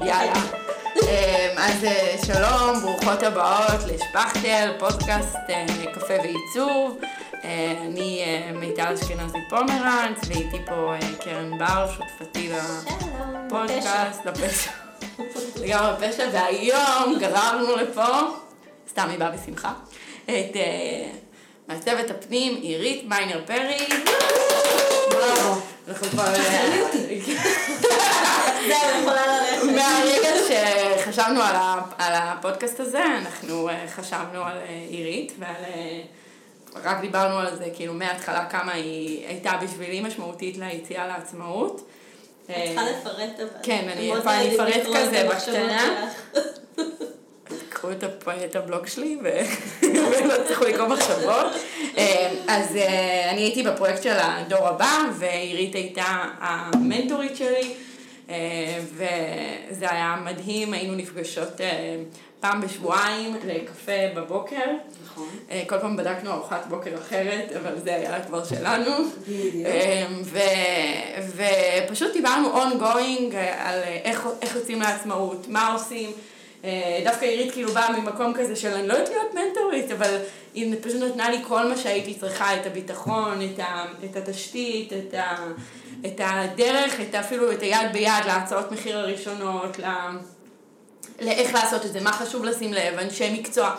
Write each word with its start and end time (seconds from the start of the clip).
יאללה. 0.00 0.40
אמ, 0.96 1.58
אז 1.58 1.84
אה, 1.84 2.16
שלום, 2.26 2.80
ברוכות 2.80 3.22
הבאות 3.22 3.80
לשפכטל, 3.86 4.72
פודקאסט 4.78 5.36
אה, 5.50 5.66
קפה 5.94 6.14
ועיצוב. 6.14 6.98
אה, 7.44 7.74
אני 7.80 8.24
מיטל 8.54 8.94
אשכנזי 8.94 9.38
פומרנץ, 9.50 10.18
ואיתי 10.26 10.56
פה 10.66 10.94
קרן 11.20 11.58
בר, 11.58 11.86
שותפתי 11.96 12.52
לפודקאסט, 13.46 14.24
לפשע. 14.24 14.70
לגמרי 15.56 16.08
פשע, 16.08 16.28
והיום 16.32 17.18
גררנו 17.18 17.76
לפה, 17.76 18.06
סתם 18.90 19.08
היא 19.10 19.18
באה 19.18 19.30
בשמחה, 19.30 19.72
את 20.24 20.56
מעצבת 21.68 22.10
הפנים 22.10 22.56
עירית 22.62 23.04
מיינר 23.08 23.42
פרי. 23.46 23.86
בראבו. 25.10 25.69
אנחנו 25.90 26.08
כבר... 26.08 26.24
אה, 26.24 26.90
זהו, 28.68 29.00
יכולה 29.02 29.26
ללכת. 29.26 29.64
מהרגע 29.64 30.28
שחשבנו 30.48 31.40
על, 31.98 32.12
הפודקאסט 32.14 32.80
הזה, 32.80 33.02
אנחנו 33.04 33.68
אה, 33.68 33.84
חשבנו 33.88 34.42
על 34.42 34.56
אה, 34.56 34.86
עירית 34.88 35.32
ועל... 35.38 35.64
רק 36.84 37.00
דיברנו 37.00 37.38
על 37.38 37.56
זה 37.56 37.68
כאילו 37.74 37.94
מההתחלה 37.94 38.46
כמה 38.46 38.72
היא 38.72 39.26
הייתה 39.26 39.52
בשבילי 39.62 40.00
משמעותית 40.00 40.56
ליציאה 40.56 41.06
לעצמאות. 41.06 41.88
את 42.44 42.50
צריכה 42.66 42.82
לפרט 42.90 43.40
אבל. 43.40 43.62
כן, 43.62 43.88
אני 43.92 44.16
את 44.16 44.86
כזה 44.96 45.28
בקטנה. 45.30 46.10
קחו 47.68 47.92
את, 47.92 48.04
הפ... 48.04 48.28
את 48.28 48.56
הבלוג 48.56 48.86
שלי. 48.86 49.16
ולא 49.82 50.34
תצטרכו 50.36 50.64
לקרוא 50.64 50.88
מחשבות. 50.88 51.46
אה, 51.98 52.30
אז 52.48 52.76
אה, 52.76 53.30
אני 53.30 53.40
הייתי 53.40 53.62
בפרויקט 53.62 54.02
של 54.02 54.16
הדור 54.18 54.68
הבא, 54.68 54.98
ועירית 55.18 55.74
הייתה 55.74 56.24
המנטורית 56.38 57.36
שלי, 57.36 57.74
אה, 58.30 58.78
וזה 58.94 59.90
היה 59.90 60.16
מדהים, 60.24 60.72
היינו 60.72 60.94
נפגשות 60.94 61.60
פעם 62.40 62.60
בשבועיים 62.60 63.36
לקפה 63.46 63.92
בבוקר. 64.16 64.66
נכון. 65.04 65.28
כל 65.66 65.78
פעם 65.78 65.96
בדקנו 65.96 66.32
ארוחת 66.32 66.66
בוקר 66.68 66.90
אחרת, 66.94 67.52
אבל 67.60 67.78
זה 67.84 67.94
היה 67.94 68.24
כבר 68.24 68.44
שלנו. 68.44 68.90
ו- 70.24 71.36
ופשוט 71.86 72.12
דיברנו 72.12 72.62
ongoing 72.62 73.34
על 73.58 73.82
איך, 74.04 74.28
איך 74.42 74.56
יוצאים 74.56 74.80
לעצמאות, 74.80 75.48
מה 75.48 75.72
עושים. 75.72 76.10
אה, 76.64 77.00
דווקא 77.04 77.24
עירית 77.24 77.52
כאילו 77.52 77.72
באה 77.72 78.00
ממקום 78.00 78.34
כזה 78.34 78.56
של 78.56 78.68
אני 78.68 78.88
לא 78.88 78.92
יודעת 78.92 79.08
להיות 79.08 79.34
מנטורית, 79.34 79.90
אבל 79.90 80.16
היא 80.54 80.74
פשוט 80.82 81.02
נתנה 81.02 81.30
לי 81.30 81.38
כל 81.48 81.68
מה 81.68 81.76
שהייתי 81.76 82.14
צריכה, 82.14 82.60
את 82.60 82.66
הביטחון, 82.66 83.38
את, 83.42 83.58
ה, 83.58 83.84
את 84.04 84.16
התשתית, 84.16 84.92
את, 84.92 85.14
ה, 85.14 85.36
את 86.06 86.20
הדרך, 86.24 87.00
את 87.00 87.14
אפילו 87.14 87.52
את 87.52 87.62
היד 87.62 87.92
ביד 87.92 88.24
להצעות 88.26 88.72
מחיר 88.72 88.98
הראשונות, 88.98 89.78
ל, 89.78 89.84
לאיך 91.20 91.54
לעשות 91.54 91.86
את 91.86 91.92
זה, 91.92 92.00
מה 92.00 92.12
חשוב 92.12 92.44
לשים 92.44 92.72
לב, 92.72 92.98
אנשי 92.98 93.38
מקצוע. 93.40 93.76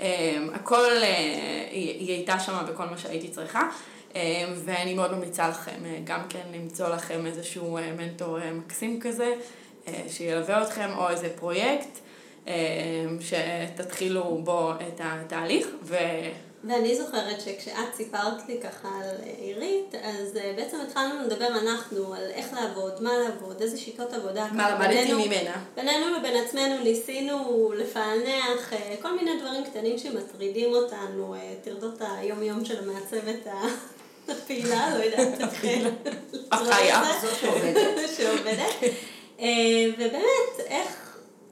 אה, 0.00 0.38
הכל, 0.54 0.90
אה, 1.02 1.66
היא, 1.70 2.00
היא 2.00 2.12
הייתה 2.12 2.38
שם 2.38 2.52
בכל 2.68 2.84
מה 2.84 2.98
שהייתי 2.98 3.28
צריכה. 3.28 3.68
ואני 4.64 4.94
מאוד 4.94 5.12
ממליצה 5.12 5.48
לכם 5.48 5.80
גם 6.04 6.20
כן 6.28 6.42
למצוא 6.54 6.88
לכם 6.88 7.26
איזשהו 7.26 7.78
מנטור 7.96 8.38
מקסים 8.52 9.00
כזה, 9.00 9.34
שילווה 10.08 10.62
אתכם, 10.62 10.90
או 10.96 11.08
איזה 11.08 11.28
פרויקט, 11.36 11.98
שתתחילו 13.20 14.40
בו 14.44 14.72
את 14.72 15.00
התהליך, 15.04 15.66
ו... 15.82 15.96
ואני 16.68 16.96
זוכרת 16.96 17.40
שכשאת 17.40 17.94
סיפרת 17.94 18.48
לי 18.48 18.60
ככה 18.62 18.88
על 18.88 19.16
אה, 19.26 19.32
עירית, 19.38 19.94
אז 20.02 20.36
אה, 20.36 20.52
בעצם 20.56 20.76
התחלנו 20.88 21.14
לדבר 21.26 21.46
אנחנו 21.46 22.14
על 22.14 22.30
איך 22.34 22.52
לעבוד, 22.52 23.02
מה 23.02 23.10
לעבוד, 23.18 23.62
איזה 23.62 23.76
שיטות 23.78 24.12
עבודה. 24.12 24.46
מה 24.52 24.70
למדתי 24.70 25.12
ממנה. 25.12 25.54
בינינו 25.76 26.06
לבין 26.18 26.44
עצמנו 26.44 26.78
ניסינו 26.84 27.72
לפענח 27.76 28.72
אה, 28.72 28.94
כל 29.02 29.16
מיני 29.16 29.30
דברים 29.40 29.64
קטנים 29.64 29.98
שמטרידים 29.98 30.74
אותנו, 30.74 31.34
טרדות 31.64 31.98
היום-יום 32.00 32.64
של 32.64 32.78
המעצבת 32.78 33.46
ה- 33.46 33.66
הפעילה, 34.32 34.98
לא 34.98 35.04
יודעת 35.04 35.40
איך... 35.64 35.88
החיה. 36.52 37.02
זאת 37.22 37.34
שעובדת. 37.40 38.08
שעובדת. 38.16 38.92
ובאמת, 39.98 40.60
איך... 40.66 41.03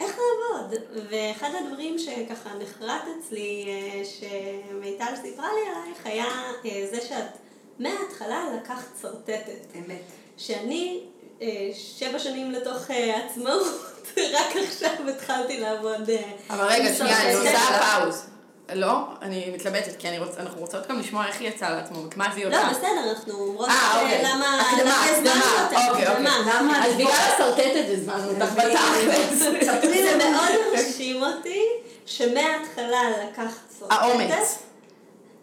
איך 0.02 0.16
לעבוד? 0.18 0.74
ואחד 1.10 1.50
הדברים 1.58 1.98
שככה 1.98 2.50
נחרט 2.54 3.02
אצלי, 3.18 3.64
אה, 3.68 4.02
שמיטל 4.04 5.14
סיפרה 5.22 5.48
לי 5.52 5.60
עלייך, 5.70 6.06
היה 6.06 6.26
אה, 6.64 6.86
זה 6.90 7.00
שאת 7.00 7.38
מההתחלה 7.78 8.44
לקחת 8.56 8.88
שרטטת. 9.02 9.66
אמת. 9.74 10.02
שאני 10.36 11.00
אה, 11.42 11.70
שבע 11.74 12.18
שנים 12.18 12.50
לתוך 12.50 12.90
עצמאות, 13.14 13.66
רק 14.34 14.56
עכשיו 14.66 15.08
התחלתי 15.08 15.60
לעבוד 15.60 16.10
אבל 16.50 16.64
רגע, 16.64 16.94
שנייה, 16.94 17.22
אני. 17.22 17.34
עושה 17.34 17.98
פאוז. 18.00 18.31
לא, 18.74 18.90
אני 19.22 19.50
מתלבטת, 19.54 19.96
כי 19.98 20.08
אני 20.08 20.18
רוצ... 20.18 20.28
אנחנו 20.38 20.60
רוצות 20.60 20.86
גם 20.88 20.98
לשמוע 21.00 21.26
איך 21.26 21.40
היא 21.40 21.48
יצאה 21.48 21.70
לעצמות, 21.70 22.16
מה 22.16 22.26
הביא 22.26 22.46
אותה. 22.46 22.56
לא, 22.62 22.68
בסדר, 22.70 23.10
אנחנו 23.10 23.34
אומרות 23.34 23.68
אה, 23.68 23.74
אה, 23.74 24.02
אוקיי. 24.02 24.22
למה 24.24 24.60
הקדמה, 24.60 25.04
הזמנו 25.04 25.30
הקדמה, 25.30 25.88
אוקיי, 25.90 26.08
אוקיי. 26.08 26.24
למה 26.24 26.84
אז 26.86 26.92
את 26.92 26.96
בגלל 26.96 27.10
השרטטת 27.34 27.84
הזמנו 27.92 28.28
אותך 28.28 28.52
בתכלס. 28.52 29.38
ספרי 29.62 30.02
זה. 30.02 30.16
מאוד 30.30 30.48
הרשים 30.72 31.22
אותי 31.22 31.60
שמההתחלה 32.06 33.00
לקחת 33.10 33.50
שרטטת. 33.78 33.96
האומץ. 33.96 34.58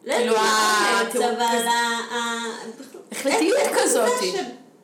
לא 0.05 0.13
כאילו, 0.15 0.33
יודעת, 0.33 1.15
ה- 1.15 1.29
אבל 1.29 1.67
החלטיות 3.11 3.57
זה 3.63 3.81
כזאתי. 3.83 4.33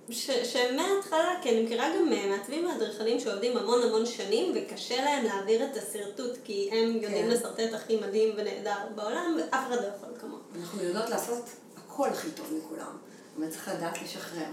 ש- 0.10 0.54
שמההתחלה, 0.54 1.34
כי 1.42 1.50
אני 1.50 1.64
מכירה 1.64 1.90
גם 1.90 2.14
אה, 2.14 2.28
מעצבים 2.38 2.66
ואדריכלים 2.66 3.20
שעובדים 3.20 3.58
המון 3.58 3.84
המון 3.84 4.06
שנים 4.06 4.52
וקשה 4.56 5.04
להם 5.04 5.24
להעביר 5.26 5.66
את 5.66 5.78
השרטוט 5.78 6.38
כי 6.44 6.70
הם 6.72 6.92
יודעים 7.02 7.26
כן. 7.26 7.30
לשרטט 7.30 7.74
הכי 7.74 7.96
מדהים 7.96 8.34
ונהדר 8.38 8.76
בעולם 8.96 9.38
ואף 9.40 9.68
אחד 9.68 9.76
לא 9.76 9.88
יכול 9.98 10.10
כמוהו. 10.22 10.40
אנחנו 10.62 10.84
יודעות 10.84 11.10
לעשות 11.10 11.44
הכל 11.78 12.10
הכי 12.10 12.32
טוב 12.32 12.54
מכולם. 12.58 12.98
אבל 13.40 13.50
צריך 13.50 13.68
לדעת 13.68 14.02
לשחרר. 14.02 14.46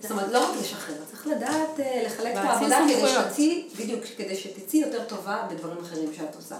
זאת 0.00 0.10
אומרת, 0.10 0.32
לא 0.32 0.50
רק 0.50 0.56
לשחרר, 0.60 0.96
צריך 1.10 1.26
לדעת 1.26 1.80
אה, 1.80 2.02
לחלק 2.06 2.32
את 2.32 2.36
העבודה 2.36 2.78
כדי 2.84 2.94
סמכויות. 2.94 3.24
שתצאי, 3.28 3.68
בדיוק, 3.78 4.04
כדי 4.16 4.36
שתצאי 4.36 4.80
יותר 4.80 5.04
טובה 5.04 5.46
בדברים 5.50 5.78
אחרים 5.78 6.12
שאת 6.16 6.34
עושה. 6.36 6.56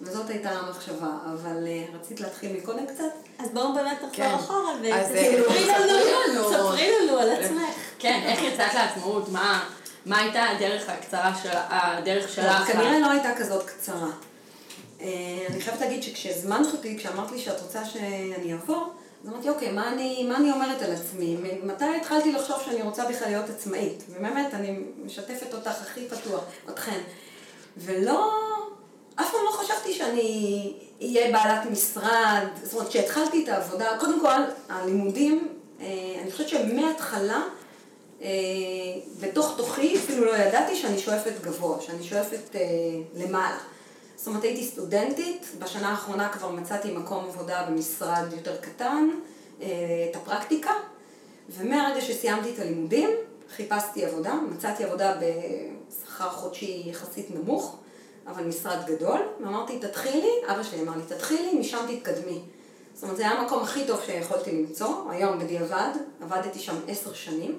וזאת 0.00 0.30
הייתה 0.30 0.50
המחשבה, 0.50 1.10
אבל 1.32 1.66
אה, 1.66 1.84
רצית 1.94 2.20
להתחיל 2.20 2.56
מקודם 2.56 2.86
קצת? 2.86 3.04
אז 3.38 3.50
בואו 3.50 3.74
באמת 3.74 3.98
כן. 4.12 4.34
נחזור 4.34 4.40
אחורה 4.40 4.72
אז, 4.72 5.10
ותספרי 5.10 5.70
אה, 5.70 5.78
לנו, 6.28 6.50
ספרי 6.50 6.92
לנו. 7.02 7.18
על 7.18 7.30
עצמך. 7.30 7.76
כן, 7.98 8.20
איך 8.24 8.42
יצאת 8.42 8.74
לעצמאות, 8.74 9.28
מה... 9.28 9.64
מה 10.06 10.18
הייתה 10.18 10.44
הדרך 10.44 10.88
הקצרה 10.88 11.32
של... 11.42 11.48
הדרך 11.52 12.28
שלך? 12.28 12.66
כנראה 12.66 12.98
לא 12.98 13.10
הייתה 13.10 13.34
כזאת 13.38 13.66
קצרה. 13.66 14.10
אה, 15.00 15.08
אני 15.50 15.60
חייבת 15.60 15.80
להגיד 15.80 16.02
שכשהזמנת 16.02 16.72
אותי, 16.72 16.98
כשאמרת 16.98 17.30
לי 17.30 17.38
שאת 17.38 17.60
רוצה 17.60 17.84
שאני 17.84 18.54
אבוא, 18.54 18.86
אז 19.24 19.28
אמרתי, 19.28 19.48
אוקיי, 19.48 19.72
מה 19.72 19.88
אני, 19.92 20.26
מה 20.28 20.36
אני 20.36 20.52
אומרת 20.52 20.82
על 20.82 20.92
עצמי? 20.92 21.36
מתי 21.62 21.84
התחלתי 22.00 22.32
לחשוב 22.32 22.56
שאני 22.64 22.82
רוצה 22.82 23.04
בכלל 23.08 23.28
להיות 23.28 23.50
עצמאית? 23.50 24.02
ובאמת, 24.08 24.54
אני 24.54 24.78
משתפת 25.04 25.54
אותך 25.54 25.82
הכי 25.82 26.08
פתוח, 26.08 26.44
אתכן. 26.68 27.00
ולא, 27.76 28.32
אף 29.16 29.32
פעם 29.32 29.40
לא 29.44 29.50
חשבתי 29.50 29.94
שאני 29.94 30.72
אהיה 31.02 31.32
בעלת 31.32 31.70
משרד. 31.70 32.46
זאת 32.62 32.74
אומרת, 32.74 32.88
כשהתחלתי 32.88 33.44
את 33.44 33.48
העבודה, 33.48 33.86
קודם 34.00 34.20
כל, 34.20 34.40
הלימודים, 34.68 35.48
אה, 35.80 35.86
אני 36.22 36.32
חושבת 36.32 36.48
שמההתחלה, 36.48 37.42
אה, 38.22 38.28
בתוך 39.20 39.54
תוכי 39.56 39.96
אפילו 39.96 40.24
לא 40.24 40.36
ידעתי 40.36 40.76
שאני 40.76 40.98
שואפת 40.98 41.32
גבוה, 41.42 41.80
שאני 41.80 42.04
שואפת 42.04 42.56
אה, 42.56 42.60
למעלה. 43.14 43.58
זאת 44.16 44.26
אומרת, 44.26 44.42
הייתי 44.42 44.64
סטודנטית, 44.66 45.46
בשנה 45.58 45.90
האחרונה 45.90 46.28
כבר 46.28 46.50
מצאתי 46.50 46.92
מקום 46.92 47.24
עבודה 47.24 47.66
במשרד 47.70 48.32
יותר 48.32 48.56
קטן, 48.56 49.08
את 50.10 50.16
הפרקטיקה, 50.16 50.70
ומהרגע 51.50 52.00
שסיימתי 52.00 52.54
את 52.54 52.58
הלימודים, 52.58 53.10
חיפשתי 53.56 54.04
עבודה, 54.04 54.34
מצאתי 54.34 54.84
עבודה 54.84 55.14
בשכר 55.14 56.30
חודשי 56.30 56.82
יחסית 56.86 57.30
נמוך, 57.30 57.76
אבל 58.26 58.44
משרד 58.44 58.78
גדול, 58.86 59.18
ואמרתי, 59.40 59.78
תתחילי, 59.78 60.32
אבא 60.46 60.62
שלי 60.62 60.80
אמר 60.80 60.96
לי, 60.96 61.02
תתחילי, 61.16 61.54
משם 61.54 61.78
תתקדמי. 61.88 62.40
זאת 62.94 63.02
אומרת, 63.02 63.16
זה 63.16 63.22
היה 63.22 63.32
המקום 63.32 63.62
הכי 63.62 63.84
טוב 63.86 64.00
שיכולתי 64.06 64.52
למצוא, 64.52 64.88
היום 65.10 65.38
בדיעבד, 65.38 65.90
עבדתי 66.22 66.58
שם 66.58 66.76
עשר 66.88 67.12
שנים, 67.12 67.58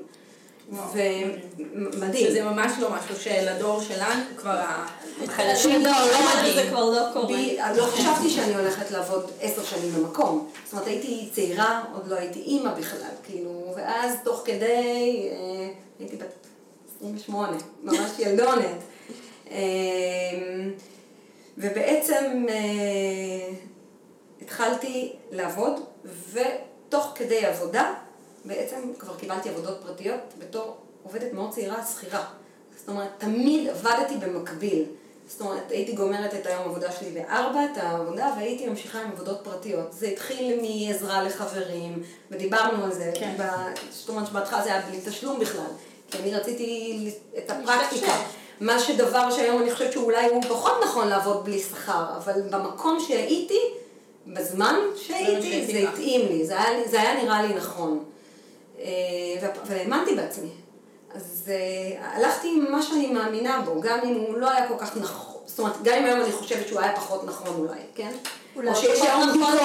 ומדהים. 0.70 2.28
שזה 2.28 2.44
ממש 2.44 2.72
לא 2.80 2.90
משהו 2.90 3.16
שלדור 3.16 3.82
שלנו 3.82 4.22
כבר 4.38 4.60
החדשים 5.24 5.86
לא, 5.86 5.92
לא 5.92 6.20
מדהים. 6.36 6.56
זה 6.56 6.66
כבר 6.70 6.90
לא 6.90 7.02
קורה. 7.14 7.76
לא 7.78 7.84
חשבתי 7.86 8.30
שאני 8.30 8.56
הולכת 8.56 8.92
לעבוד 8.92 9.32
עשר 9.42 9.64
שנים 9.64 9.92
במקום. 9.94 10.50
זאת 10.66 10.74
אומרת, 10.74 10.88
הייתי 10.88 11.30
צעירה, 11.34 11.84
עוד 11.94 12.08
לא 12.08 12.16
הייתי 12.16 12.40
אימא 12.40 12.74
בכלל, 12.74 13.10
כאילו, 13.24 13.74
ואז 13.76 14.16
תוך 14.24 14.42
כדי, 14.46 15.30
אה, 15.32 15.70
הייתי 16.00 16.16
בת 16.16 16.48
28, 16.98 17.58
ממש 17.84 18.12
ילדונת. 18.20 18.93
אה, 19.54 19.60
ובעצם 21.58 22.46
אה, 22.50 23.54
התחלתי 24.42 25.14
לעבוד, 25.32 25.74
ותוך 26.34 27.12
כדי 27.16 27.46
עבודה, 27.46 27.94
בעצם 28.46 28.78
כבר 29.00 29.16
קיבלתי 29.16 29.50
עבודות 29.50 29.78
פרטיות 29.84 30.20
בתור 30.40 30.78
עובדת 31.04 31.34
מאוד 31.34 31.52
צעירה, 31.52 31.86
שכירה. 31.86 32.26
זאת 32.78 32.90
אומרת, 32.90 33.10
תמיד 33.18 33.70
עבדתי 33.70 34.18
במקביל. 34.18 34.86
זאת 35.28 35.42
אומרת, 35.42 35.72
הייתי 35.72 35.92
גומרת 35.92 36.34
את 36.34 36.46
היום 36.46 36.64
עבודה 36.64 36.92
שלי 36.92 37.10
בארבע, 37.10 37.66
את 37.66 37.78
העבודה, 37.78 38.34
והייתי 38.38 38.68
ממשיכה 38.68 39.02
עם 39.02 39.12
עבודות 39.12 39.42
פרטיות. 39.44 39.94
זה 39.94 40.08
התחיל 40.08 40.60
מעזרה 40.62 41.24
לחברים, 41.24 42.04
ודיברנו 42.32 42.84
על 42.84 42.94
זה. 42.94 43.12
כן. 43.16 43.36
ב... 43.38 43.44
זאת 43.92 44.10
אומרת 44.10 44.28
שבהתחלה 44.28 44.64
זה 44.64 44.74
היה 44.74 44.82
בלי 44.82 45.00
תשלום 45.06 45.40
בכלל, 45.40 45.72
כי 46.12 46.18
אני 46.18 46.36
רציתי 46.36 47.12
את 47.38 47.50
הפרקטיקה. 47.50 48.14
מה 48.62 48.80
שדבר 48.80 49.32
שהיום 49.32 49.62
אני 49.62 49.74
חושבת 49.74 49.94
שאולי 49.94 50.26
הוא 50.26 50.44
פחות 50.50 50.74
נכון 50.86 51.08
לעבוד 51.08 51.46
בלי 51.46 51.60
שכר, 51.60 52.06
אבל 52.18 52.34
במקום 52.50 53.00
שהייתי, 53.08 53.60
בזמן 54.28 54.76
שהייתי, 54.96 55.66
זה. 55.74 55.90
התאים 55.90 56.28
לי, 56.28 56.46
זה 56.46 56.62
היה, 56.62 56.88
זה 56.88 57.02
היה 57.02 57.24
נראה 57.24 57.42
לי 57.44 57.54
נכון. 57.54 58.04
אה, 58.80 58.86
והאמנתי 59.66 60.16
בעצמי. 60.16 60.50
אז 61.16 61.52
אה, 61.52 62.18
הלכתי 62.18 62.48
עם 62.48 62.72
מה 62.72 62.82
שאני 62.82 63.08
מאמינה 63.08 63.62
בו, 63.66 63.82
גם 63.82 64.00
אם 64.04 64.14
הוא 64.14 64.38
לא 64.38 64.50
היה 64.50 64.68
כל 64.68 64.74
כך 64.78 64.98
נכון, 64.98 65.34
זאת 65.46 65.60
אומרת, 65.60 65.74
גם 65.84 65.94
אם 65.94 66.06
היום 66.06 66.22
אני 66.22 66.32
חושבת 66.32 66.68
שהוא 66.68 66.80
היה 66.80 66.96
פחות 66.96 67.24
נכון 67.26 67.48
אולי, 67.60 67.80
כן? 67.96 68.12
אולי 68.56 68.70
או 68.70 68.76
שיש 68.76 69.02
היום 69.02 69.32
ביקורת. 69.34 69.60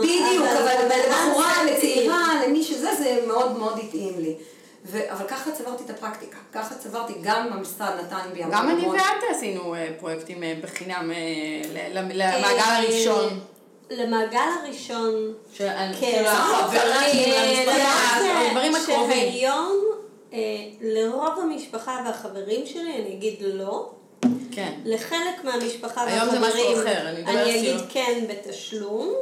בדיוק, 0.00 0.46
אבל- 0.46 0.98
לבחורה, 1.08 1.64
לצעירה, 1.64 2.28
למי 2.46 2.62
שזה, 2.64 2.88
זה 2.98 3.24
מאוד 3.26 3.58
מאוד 3.58 3.78
התאים 3.78 4.20
לי. 4.20 4.34
ו- 4.84 5.12
אבל 5.12 5.26
ככה 5.28 5.50
צברתי 5.52 5.84
את 5.84 5.90
הפרקטיקה, 5.90 6.38
ככה 6.52 6.74
צברתי, 6.74 7.12
גם 7.22 7.52
המשרד 7.52 7.92
נתן 8.04 8.28
בי 8.32 8.42
המון 8.42 8.56
גם 8.56 8.70
אני 8.70 8.88
ואת 8.88 9.30
עשינו 9.30 9.74
אה, 9.74 9.88
פרויקטים 9.98 10.42
אה, 10.42 10.54
בחינם 10.62 11.10
אה, 11.10 11.88
למעגל 11.92 12.58
הראשון. 12.58 13.40
למעגל 13.90 14.38
הראשון, 14.62 15.34
כן. 15.56 16.24
החברים, 16.26 17.34
הדברים 18.48 18.74
הקרובים. 18.74 19.32
שהיום 19.32 19.84
לרוב 20.80 21.38
המשפחה 21.42 22.02
והחברים 22.06 22.66
שלי 22.66 22.94
אני 23.02 23.14
אגיד 23.14 23.34
לא. 23.40 23.90
כן. 24.52 24.72
לחלק 24.84 25.44
מהמשפחה 25.44 26.04
היום 26.04 26.30
זה 26.30 26.40
והחברים 26.40 26.64
משהו 26.66 26.82
אחר, 26.82 27.08
אני 27.08 27.58
אגיד. 27.60 27.80
כן 27.88 28.24
בתשלום. 28.28 29.14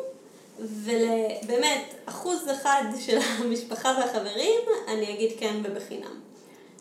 ובאמת, 0.63 1.95
אחוז 2.07 2.49
אחד 2.51 2.83
של 3.01 3.19
המשפחה 3.39 3.97
והחברים, 4.01 4.61
אני 4.89 5.15
אגיד 5.15 5.31
כן 5.39 5.57
ובחינם. 5.65 6.21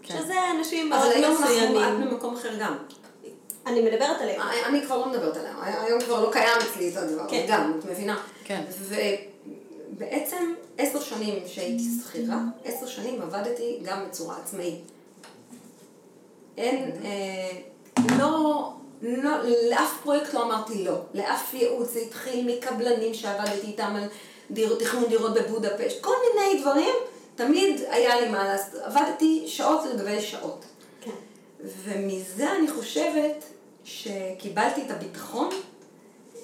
כן. 0.04 0.18
שזה 0.18 0.36
אנשים 0.58 0.94
אבל 0.94 1.02
מאוד 1.02 1.12
היום 1.16 1.32
אנחנו, 1.32 1.46
את 1.46 1.52
מסוימים. 1.52 2.10
במקום 2.10 2.36
אחר 2.36 2.56
גם. 2.60 2.78
אני 3.66 3.82
מדברת 3.82 4.22
עליהם. 4.22 4.42
אני 4.66 4.82
כבר 4.86 4.98
לא 4.98 5.10
מדברת 5.10 5.38
עליה, 5.38 5.84
היום 5.84 6.02
כבר 6.02 6.22
לא 6.24 6.32
קיים 6.32 6.58
אצלי 6.72 6.90
את 6.90 6.98
הדבר 6.98 7.30
כן. 7.30 7.46
גם, 7.48 7.74
את 7.80 7.86
מבינה? 7.86 8.18
כן. 8.44 8.64
ובעצם 9.92 10.54
עשר 10.78 11.02
שנים 11.02 11.44
שהייתי 11.48 11.84
שכירה, 12.04 12.40
עשר 12.66 12.88
שנים 12.88 13.22
עבדתי 13.22 13.80
גם 13.84 14.06
בצורה 14.08 14.36
עצמאית. 14.44 14.82
אין, 16.58 16.92
אה, 17.04 17.52
לא, 18.20 18.74
לא, 19.02 19.32
לאף 19.70 19.98
פרויקט 20.04 20.34
לא 20.34 20.44
אמרתי 20.44 20.84
לא, 20.84 20.96
לאף 21.14 21.54
ייעוץ, 21.54 21.90
זה 21.90 22.00
התחיל 22.00 22.58
מקבלנים 22.58 23.14
שעבדתי 23.14 23.68
איתם 23.68 23.96
על 23.96 24.08
דיר, 24.52 24.76
תכנון 24.80 25.06
דירות 25.10 25.34
בבודפשט, 25.34 26.02
כל 26.02 26.14
מיני 26.36 26.62
דברים, 26.62 26.96
תמיד 27.36 27.82
היה 27.90 28.22
לי 28.22 28.30
מה 28.30 28.44
לעשות, 28.44 28.82
עבדתי 28.82 29.44
שעות 29.48 29.86
על 29.86 29.98
גבי 29.98 30.22
שעות. 30.22 30.66
כן. 31.02 31.12
ומזה 31.84 32.52
אני 32.52 32.72
חושבת 32.72 33.44
שקיבלתי 33.84 34.82
את 34.86 34.92
הביטחון 34.92 35.50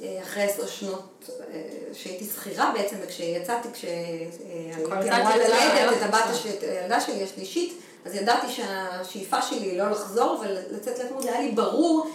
אה, 0.02 0.20
אחרי 0.24 0.44
עשר 0.44 0.68
שנות 0.68 1.30
אה, 1.30 1.62
שהייתי 1.94 2.26
שכירה 2.26 2.72
בעצם, 2.76 2.96
וכשיצאתי, 3.04 3.68
כשהייתי 3.74 4.76
אמורה 4.76 5.38
ללדת 5.38 5.98
את 5.98 6.02
הבת, 6.02 6.24
את 6.58 6.64
הילדה 6.64 7.02
שלי 7.02 7.24
השלישית, 7.24 7.74
אז 8.06 8.16
ידעתי 8.16 8.48
שהשאיפה 8.52 9.42
שלי 9.42 9.60
היא 9.60 9.78
לא 9.78 9.92
לחזור 9.92 10.42
ולצאת 10.42 11.00
לתמוד, 11.00 11.24
זה 11.24 11.32
היה 11.32 11.42
לי 11.42 11.52
ברור, 11.52 12.08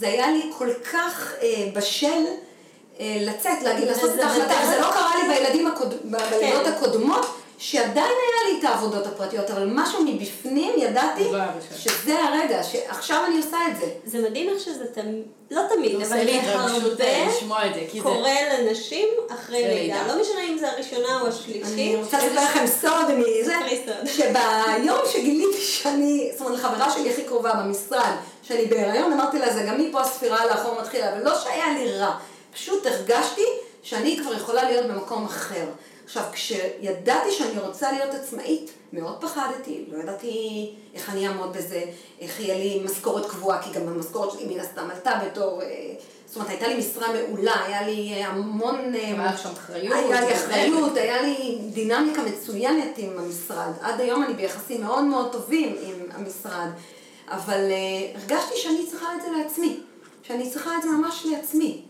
זה 0.00 0.08
היה 0.08 0.30
לי 0.30 0.50
כל 0.58 0.68
כך 0.92 1.32
אה, 1.42 1.68
בשל. 1.74 2.24
אה, 3.00 3.16
לצאת, 3.20 3.62
להגיד, 3.62 3.88
לעשות 3.88 4.10
את 4.14 4.20
ההחלטה, 4.20 4.54
זה 4.66 4.80
לא 4.80 4.90
קרה 4.92 5.12
לי 5.16 5.34
בילדים 5.34 5.66
הקוד... 5.66 5.94
כן. 6.40 6.62
הקודמות, 6.66 7.26
שעדיין 7.58 7.94
היה 7.96 8.52
לי 8.52 8.58
את 8.58 8.64
העבודות 8.64 9.06
הפרטיות, 9.06 9.50
אבל 9.50 9.70
משהו 9.74 10.04
מבפנים 10.04 10.72
ידעתי 10.76 11.24
לא. 11.32 11.38
שזה 11.76 12.24
הרגע, 12.24 12.62
שעכשיו 12.62 13.24
אני 13.26 13.36
עושה 13.36 13.56
את 13.70 13.76
זה. 13.80 13.86
זה 14.04 14.28
מדהים 14.28 14.48
איך 14.48 14.60
שזה 14.60 14.86
תמיד, 14.94 15.22
לא 15.50 15.62
תמיד, 15.74 15.94
אבל 15.94 16.18
הרבה 16.80 17.04
אה. 17.04 18.02
קורה 18.02 18.34
לנשים 18.52 19.08
אחרי 19.28 19.64
לידה. 19.68 20.06
לא 20.06 20.20
משנה 20.20 20.40
אם 20.48 20.58
זה 20.58 20.70
הראשונה 20.70 21.20
או 21.20 21.26
השלישית. 21.26 21.64
אני 21.64 21.96
רוצה 21.96 22.18
לספר 22.18 22.44
לכם 22.44 22.66
סוד 22.66 23.14
מזה. 23.14 23.54
שביום 24.06 24.98
שגיליתי 25.12 25.60
שאני, 25.60 26.30
זאת 26.32 26.40
אומרת, 26.40 26.58
לחברה 26.58 26.90
שלי 26.90 27.10
הכי 27.10 27.22
קרובה 27.22 27.52
במשרד, 27.52 28.12
שאני 28.50 28.66
בהיריון, 28.66 29.12
אמרתי 29.12 29.38
לה, 29.38 29.54
זה 29.54 29.62
גם 29.62 29.80
מפה 29.80 30.00
הספירה 30.00 30.46
לאחור 30.46 30.80
מתחילה, 30.80 31.12
אבל 31.12 31.22
לא 31.24 31.38
שהיה 31.38 31.72
לי 31.78 31.92
רע, 31.92 32.16
פשוט 32.52 32.86
הרגשתי 32.86 33.44
שאני 33.82 34.18
כבר 34.22 34.34
יכולה 34.34 34.64
להיות 34.64 34.86
במקום 34.86 35.24
אחר. 35.24 35.64
עכשיו, 36.04 36.22
כשידעתי 36.32 37.32
שאני 37.32 37.58
רוצה 37.58 37.92
להיות 37.92 38.14
עצמאית, 38.14 38.70
מאוד 38.92 39.16
פחדתי, 39.20 39.84
לא 39.88 40.02
ידעתי 40.02 40.70
איך 40.94 41.10
אני 41.10 41.28
אעמוד 41.28 41.56
בזה, 41.56 41.82
איך 42.20 42.40
יהיה 42.40 42.54
לי 42.54 42.82
משכורת 42.84 43.26
קבועה, 43.26 43.62
כי 43.62 43.70
גם 43.70 43.88
המשכורת 43.88 44.32
שלי 44.32 44.54
מן 44.54 44.60
הסתם 44.60 44.88
עלתה 44.90 45.20
בתור, 45.26 45.62
אה, 45.62 45.66
זאת 46.26 46.36
אומרת, 46.36 46.50
הייתה 46.50 46.68
לי 46.68 46.74
משרה 46.78 47.08
מעולה, 47.12 47.64
היה 47.66 47.86
לי 47.86 48.14
אה, 48.14 48.26
המון... 48.26 48.94
אה, 48.94 49.00
היה 49.00 49.36
שם 49.36 49.48
אחריות, 49.52 49.96
היה 49.96 50.20
לי. 50.20 50.34
אחריות, 50.34 50.96
היה 50.96 51.22
לי 51.22 51.58
דינמיקה 51.72 52.22
מצוינת 52.22 52.98
עם 52.98 53.18
המשרד. 53.18 53.72
עד 53.80 54.00
היום 54.00 54.22
אני 54.22 54.34
ביחסים 54.34 54.80
מאוד 54.82 55.04
מאוד 55.04 55.32
טובים 55.32 55.76
עם 55.82 56.06
המשרד, 56.14 56.68
אבל 57.30 57.70
uh, 57.70 58.18
הרגשתי 58.18 58.56
שאני 58.56 58.86
צריכה 58.90 59.14
את 59.16 59.22
זה 59.22 59.28
לעצמי, 59.30 59.80
שאני 60.22 60.50
צריכה 60.50 60.76
את 60.76 60.82
זה 60.82 60.88
ממש 60.88 61.26
לעצמי. 61.30 61.82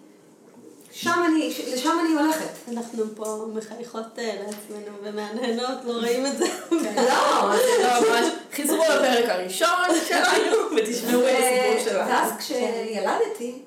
שם 0.93 1.25
אני, 1.27 1.55
לשם 1.73 1.99
אני 2.01 2.23
הולכת. 2.23 2.69
אנחנו 2.69 3.05
פה 3.17 3.47
מחייכות 3.55 4.19
אה, 4.19 4.35
לעצמנו 4.35 4.97
ומהנהנות, 5.03 5.85
לא 5.85 5.93
רואים 5.93 6.27
את 6.27 6.39
זה. 6.39 6.47
לא, 6.71 7.57
זה 7.57 7.83
לא, 7.83 8.01
ממש, 8.01 8.27
חזרו 8.57 8.77
לפרק 8.77 9.29
הראשון 9.29 9.89
שלנו 10.09 10.57
ותשמעו 10.77 11.23
את 11.23 11.35
הסיפור 11.39 11.85
שלה. 11.85 12.07
ואז 12.09 12.33
כשילדתי, 12.39 13.63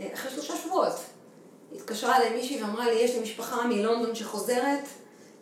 אה, 0.00 0.06
אחרי 0.14 0.30
שלושה 0.30 0.54
שבועות, 0.56 0.94
התקשרה 1.74 2.16
אליי 2.16 2.30
מישהי 2.30 2.62
ואמרה 2.62 2.84
לי, 2.84 3.00
יש 3.00 3.14
לי 3.14 3.20
משפחה 3.20 3.66
מלונדון 3.66 4.14
שחוזרת. 4.14 4.88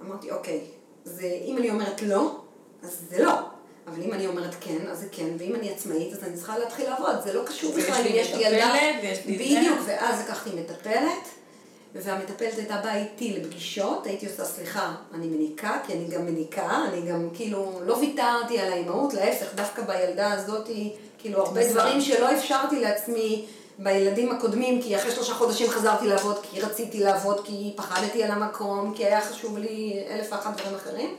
אמרתי, 0.02 0.30
אוקיי, 0.30 0.60
זה, 1.04 1.38
אם 1.44 1.58
אני 1.58 1.70
אומרת 1.70 2.02
לא, 2.02 2.36
אז 2.82 3.02
זה 3.10 3.24
לא. 3.24 3.32
אבל 3.86 4.02
אם 4.02 4.12
אני 4.12 4.26
אומרת 4.26 4.54
כן, 4.60 4.86
אז 4.90 5.00
זה 5.00 5.06
כן, 5.12 5.28
ואם 5.38 5.54
אני 5.54 5.70
עצמאית, 5.70 6.12
אז 6.12 6.24
אני 6.24 6.36
צריכה 6.36 6.58
להתחיל 6.58 6.88
לעבוד. 6.90 7.16
זה 7.24 7.32
לא 7.32 7.42
קשור 7.44 7.72
בכלל 7.76 8.00
אם 8.06 8.12
יש 8.14 8.34
לי 8.34 8.46
ילדה. 8.46 8.72
בדיוק, 9.26 9.78
ואז 9.86 10.20
לקחתי 10.20 10.50
מטפלת, 10.50 11.28
והמטפלת 11.94 12.58
הייתה 12.58 12.76
באה 12.76 12.96
איתי 12.96 13.32
לפגישות, 13.32 14.06
הייתי 14.06 14.26
עושה, 14.26 14.44
סליחה, 14.44 14.94
אני 15.14 15.26
מניקה, 15.26 15.78
כי 15.86 15.92
אני 15.92 16.08
גם 16.08 16.26
מניקה, 16.26 16.84
אני 16.88 17.10
גם 17.10 17.28
כאילו 17.34 17.80
לא 17.84 17.94
ויתרתי 17.94 18.58
על 18.58 18.72
האימהות, 18.72 19.14
להפך, 19.14 19.54
דווקא 19.54 19.82
בילדה 19.82 20.32
הזאת, 20.32 20.68
כאילו 21.18 21.46
הרבה 21.46 21.60
מזל. 21.60 21.72
דברים 21.72 22.00
שלא 22.00 22.32
אפשרתי 22.32 22.80
לעצמי 22.80 23.44
בילדים 23.78 24.32
הקודמים, 24.32 24.82
כי 24.82 24.96
אחרי 24.96 25.10
שלושה 25.10 25.34
חודשים 25.34 25.70
חזרתי 25.70 26.06
לעבוד, 26.06 26.36
כי 26.42 26.60
רציתי 26.60 27.00
לעבוד, 27.00 27.40
כי 27.44 27.72
פחדתי 27.76 28.24
על 28.24 28.30
המקום, 28.30 28.94
כי 28.96 29.04
היה 29.04 29.20
חשוב 29.20 29.58
לי 29.58 30.04
אלף 30.10 30.32
ואחת 30.32 30.60
דברים 30.60 30.74
אחרים. 30.74 31.16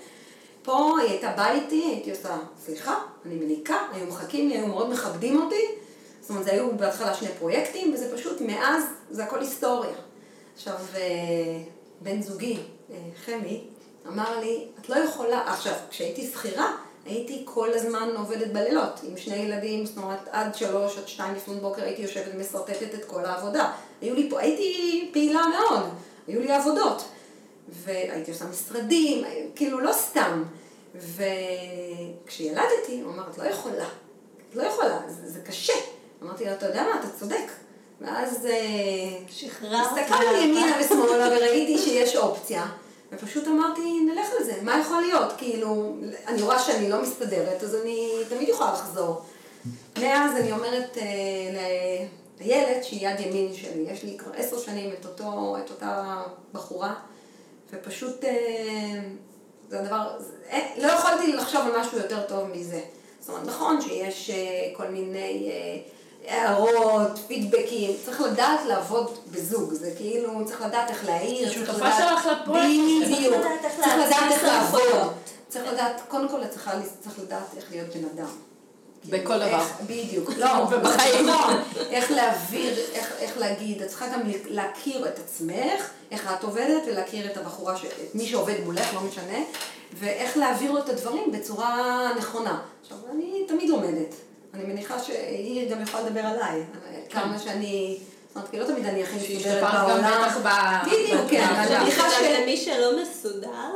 פה 0.68 1.00
היא 1.02 1.10
הייתה 1.10 1.34
באה 1.38 1.54
איתי, 1.54 1.84
הייתי 1.84 2.12
עושה, 2.12 2.38
סליחה, 2.66 3.00
אני 3.26 3.36
מניקה, 3.36 3.78
היו 3.94 4.06
מחכים 4.06 4.50
לי, 4.50 4.58
היו 4.58 4.68
מאוד 4.68 4.90
מכבדים 4.90 5.42
אותי. 5.42 5.66
זאת 6.22 6.30
אומרת, 6.30 6.44
זה 6.44 6.52
היו 6.52 6.78
בהתחלה 6.78 7.14
שני 7.14 7.30
פרויקטים, 7.40 7.94
וזה 7.94 8.18
פשוט, 8.18 8.42
מאז, 8.42 8.84
זה 9.10 9.24
הכל 9.24 9.40
היסטוריה. 9.40 9.96
עכשיו, 10.56 10.74
אה, 10.96 11.02
בן 12.02 12.22
זוגי, 12.22 12.58
אה, 12.92 12.98
חמי, 13.26 13.64
אמר 14.08 14.40
לי, 14.40 14.66
את 14.82 14.90
לא 14.90 14.96
יכולה, 14.96 15.44
עכשיו, 15.52 15.74
כשהייתי 15.90 16.28
שכירה, 16.28 16.76
הייתי 17.06 17.42
כל 17.46 17.70
הזמן 17.74 18.10
עובדת 18.18 18.48
בלילות, 18.48 19.00
עם 19.04 19.18
שני 19.18 19.36
ילדים, 19.36 19.86
זאת 19.86 19.98
אומרת, 19.98 20.28
עד 20.32 20.56
שלוש, 20.56 20.98
עד 20.98 21.08
שתיים 21.08 21.36
לפנות 21.36 21.58
בוקר 21.58 21.84
הייתי 21.84 22.02
יושבת 22.02 22.32
ומשרטטת 22.34 22.94
את 22.94 23.06
כל 23.06 23.26
העבודה. 23.26 23.72
היו 24.02 24.16
לי 24.16 24.30
פה, 24.30 24.40
הייתי 24.40 25.10
פעילה 25.14 25.42
מאוד, 25.48 25.84
היו 26.28 26.42
לי 26.42 26.52
עבודות. 26.54 27.04
והייתי 27.70 28.32
עושה 28.32 28.46
משרדים, 28.46 29.24
כאילו 29.56 29.80
לא 29.80 29.94
סתם. 29.94 30.44
וכשילדתי, 30.96 33.02
הוא 33.02 33.14
אמר, 33.14 33.24
את 33.32 33.38
לא 33.38 33.44
יכולה, 33.44 33.86
את 34.50 34.56
לא 34.56 34.64
יכולה, 34.64 35.00
זה, 35.08 35.32
זה 35.32 35.40
קשה. 35.40 35.74
אמרתי 36.24 36.46
לו, 36.46 36.52
אתה 36.52 36.66
יודע 36.66 36.84
מה, 36.84 37.00
אתה 37.00 37.08
צודק. 37.20 37.52
ואז 38.02 38.46
אה. 38.46 39.82
הסתכלתי 39.82 40.44
ימינה 40.44 40.78
ושמאלה 40.80 41.28
וראיתי 41.28 41.78
שיש 41.78 42.16
אופציה, 42.16 42.66
ופשוט 43.12 43.48
אמרתי, 43.48 44.00
נלך 44.00 44.28
על 44.38 44.44
זה, 44.44 44.54
מה 44.62 44.80
יכול 44.80 45.02
להיות? 45.02 45.34
כאילו, 45.38 45.96
אני 46.28 46.42
רואה 46.42 46.60
שאני 46.60 46.90
לא 46.90 47.02
מסתדרת, 47.02 47.64
אז 47.64 47.76
אני 47.76 48.12
תמיד 48.30 48.50
יכולה 48.50 48.74
לחזור. 48.74 49.22
מאז 50.00 50.36
אני 50.36 50.52
אומרת 50.52 50.98
אה, 50.98 52.06
לילד 52.40 52.84
שהיא 52.84 53.10
יד 53.10 53.20
ימין 53.20 53.54
שלי, 53.54 53.86
יש 53.88 54.04
לי 54.04 54.18
כבר 54.18 54.32
עשר 54.36 54.60
שנים 54.60 54.94
את, 55.00 55.06
אותו, 55.06 55.58
את 55.66 55.70
אותה 55.70 56.22
בחורה, 56.54 56.94
ופשוט 57.72 58.26
אה, 58.26 59.00
זה 59.70 59.80
הדבר, 59.80 60.18
אין, 60.50 60.64
לא 60.78 60.88
יכולתי 60.88 61.34
לחשוב 61.34 61.62
על 61.62 61.82
משהו 61.82 61.98
יותר 61.98 62.22
טוב 62.28 62.48
מזה. 62.56 62.82
זאת 63.20 63.30
אומרת, 63.30 63.48
נכון 63.48 63.82
שיש 63.82 64.30
אה, 64.30 64.70
כל 64.74 64.88
מיני 64.88 65.52
אה, 65.52 65.80
הערות, 66.28 67.20
פידבקים, 67.28 67.92
צריך 68.06 68.22
לדעת 68.22 68.60
לעבוד 68.68 69.18
בזוג, 69.32 69.74
זה 69.74 69.92
כאילו, 69.98 70.46
צריך 70.46 70.62
לדעת 70.62 70.90
איך 70.90 71.06
להעיר, 71.06 71.48
צריך 71.50 71.68
שותפה 71.68 71.88
לדעת... 71.88 71.98
שלך 71.98 72.26
לפרויקט. 72.26 73.08
בדיוק, 73.08 73.36
צריך 73.62 73.96
לדעת 73.98 74.32
איך 74.32 74.44
לעבוד. 74.44 75.14
צריך 75.50 75.74
לדעת, 75.74 76.02
קודם 76.08 76.30
כל 76.30 76.48
צריך 76.48 77.20
לדעת 77.20 77.58
איך 77.58 77.72
להיות 77.72 77.96
בן 77.96 78.06
אדם. 78.16 78.30
בכל 79.06 79.18
כאילו, 79.28 79.38
דבר. 79.40 79.60
איך- 79.60 79.82
בדיוק, 79.86 80.30
לא, 80.38 80.48
ובחיים. 80.72 81.28
נכון, 81.30 81.54
איך 81.90 82.12
להעביר, 82.12 82.74
איך, 82.94 83.12
איך 83.20 83.38
להגיד, 83.38 83.82
את 83.82 83.88
צריכה 83.88 84.08
גם 84.08 84.20
להכיר 84.50 85.08
את 85.08 85.20
עצמך, 85.20 85.90
איך 86.12 86.32
את 86.40 86.44
עובדת, 86.44 86.84
ולהכיר 86.88 87.32
את 87.32 87.38
הבחורה, 87.38 87.78
ש... 87.78 87.86
את 87.86 88.16
מי 88.16 88.26
שעובד 88.26 88.56
מולך, 88.66 88.94
לא 88.94 89.02
משנה, 89.02 89.38
ואיך 90.00 90.38
להעביר 90.38 90.72
לו 90.72 90.80
את 90.80 90.90
הדברים 90.90 91.32
בצורה 91.32 92.12
נכונה. 92.18 92.60
עכשיו, 92.82 92.98
אני 93.12 93.46
תמיד 93.48 93.70
לומדת. 93.70 94.16
אני 94.54 94.64
מניחה 94.64 95.00
שהיא 95.00 95.72
גם 95.72 95.82
יכולה 95.82 96.04
לדבר 96.04 96.20
עליי, 96.20 96.64
כמה 97.10 97.40
שאני, 97.40 97.98
זאת 98.28 98.36
אומרת, 98.36 98.50
כי 98.52 98.60
לא 98.60 98.66
תמיד 98.66 98.86
אני 98.86 99.04
הכי 99.04 99.16
מסודרת 99.16 99.42
שהשתפרת 99.44 99.74
גם 99.74 99.88
בעולם. 99.88 100.24
בטח 100.26 100.38
ב... 100.38 100.50
בדיוק, 100.88 101.22
כן. 101.30 101.44
אני 101.44 101.80
מניחה 101.84 102.10
ש... 102.10 102.14
למי 102.24 102.58
שלא 102.58 103.02
מסודר, 103.02 103.72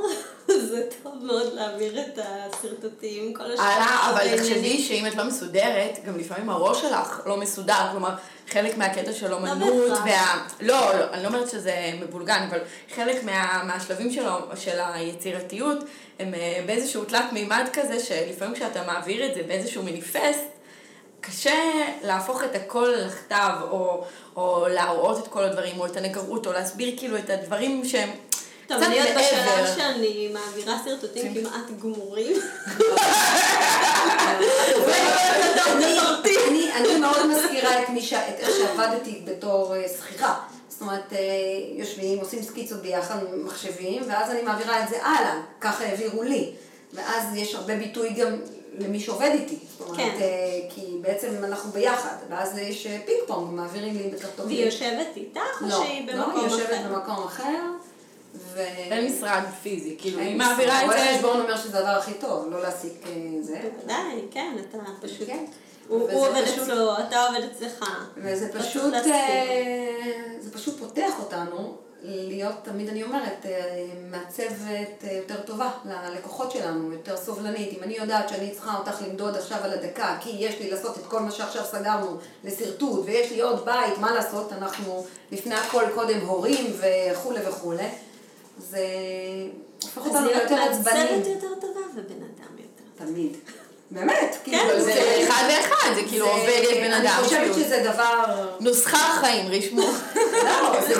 זה 0.59 0.83
טוב 1.03 1.13
מאוד 1.21 1.53
להעביר 1.53 2.01
את 2.01 2.19
השרטוטים, 2.19 3.33
כל 3.33 3.51
השאר. 3.51 3.63
הלאה, 3.63 4.09
אבל. 4.09 4.37
תחשבי 4.37 4.83
שאם 4.83 5.07
את 5.07 5.15
לא 5.15 5.23
מסודרת, 5.23 5.99
גם 6.05 6.17
לפעמים 6.17 6.49
הראש 6.49 6.81
שלך 6.81 7.21
לא 7.25 7.37
מסודר, 7.37 7.87
כלומר, 7.91 8.15
חלק 8.49 8.77
מהקטע 8.77 9.13
של 9.13 9.33
אומנות, 9.33 9.89
בהכרח. 9.89 10.05
וה... 10.05 10.47
לא, 10.61 10.99
לא, 10.99 11.05
אני 11.13 11.23
לא 11.23 11.27
אומרת 11.27 11.49
שזה 11.49 11.91
מבולגן, 12.01 12.47
אבל 12.49 12.59
חלק 12.95 13.23
מה, 13.23 13.63
מהשלבים 13.67 14.11
שלו, 14.11 14.31
של 14.55 14.79
היצירתיות, 14.93 15.77
הם 16.19 16.33
אה, 16.33 16.63
באיזשהו 16.65 17.05
תלת 17.05 17.33
מימד 17.33 17.65
כזה, 17.73 17.99
שלפעמים 17.99 18.55
כשאתה 18.55 18.83
מעביר 18.83 19.25
את 19.25 19.35
זה 19.35 19.43
באיזשהו 19.43 19.83
מניפסט, 19.83 20.51
קשה 21.21 21.59
להפוך 22.03 22.43
את 22.43 22.55
הכל 22.55 22.93
לכתב, 23.05 23.53
או, 23.71 24.03
או 24.35 24.67
להראות 24.69 25.23
את 25.23 25.27
כל 25.27 25.43
הדברים, 25.43 25.79
או 25.79 25.85
את 25.85 25.97
הנגרות, 25.97 26.47
או 26.47 26.51
להסביר 26.51 26.93
כאילו 26.97 27.17
את 27.17 27.29
הדברים 27.29 27.85
שהם 27.85 28.09
טוב, 28.71 28.83
אני 28.83 28.99
עוד 28.99 29.09
בשלב. 29.17 29.75
שאני 29.75 30.29
מעבירה 30.33 30.77
שרטוטים 30.85 31.33
כמעט 31.33 31.71
גמורים. 31.81 32.35
אני, 36.75 36.97
מאוד 36.99 37.25
מזכירה 37.25 37.83
את, 37.83 37.89
מי 37.89 38.09
איך 38.37 38.49
שעבדתי 38.57 39.21
בתור 39.25 39.75
אה, 39.75 39.85
שכירה. 39.97 40.39
זאת 40.69 40.81
אומרת, 40.81 41.13
אה, 41.13 41.17
יושבים, 41.75 42.19
עושים 42.19 42.41
סקיצות 42.43 42.81
ביחד, 42.81 43.15
מחשבים, 43.45 44.03
ואז 44.07 44.31
אני 44.31 44.41
מעבירה 44.41 44.83
את 44.83 44.89
זה 44.89 45.05
הלאה. 45.05 45.41
ככה 45.61 45.83
העבירו 45.83 46.23
לי. 46.23 46.51
ואז 46.93 47.35
יש 47.35 47.55
הרבה 47.55 47.75
ביטוי 47.75 48.09
גם 48.09 48.39
למי 48.79 48.99
שעובד 48.99 49.31
איתי. 49.33 49.57
זאת 49.77 49.89
אומרת, 49.89 49.97
כן. 49.97 50.17
אה, 50.21 50.59
כי 50.69 50.81
בעצם 51.01 51.43
אנחנו 51.43 51.71
ביחד. 51.71 52.15
ואז 52.29 52.57
יש 52.57 52.87
פינג 53.05 53.19
פונג, 53.27 53.53
מעבירים 53.53 53.97
לי 53.97 54.09
בכרטובים. 54.09 54.57
והיא 54.57 54.65
יושבת 54.65 55.07
איתך, 55.15 55.61
או 55.61 55.67
לא, 55.67 55.83
שהיא 55.83 56.07
לא, 56.07 56.13
במקום 56.13 56.39
היא 56.39 56.47
אחר? 56.47 56.55
יושבת 56.55 56.79
במקום 56.85 57.23
אחר. 57.23 57.59
ו... 58.35 58.59
אין 58.59 59.05
משרד 59.05 59.43
פיזי, 59.63 59.95
כאילו, 59.99 60.19
היא. 60.19 60.35
מעבירה 60.35 60.79
את 60.79 60.85
רואה 60.85 60.97
זה... 60.97 61.17
חשבון 61.17 61.39
אומר 61.39 61.57
שזה 61.57 61.77
הדבר 61.77 61.89
הכי 61.89 62.13
טוב, 62.13 62.47
לא 62.49 62.61
להעסיק 62.61 62.93
אה, 63.05 63.11
זה. 63.41 63.61
בוודאי, 63.77 64.21
כן, 64.31 64.55
אתה 64.69 64.77
פשוט... 65.01 65.27
כן. 65.27 65.45
הוא 65.87 66.09
עובד 66.11 66.43
אצלו, 66.43 66.99
אתה 66.99 67.23
עובד 67.27 67.41
אצלך. 67.51 67.85
וזה 68.17 68.49
לא 68.53 68.61
פשוט. 68.61 68.93
אה, 68.93 69.91
זה 70.39 70.51
פשוט 70.51 70.79
פותח 70.79 71.19
אותנו 71.19 71.77
להיות, 72.03 72.55
תמיד 72.63 72.89
אני 72.89 73.03
אומרת, 73.03 73.45
אה, 73.45 73.85
מעצבת 74.09 75.03
יותר 75.11 75.41
טובה 75.41 75.71
ללקוחות 75.85 76.51
שלנו, 76.51 76.93
יותר 76.93 77.17
סובלנית. 77.17 77.77
אם 77.77 77.83
אני 77.83 77.93
יודעת 77.93 78.29
שאני 78.29 78.51
צריכה 78.51 78.77
אותך 78.77 79.01
למדוד 79.07 79.35
עכשיו 79.35 79.57
על 79.63 79.73
הדקה, 79.73 80.17
כי 80.19 80.29
יש 80.29 80.59
לי 80.59 80.71
לעשות 80.71 80.97
את 80.97 81.05
כל 81.05 81.19
מה 81.19 81.31
שעכשיו 81.31 81.63
סגרנו 81.65 82.17
לשרטוט, 82.43 83.05
ויש 83.05 83.31
לי 83.31 83.41
עוד 83.41 83.65
בית, 83.65 83.97
מה 83.97 84.13
לעשות, 84.13 84.53
אנחנו 84.53 85.05
לפני 85.31 85.55
הכל 85.55 85.83
קודם 85.95 86.19
הורים 86.19 86.73
וכולי 86.77 87.39
וכולי. 87.47 87.87
זה 88.69 88.85
הופך 89.83 89.97
אז 89.97 90.07
אותנו 90.07 90.25
להיות 90.25 90.51
ליותר 90.51 90.63
עצבניים. 90.63 91.17
מעצבת 91.19 91.27
יותר 91.27 91.47
טובה 91.61 91.79
ובן 91.95 92.01
אדם 92.23 92.57
יותר. 92.57 93.05
תמיד. 93.05 93.37
באמת, 93.91 94.37
כן, 94.43 94.57
כאילו, 94.67 94.83
זה 94.83 95.23
אחד 95.27 95.43
לאחד, 95.49 95.89
זה 95.95 96.01
כאילו 96.09 96.25
זה- 96.25 96.31
עובדת 96.31 96.77
בן 96.77 96.93
אדם. 96.93 97.05
אני 97.17 97.23
חושבת 97.23 97.39
כאילו. 97.39 97.53
שזה 97.53 97.81
דבר... 97.93 98.47
נוסחה 98.59 98.97
חיים, 99.19 99.51
רשמו. 99.51 99.81
לא, 100.43 100.81
זה. 100.87 100.95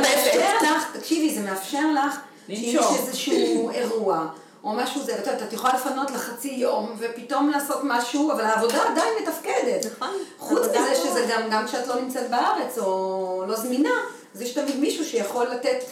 מאפשר 0.00 0.54
לך, 0.62 0.96
תקשיבי, 0.96 1.34
זה 1.34 1.40
מאפשר 1.40 1.78
לך, 1.94 2.14
שאם 2.46 2.54
יש 2.54 2.74
לנשום. 2.74 2.96
איזשהו 2.96 3.70
אירוע, 3.70 4.26
או 4.64 4.72
משהו 4.72 5.02
זה, 5.02 5.12
את 5.14 5.26
יודעת, 5.26 5.42
את 5.42 5.52
יכולה 5.52 5.74
לפנות 5.74 6.10
לחצי 6.10 6.48
יום, 6.48 6.96
ופתאום 6.98 7.50
לעשות 7.50 7.80
משהו, 7.84 8.32
אבל 8.32 8.44
העבודה 8.44 8.82
עדיין 8.88 9.08
מתפקדת. 9.22 9.92
נכון. 9.96 10.10
חוץ 10.38 10.60
מזה. 10.68 10.94
שזה 10.94 11.26
גם, 11.30 11.42
גם 11.50 11.66
כשאת 11.66 11.86
לא 11.86 12.00
נמצאת 12.00 12.30
בארץ, 12.30 12.78
או 12.78 13.44
לא 13.48 13.56
זמינה, 13.56 13.90
אז 14.34 14.42
יש 14.42 14.50
תמיד 14.54 14.76
מישהו 14.80 15.04
שיכול 15.04 15.46
לתת 15.46 15.84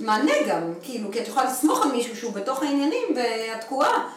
מענה 0.00 0.32
גם, 0.48 0.62
כאילו, 0.82 1.12
כי 1.12 1.20
את 1.20 1.28
יכולה 1.28 1.44
לסמוך 1.44 1.86
על 1.86 1.92
מישהו 1.92 2.16
שהוא 2.16 2.32
בתוך 2.32 2.62
העניינים, 2.62 3.08
ואת 3.16 3.60
תקועה, 3.60 4.08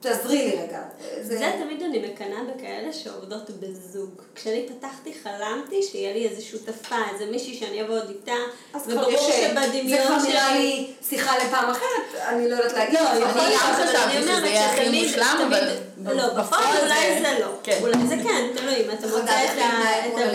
תעזרי 0.00 0.36
לי 0.38 0.56
רגע. 0.62 0.78
זה 1.22 1.52
תמיד 1.64 1.82
אני 1.82 1.98
מקנאה 1.98 2.38
בכאלה 2.54 2.92
שעובדות 2.92 3.50
בזוג. 3.50 4.10
כשאני 4.34 4.66
פתחתי 4.68 5.12
חלמתי 5.22 5.82
שיהיה 5.82 6.12
לי 6.14 6.28
איזו 6.28 6.46
שותפה, 6.46 6.96
איזה 7.12 7.26
מישהי 7.26 7.54
שאני 7.54 7.82
אעבוד 7.82 8.08
איתה, 8.08 8.32
אז 8.74 8.82
כבר 8.82 8.92
וברור 8.92 9.10
יש- 9.12 9.20
זה 9.26 9.48
שבדמיון 9.50 10.06
כבר 10.06 10.16
נראה 10.28 10.48
שלי... 10.50 10.58
לי 10.58 10.92
שיחה 11.08 11.38
לפעם 11.38 11.70
אחרת, 11.70 12.22
אני 12.28 12.50
לא 12.50 12.56
יודעת 12.56 12.72
להגיד. 12.72 12.94
לא, 12.94 13.00
יכול 13.00 13.40
אני 13.40 13.48
להיות, 13.48 13.62
גם 13.62 13.74
אבל 13.74 13.86
חשבתי 13.86 14.16
אני 14.16 14.22
שזה 14.22 14.46
יהיה 14.46 14.72
הכי 14.72 15.02
מושלם, 15.04 15.48
אבל 15.52 15.70
לא, 16.16 16.28
בפועל 16.34 16.62
אולי 16.82 17.14
זה- 17.14 17.20
זה 17.22 17.38
לא. 17.40 17.46
כן. 17.62 17.78
אולי 17.82 18.06
זה 18.08 18.14
כן, 18.24 18.46
תלוי, 18.56 18.76
אם 18.76 18.90
אתה 18.90 19.06
מוצא 19.06 19.44
את 19.44 19.50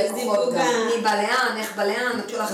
את 0.05 0.11
הזיווג. 0.11 0.55
ה... 0.55 0.63
מי 0.95 1.01
בא 1.01 1.15
לאן, 1.15 1.57
איך 1.59 1.75
בא 1.75 1.83
לאן, 1.83 2.19
את 2.25 2.29
שולחת 2.29 2.51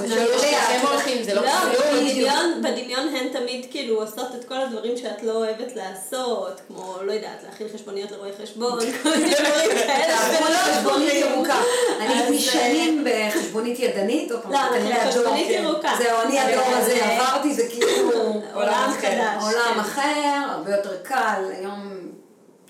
הולכים, 0.91 1.24
זה 1.24 1.34
לא 1.34 1.41
לא, 1.41 1.50
קשור. 1.51 1.84
בדמיון, 1.94 2.62
בדמיון 2.63 3.15
הן 3.15 3.27
תמיד 3.34 3.65
כאילו 3.72 4.01
עושות 4.01 4.36
את 4.39 4.48
כל 4.48 4.53
הדברים 4.62 4.98
שאת 4.98 5.24
לא 5.24 5.32
אוהבת 5.32 5.75
לעשות, 5.75 6.62
כמו, 6.68 6.98
לא 7.03 7.12
יודעת, 7.12 7.43
להכין 7.43 7.67
חשבוניות 7.74 8.12
לרואי 8.12 8.31
חשבון, 8.43 8.79
כל 9.03 9.10
מיני 9.10 9.34
דברים 9.36 9.70
כאלה. 9.88 10.15
לחשבונית 10.50 11.10
דברים. 11.10 11.34
ירוקה. 11.34 11.55
אני 12.00 12.13
הייתי 12.13 12.39
שנים 12.39 13.05
בחשבונית 13.05 13.79
ידנית, 13.79 14.31
עוד 14.31 14.41
פעם, 14.41 14.51
לא, 14.51 14.58
זה 14.58 14.67
אבל 14.67 14.79
כנראה 14.79 15.12
חשבונית. 15.12 15.50
ירוקה. 15.50 15.91
זהו, 15.98 16.22
אני 16.22 16.39
הדור 16.39 16.63
אבל, 16.63 16.74
הזה 16.74 16.91
אה, 16.91 17.29
עברתי, 17.29 17.53
זה 17.53 17.63
כאילו... 17.70 18.12
עולם 18.53 18.89
אחר. 18.89 19.00
חדש. 19.00 19.43
עולם 19.43 19.74
כן. 19.74 19.79
אחר, 19.79 20.46
הרבה 20.51 20.72
יותר 20.72 20.98
קל, 21.03 21.43
היום 21.58 21.98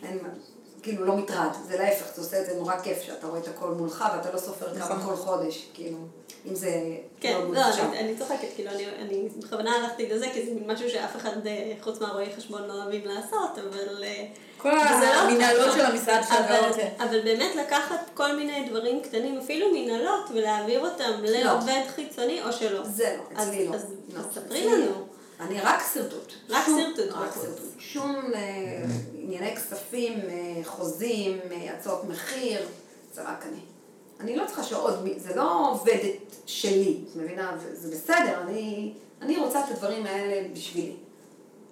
אין 0.03 0.19
מה, 0.21 0.29
כאילו 0.83 1.05
לא 1.05 1.15
מטרד, 1.15 1.49
זה 1.67 1.77
להפך, 1.77 2.05
זה 2.15 2.21
עושה 2.21 2.41
את 2.41 2.45
זה 2.45 2.55
נורא 2.55 2.79
כיף 2.83 3.01
שאתה 3.01 3.27
רואה 3.27 3.39
את 3.39 3.47
הכל 3.47 3.67
מולך 3.67 4.05
ואתה 4.13 4.31
לא 4.33 4.37
סופר 4.37 4.65
כמה 4.75 4.95
נכון. 4.95 5.01
כל 5.05 5.15
חודש, 5.15 5.67
כאילו, 5.73 5.97
אם 6.49 6.55
זה 6.55 6.71
כן, 7.19 7.33
לא 7.33 7.53
לא. 7.53 7.61
אני- 7.61 7.99
אני 7.99 8.15
צוחקת, 8.19 8.47
כאילו, 8.55 8.71
אני- 8.71 8.85
אני 8.99 9.27
בכוונה 9.39 9.71
הלכתי 9.75 10.09
לזה, 10.09 10.27
כי 10.33 10.45
זה 10.45 10.51
משהו 10.67 10.89
שאף 10.89 11.15
אחד 11.15 11.47
אה, 11.47 11.73
חוץ 11.81 12.01
מהרואי 12.01 12.25
חשבון 12.37 12.67
לא 12.67 12.73
אוהבים 12.73 13.01
לעשות, 13.05 13.57
אבל... 13.57 14.03
אה, 14.03 14.25
כל 14.57 14.69
לא 14.69 14.81
המנהלות 14.81 15.67
ככה. 15.69 15.77
של 15.77 15.85
המשרד 15.85 16.21
שלך 16.23 16.31
אבל- 16.49 16.73
זה. 16.73 16.89
אבל 16.99 17.21
באמת 17.21 17.55
לקחת 17.55 18.09
כל 18.13 18.35
מיני 18.35 18.69
דברים 18.69 19.01
קטנים, 19.01 19.37
אפילו 19.37 19.67
מנהלות, 19.73 20.29
ולהעביר 20.33 20.79
אותם 20.87 21.11
לעובד 21.23 21.81
חיצוני, 21.95 22.43
או 22.43 22.51
שלא. 22.53 22.83
זה 22.85 23.17
לא, 23.35 23.41
אצלי 23.43 23.67
לא. 23.67 23.75
אז 23.75 23.85
לא, 24.13 24.21
ספרי 24.31 24.43
אצלי 24.45 24.65
לנו. 24.67 24.85
לא. 24.85 24.95
אני 25.39 25.61
רק 25.61 25.83
שרטוט. 25.93 26.33
רק 26.49 26.65
שרטוט 26.65 27.11
רק. 27.11 27.33
שרטוט. 27.35 27.59
שום 27.79 28.15
אה, 28.35 28.39
ענייני 29.13 29.55
כספים, 29.55 30.19
אה, 30.29 30.63
חוזים, 30.63 31.39
אה, 31.51 31.73
הצעות 31.73 32.03
מחיר, 32.03 32.61
זה 33.13 33.21
רק 33.21 33.45
אני. 33.49 33.59
אני 34.21 34.35
לא 34.35 34.45
צריכה 34.45 34.63
שעוד 34.63 35.07
זה 35.17 35.35
לא 35.35 35.71
עובדת 35.71 36.35
שלי, 36.45 36.97
את 37.11 37.15
מבינה? 37.15 37.57
זה 37.73 37.95
בסדר, 37.95 38.41
אני, 38.41 38.93
אני 39.21 39.37
רוצה 39.37 39.59
את 39.59 39.71
הדברים 39.71 40.05
האלה 40.05 40.47
בשבילי. 40.53 40.93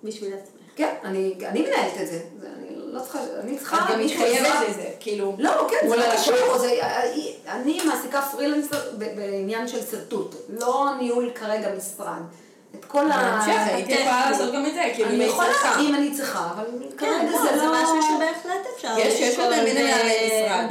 בשביל 0.03 0.33
עצמך. 0.33 0.59
כן, 0.75 0.95
אני, 1.03 1.35
אני 1.45 1.61
מנהלת 1.61 1.93
את 2.01 2.07
זה. 2.07 2.19
זה 2.39 2.47
אני 2.57 2.75
לא 2.77 2.99
צריכה, 2.99 3.19
אני 3.39 3.57
צריכה... 3.57 3.77
את 3.85 3.93
גם 3.93 4.05
מתחייבת. 4.05 4.69
לזה, 4.69 4.91
כאילו. 4.99 5.35
לא, 5.39 5.67
כן, 5.69 5.89
זה 5.89 5.95
לא. 5.95 6.03
קשור, 6.13 6.57
זה, 6.57 6.79
אני 7.47 7.79
מעסיקה 7.85 8.21
פרילנסר 8.31 8.91
בעניין 8.97 9.67
של 9.67 9.81
שרטוט, 9.91 10.35
לא 10.49 10.89
ניהול 10.99 11.31
כרגע 11.35 11.75
משרד. 11.77 12.21
כל 12.91 13.11
ה... 13.11 13.17
בהמשך 13.17 13.61
הייתי 13.73 13.91
יכולה 13.91 14.31
לעשות 14.31 14.53
גם 14.53 14.65
את 14.65 14.73
זה, 14.73 14.81
כאילו, 14.95 15.09
אם 15.09 15.21
אני 15.21 15.29
צריכה. 15.29 15.79
אם 15.79 15.95
אני 15.95 16.11
צריכה, 16.11 16.49
אבל 16.55 16.63
כן, 16.97 17.27
לא, 17.31 17.37
זה 17.41 17.59
זה 17.59 17.65
לא... 17.65 17.73
משהו 17.83 17.95
שבהחלט 18.01 18.65
אפשר 18.75 18.87
יש- 18.99 19.19
יש 19.19 19.39
עוד 19.39 19.49
מיני 19.49 19.71
ב- 19.71 19.73
מנהלי 19.73 20.13
משרד. 20.27 20.65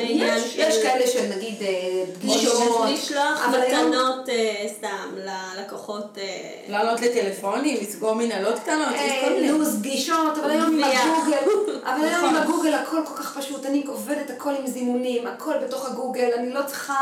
יש, 0.56 0.82
כאלה 0.82 1.06
של 1.06 1.22
נגיד 1.36 1.62
אה, 1.62 1.68
פגישות, 2.14 2.90
לשלוח 2.90 3.46
אבל 3.48 3.60
היום- 3.60 3.88
מתנות 3.90 4.28
אה, 4.28 4.66
סתם 4.78 5.14
ללקוחות. 5.56 6.18
אה, 6.18 6.24
לענות 6.68 7.00
לטלפונים, 7.00 7.78
לסגור 7.82 8.14
מנהלות 8.14 8.58
קטנות, 8.58 8.88
יש 8.94 9.12
כל 9.24 9.32
מיני. 9.32 9.48
לו"ז 9.48 9.78
פגישות, 9.78 10.38
אבל 10.38 10.50
היום 10.50 10.82
עם. 10.84 10.84
הגוגל, 10.84 11.36
אבל 11.90 12.04
היום 12.04 12.24
עם 12.24 12.34
נכון. 12.34 12.36
הגוגל 12.36 12.74
הכל 12.74 12.96
כל 13.06 13.22
כך 13.22 13.38
פשוט, 13.38 13.66
אני 13.66 13.84
עובדת 13.86 14.30
הכל 14.30 14.50
עם 14.58 14.66
זימונים, 14.66 15.26
הכל 15.26 15.54
בתוך 15.66 15.86
הגוגל, 15.86 16.28
אני 16.38 16.50
לא 16.52 16.60
צריכה, 16.66 17.00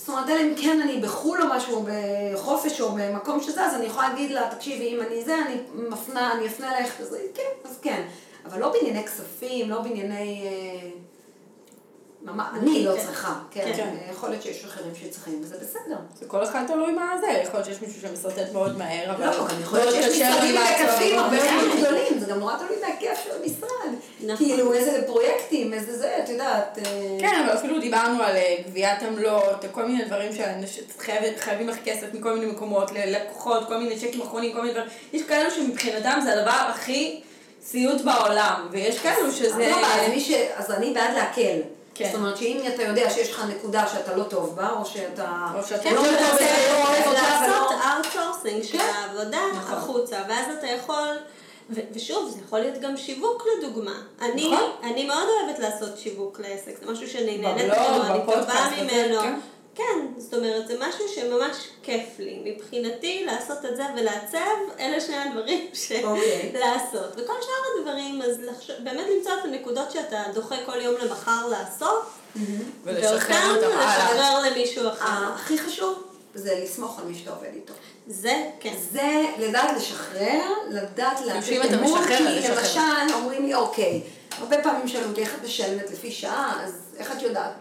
זאת 0.00 0.08
אומרת, 0.08 0.28
אלא 0.28 0.40
אם 0.40 0.54
כן 0.62 0.80
אני 0.80 1.00
בחו"ל 1.00 1.42
או 1.42 1.46
משהו, 1.56 1.84
בחופש 1.86 2.80
או 2.80 2.92
במקום 2.92 3.42
שזה, 3.42 3.66
אז 3.66 3.74
אני 3.74 3.86
יכולה 3.86 4.08
להגיד 4.08 4.30
לה, 4.30 4.50
תקשיבי, 4.50 4.96
אם 4.96 5.00
אני 5.00 5.24
זה, 5.24 5.34
אני 5.46 5.54
מפנה, 5.74 6.32
אני 6.32 6.46
אפנה 6.46 6.70
אלייך, 6.70 7.00
אז 7.00 7.16
כן, 7.34 7.68
אז 7.68 7.78
כן. 7.82 8.02
אבל 8.46 8.60
לא 8.60 8.72
בענייני 8.72 9.04
כספים, 9.04 9.70
לא 9.70 9.80
בענייני... 9.80 10.50
אה, 12.28 12.32
ממש, 12.32 12.46
אני 12.54 12.84
לא 12.84 12.96
כן. 12.96 13.00
צריכה, 13.06 13.34
כן, 13.50 13.72
כן. 13.76 13.96
יכול 14.10 14.28
להיות 14.28 14.42
שיש 14.42 14.64
אחרים 14.64 14.94
שצריכים, 14.94 15.40
וזה 15.42 15.56
בסדר. 15.60 15.96
זה 16.20 16.26
כל 16.26 16.44
אחד 16.44 16.64
תלוי 16.66 16.92
מה 16.92 17.12
זה, 17.20 17.26
יכול 17.26 17.60
להיות 17.60 17.66
שיש 17.66 17.82
מישהו 17.82 18.00
שמשרטט 18.00 18.52
מאוד 18.52 18.78
מהר, 18.78 19.10
אבל... 19.14 19.26
לא, 19.26 19.48
גם 19.48 19.60
יכול 19.62 19.78
להיות 19.78 19.94
מאוד 19.94 20.04
שיש 20.04 20.22
משרדים. 20.22 20.54
בהיקפים 20.54 21.18
הרבה 21.18 21.36
יותר 21.36 21.76
גדולים, 21.80 22.18
זה 22.18 22.26
גם 22.26 22.38
נורא 22.38 22.56
תלוי 22.56 22.76
בהיקף 22.80 23.20
של 23.24 23.30
המשרד. 23.40 23.94
נכון. 24.24 24.36
כאילו, 24.36 24.72
איזה 24.72 25.02
פרויקטים, 25.06 25.74
איזה 25.74 25.98
זה, 25.98 26.18
את 26.24 26.28
יודעת. 26.28 26.78
אה, 26.78 27.16
כן, 27.20 27.42
אבל 27.44 27.58
אפילו 27.58 27.80
דיברנו 27.80 28.22
על 28.22 28.36
אה, 28.36 28.56
גביית 28.66 29.02
עמלות, 29.02 29.64
כל 29.72 29.84
מיני 29.84 30.04
דברים 30.04 30.32
שחייבים 30.32 31.68
לך 31.68 31.76
כסף 31.84 32.06
מכל 32.14 32.34
מיני 32.34 32.46
מקומות, 32.46 32.90
ללקוחות, 32.92 33.68
כל 33.68 33.76
מיני 33.76 33.98
צ'קים 33.98 34.22
אחרונים, 34.22 34.52
כל 34.52 34.60
מיני 34.60 34.72
דברים. 34.72 34.88
יש 35.12 35.22
כאלו 35.22 35.50
שמבחינתם 35.50 36.18
זה 36.24 36.38
הדבר 36.38 36.66
הכי 36.68 37.20
סיוט 37.62 38.00
בעולם, 38.00 38.68
ויש 38.70 38.98
כאלו 38.98 39.32
שזה... 39.32 39.70
לא. 39.70 39.86
אז 40.56 40.70
אני 40.70 40.94
בעד 40.94 41.14
להקל. 41.14 41.60
כן. 42.00 42.06
זאת 42.12 42.14
אומרת 42.14 42.36
שאם 42.36 42.60
אתה 42.74 42.82
יודע 42.82 43.10
שיש 43.10 43.30
לך 43.30 43.44
נקודה 43.48 43.86
שאתה 43.92 44.16
לא 44.16 44.22
טוב 44.24 44.56
בה, 44.56 44.70
או 44.70 44.84
שאתה... 44.86 45.46
או 45.54 45.62
שאתה 45.62 45.90
לא 45.90 46.00
אתה 46.00 46.10
מנצל, 46.10 46.32
רוצה 46.32 46.72
לא 46.72 46.88
אוהב 46.88 47.06
אותה, 47.06 47.22
לעשות 47.22 47.70
outsourcing 47.70 48.62
של 48.62 48.78
כן. 48.78 48.92
העבודה 48.94 49.40
נכון. 49.56 49.74
החוצה, 49.74 50.18
ואז 50.28 50.46
אתה 50.58 50.66
יכול, 50.66 51.08
ו- 51.70 51.80
ושוב, 51.94 52.30
זה 52.30 52.38
יכול 52.46 52.58
להיות 52.58 52.80
גם 52.80 52.96
שיווק 52.96 53.44
לדוגמה. 53.58 53.94
אני 54.22 54.50
נכון. 54.52 54.70
אני 54.82 55.06
מאוד 55.06 55.28
אוהבת 55.28 55.58
לעשות 55.58 55.98
שיווק 55.98 56.40
לעסק, 56.40 56.84
זה 56.84 56.92
משהו 56.92 57.08
שאני 57.08 57.38
נהנית 57.38 57.64
ממנו, 57.64 58.02
אני 58.02 58.20
טובה 58.26 58.82
ממנו. 58.82 59.20
כן. 59.20 59.34
כן, 59.74 60.06
זאת 60.16 60.34
אומרת, 60.34 60.68
זה 60.68 60.76
משהו 60.78 61.08
שממש 61.14 61.56
כיף 61.82 62.18
לי. 62.18 62.42
מבחינתי, 62.44 63.24
לעשות 63.26 63.64
את 63.64 63.76
זה 63.76 63.82
ולעצב, 63.96 64.38
אלה 64.80 65.00
שני 65.00 65.16
הדברים 65.16 65.66
אוקיי. 66.04 66.52
שלעשות. 66.52 67.12
וכל 67.12 67.32
שאר 67.40 67.80
הדברים, 67.80 68.22
אז 68.22 68.40
לחשוב, 68.40 68.76
באמת 68.84 69.06
למצוא 69.16 69.32
את 69.40 69.44
הנקודות 69.44 69.90
שאתה 69.90 70.22
דוחה 70.34 70.56
כל 70.66 70.80
יום 70.80 70.94
למחר 71.02 71.48
לעשות, 71.48 72.10
ולשחרר 72.84 73.10
ואותן 73.10 73.66
אותם 73.66 73.78
הלאה. 73.78 74.12
לשחרר 74.12 74.50
למישהו 74.50 74.88
אחר. 74.88 75.32
הכי 75.34 75.58
חשוב 75.58 76.02
זה 76.34 76.60
לסמוך 76.62 76.98
על 76.98 77.04
מי 77.04 77.14
שאתה 77.18 77.30
עובד 77.30 77.48
איתו. 77.54 77.72
זה, 78.06 78.50
כן. 78.60 78.74
זה 78.92 79.24
לדעת 79.38 79.76
לשחרר, 79.76 80.52
לדעת 80.70 81.20
לתת 81.20 81.64
אתה 81.64 81.74
אמון, 81.74 82.00
משחרר, 82.00 82.16
כי. 82.16 82.48
למשל 82.48 83.14
אומרים 83.14 83.46
לי, 83.46 83.54
אוקיי, 83.54 84.02
הרבה 84.38 84.62
פעמים 84.62 84.88
שאלו 84.88 85.08
אותי 85.08 85.20
איך 85.20 85.34
את 85.34 85.44
משלמת 85.44 85.90
לפי 85.90 86.10
שעה, 86.10 86.60
אז 86.64 86.72
איך 86.98 87.12
את 87.12 87.22
יודעת? 87.22 87.52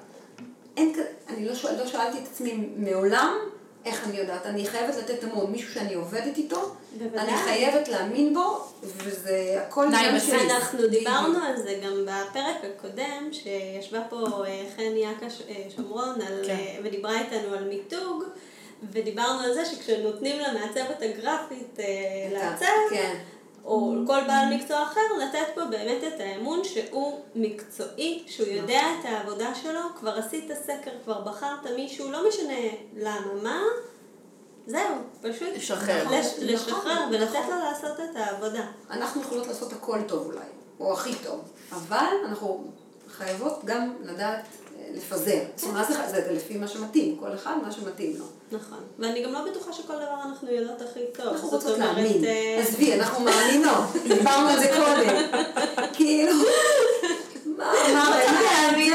אין 0.79 0.93
כזה, 0.93 1.03
אני 1.27 1.45
לא, 1.45 1.55
שואל, 1.55 1.75
לא 1.79 1.87
שאלתי 1.87 2.17
את 2.17 2.27
עצמי 2.31 2.69
מעולם 2.77 3.37
איך 3.85 4.07
אני 4.07 4.17
יודעת, 4.17 4.45
אני 4.45 4.65
חייבת 4.65 4.95
לתת 4.95 5.23
אמון, 5.23 5.51
מישהו 5.51 5.73
שאני 5.73 5.93
עובדת 5.93 6.37
איתו, 6.37 6.75
בוודאי. 6.97 7.19
אני 7.19 7.37
חייבת 7.37 7.87
להאמין 7.87 8.33
בו, 8.33 8.59
וזה 8.83 9.63
הכל 9.67 9.87
בסיס. 10.15 10.29
שלי. 10.29 10.51
אנחנו 10.51 10.87
דיברנו 10.87 11.39
על 11.45 11.57
זה 11.57 11.79
גם 11.85 11.93
בפרק 12.05 12.57
הקודם, 12.63 13.29
שישבה 13.31 14.01
פה 14.09 14.25
אה, 14.47 14.63
חן 14.75 14.97
יאקה 14.97 15.29
ש- 15.29 15.41
אה, 15.49 15.63
שומרון, 15.75 16.21
על, 16.21 16.41
כן. 16.45 16.49
אה, 16.49 16.77
ודיברה 16.83 17.19
איתנו 17.21 17.53
על 17.53 17.63
מיתוג, 17.63 18.23
ודיברנו 18.91 19.39
על 19.39 19.53
זה 19.53 19.65
שכשנותנים 19.65 20.35
למעצבת 20.39 21.01
הגרפית 21.01 21.77
לעצב, 22.33 22.65
כן. 22.89 23.15
או 23.69 23.93
כל 24.07 24.19
בעל 24.27 24.55
מקצוע 24.55 24.83
אחר, 24.83 25.01
לתת 25.23 25.47
פה 25.55 25.65
באמת 25.65 26.03
את 26.07 26.19
האמון 26.19 26.63
שהוא 26.63 27.19
מקצועי, 27.35 28.23
שהוא 28.27 28.47
יודע 28.47 28.81
את 28.99 29.05
העבודה 29.05 29.55
שלו, 29.55 29.79
כבר 29.99 30.17
עשית 30.17 30.51
סקר, 30.63 30.91
כבר 31.03 31.21
בחרת 31.21 31.65
מישהו, 31.75 32.11
לא 32.11 32.27
משנה 32.27 32.59
למה, 32.97 33.33
מה, 33.43 33.61
זהו, 34.67 34.95
פשוט 35.21 35.49
לשחרר. 35.55 36.03
לש, 36.11 36.25
נכון, 36.25 36.47
לשחרר 36.47 37.07
ולתת 37.11 37.35
נכון. 37.35 37.49
לו 37.49 37.63
לעשות 37.63 37.99
את 37.99 38.15
העבודה. 38.15 38.65
אנחנו 38.89 39.21
יכולות 39.21 39.47
לעשות 39.47 39.73
הכל 39.73 39.99
טוב 40.07 40.25
אולי, 40.25 40.45
או 40.79 40.93
הכי 40.93 41.15
טוב, 41.15 41.39
אבל 41.71 42.13
אנחנו 42.25 42.63
חייבות 43.07 43.65
גם 43.65 43.93
לדעת 44.03 44.45
לפזר. 44.95 45.39
זאת 45.55 45.69
אומרת, 45.69 45.89
מה 45.89 45.95
זה, 46.09 46.21
זה 46.25 46.31
לפי 46.33 46.57
מה 46.57 46.67
שמתאים, 46.67 47.15
כל 47.19 47.33
אחד 47.35 47.51
מה 47.65 47.71
שמתאים 47.71 48.13
לו. 48.19 48.25
נכון, 48.59 48.77
ואני 48.99 49.23
גם 49.23 49.33
לא 49.33 49.39
בטוחה 49.51 49.73
שכל 49.73 49.93
דבר 49.95 50.15
אנחנו 50.29 50.51
יודעות 50.51 50.81
הכי 50.81 50.99
טוב. 51.17 51.27
אנחנו 51.33 51.49
רוצות 51.49 51.77
להאמין. 51.77 52.25
אה, 52.25 52.59
עזבי, 52.61 52.93
אנחנו 52.93 53.23
מאמינות. 53.23 53.83
דיברנו 54.07 54.47
על 54.49 54.59
זה 54.59 54.67
קודם. 54.77 55.41
כאילו, 55.93 56.33
מה, 57.57 57.73
מה, 57.93 58.19
להאמין, 58.41 58.93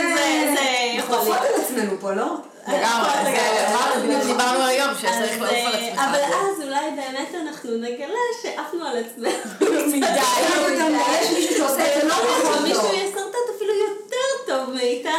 זה- 0.55 0.93
אנחנו 0.97 1.17
להיות. 1.25 1.37
על 1.41 1.63
עצמנו 1.63 1.93
פה, 2.01 2.13
לא? 2.15 2.35
לגמרי, 2.69 3.11
זה 4.09 4.27
דיברנו 4.27 4.65
היום, 4.65 4.89
שצריך 4.99 5.41
לעוף 5.41 5.51
על 5.53 5.75
אה, 5.75 5.89
עצמך. 5.89 6.01
אבל 6.01 6.19
אז 6.25 6.63
אולי 6.65 6.91
באמת 6.97 7.29
אנחנו 7.43 7.71
נגלה 7.71 8.09
שעפנו 8.43 8.85
על 8.85 8.97
עצמנו. 9.05 9.31
מדי. 9.87 10.07
כאילו, 10.07 10.85
יש 11.23 11.31
מישהו 11.35 11.57
שעושה 11.57 11.97
את 11.97 12.03
זה 12.03 12.09
לא 12.09 12.15
נכון 12.15 12.63
מישהו 12.63 12.83
טוב. 12.83 12.93
ישרטט 12.95 13.17
אפילו 13.57 13.73
יותר 13.75 14.27
טוב 14.47 14.75
מאיתנו, 14.75 15.13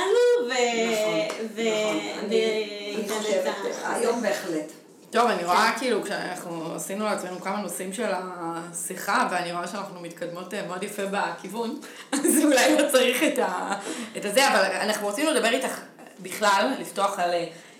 ו... 0.47 0.49
נכון, 0.91 1.19
ו... 1.55 1.61
נכון. 1.61 1.99
אני- 2.25 2.25
אני 2.25 2.95
וייתן 2.97 3.13
את 3.13 3.21
חושבת, 3.21 3.53
ה- 3.83 3.94
היום 4.05 4.21
בהחלט. 4.21 4.71
טוב, 5.11 5.29
אני 5.29 5.43
רואה 5.43 5.71
כאילו, 5.79 6.03
כשאנחנו 6.03 6.75
עשינו 6.75 7.05
לעצמנו 7.05 7.41
כמה 7.41 7.61
נושאים 7.61 7.93
של 7.93 8.11
השיחה, 8.13 9.27
ואני 9.31 9.51
רואה 9.51 9.67
שאנחנו 9.67 10.01
מתקדמות 10.01 10.53
אה, 10.53 10.67
מאוד 10.67 10.83
יפה 10.83 11.03
בכיוון, 11.11 11.79
אז 12.11 12.39
אולי 12.43 12.77
לא 12.77 12.91
צריך 12.91 13.23
את, 13.23 13.39
ה, 13.39 13.73
את 14.17 14.25
הזה, 14.25 14.47
אבל 14.47 14.63
אנחנו 14.63 15.07
רצינו 15.07 15.31
לדבר 15.31 15.49
איתך 15.49 15.79
בכלל, 16.19 16.71
לפתוח 16.79 17.19
על 17.19 17.31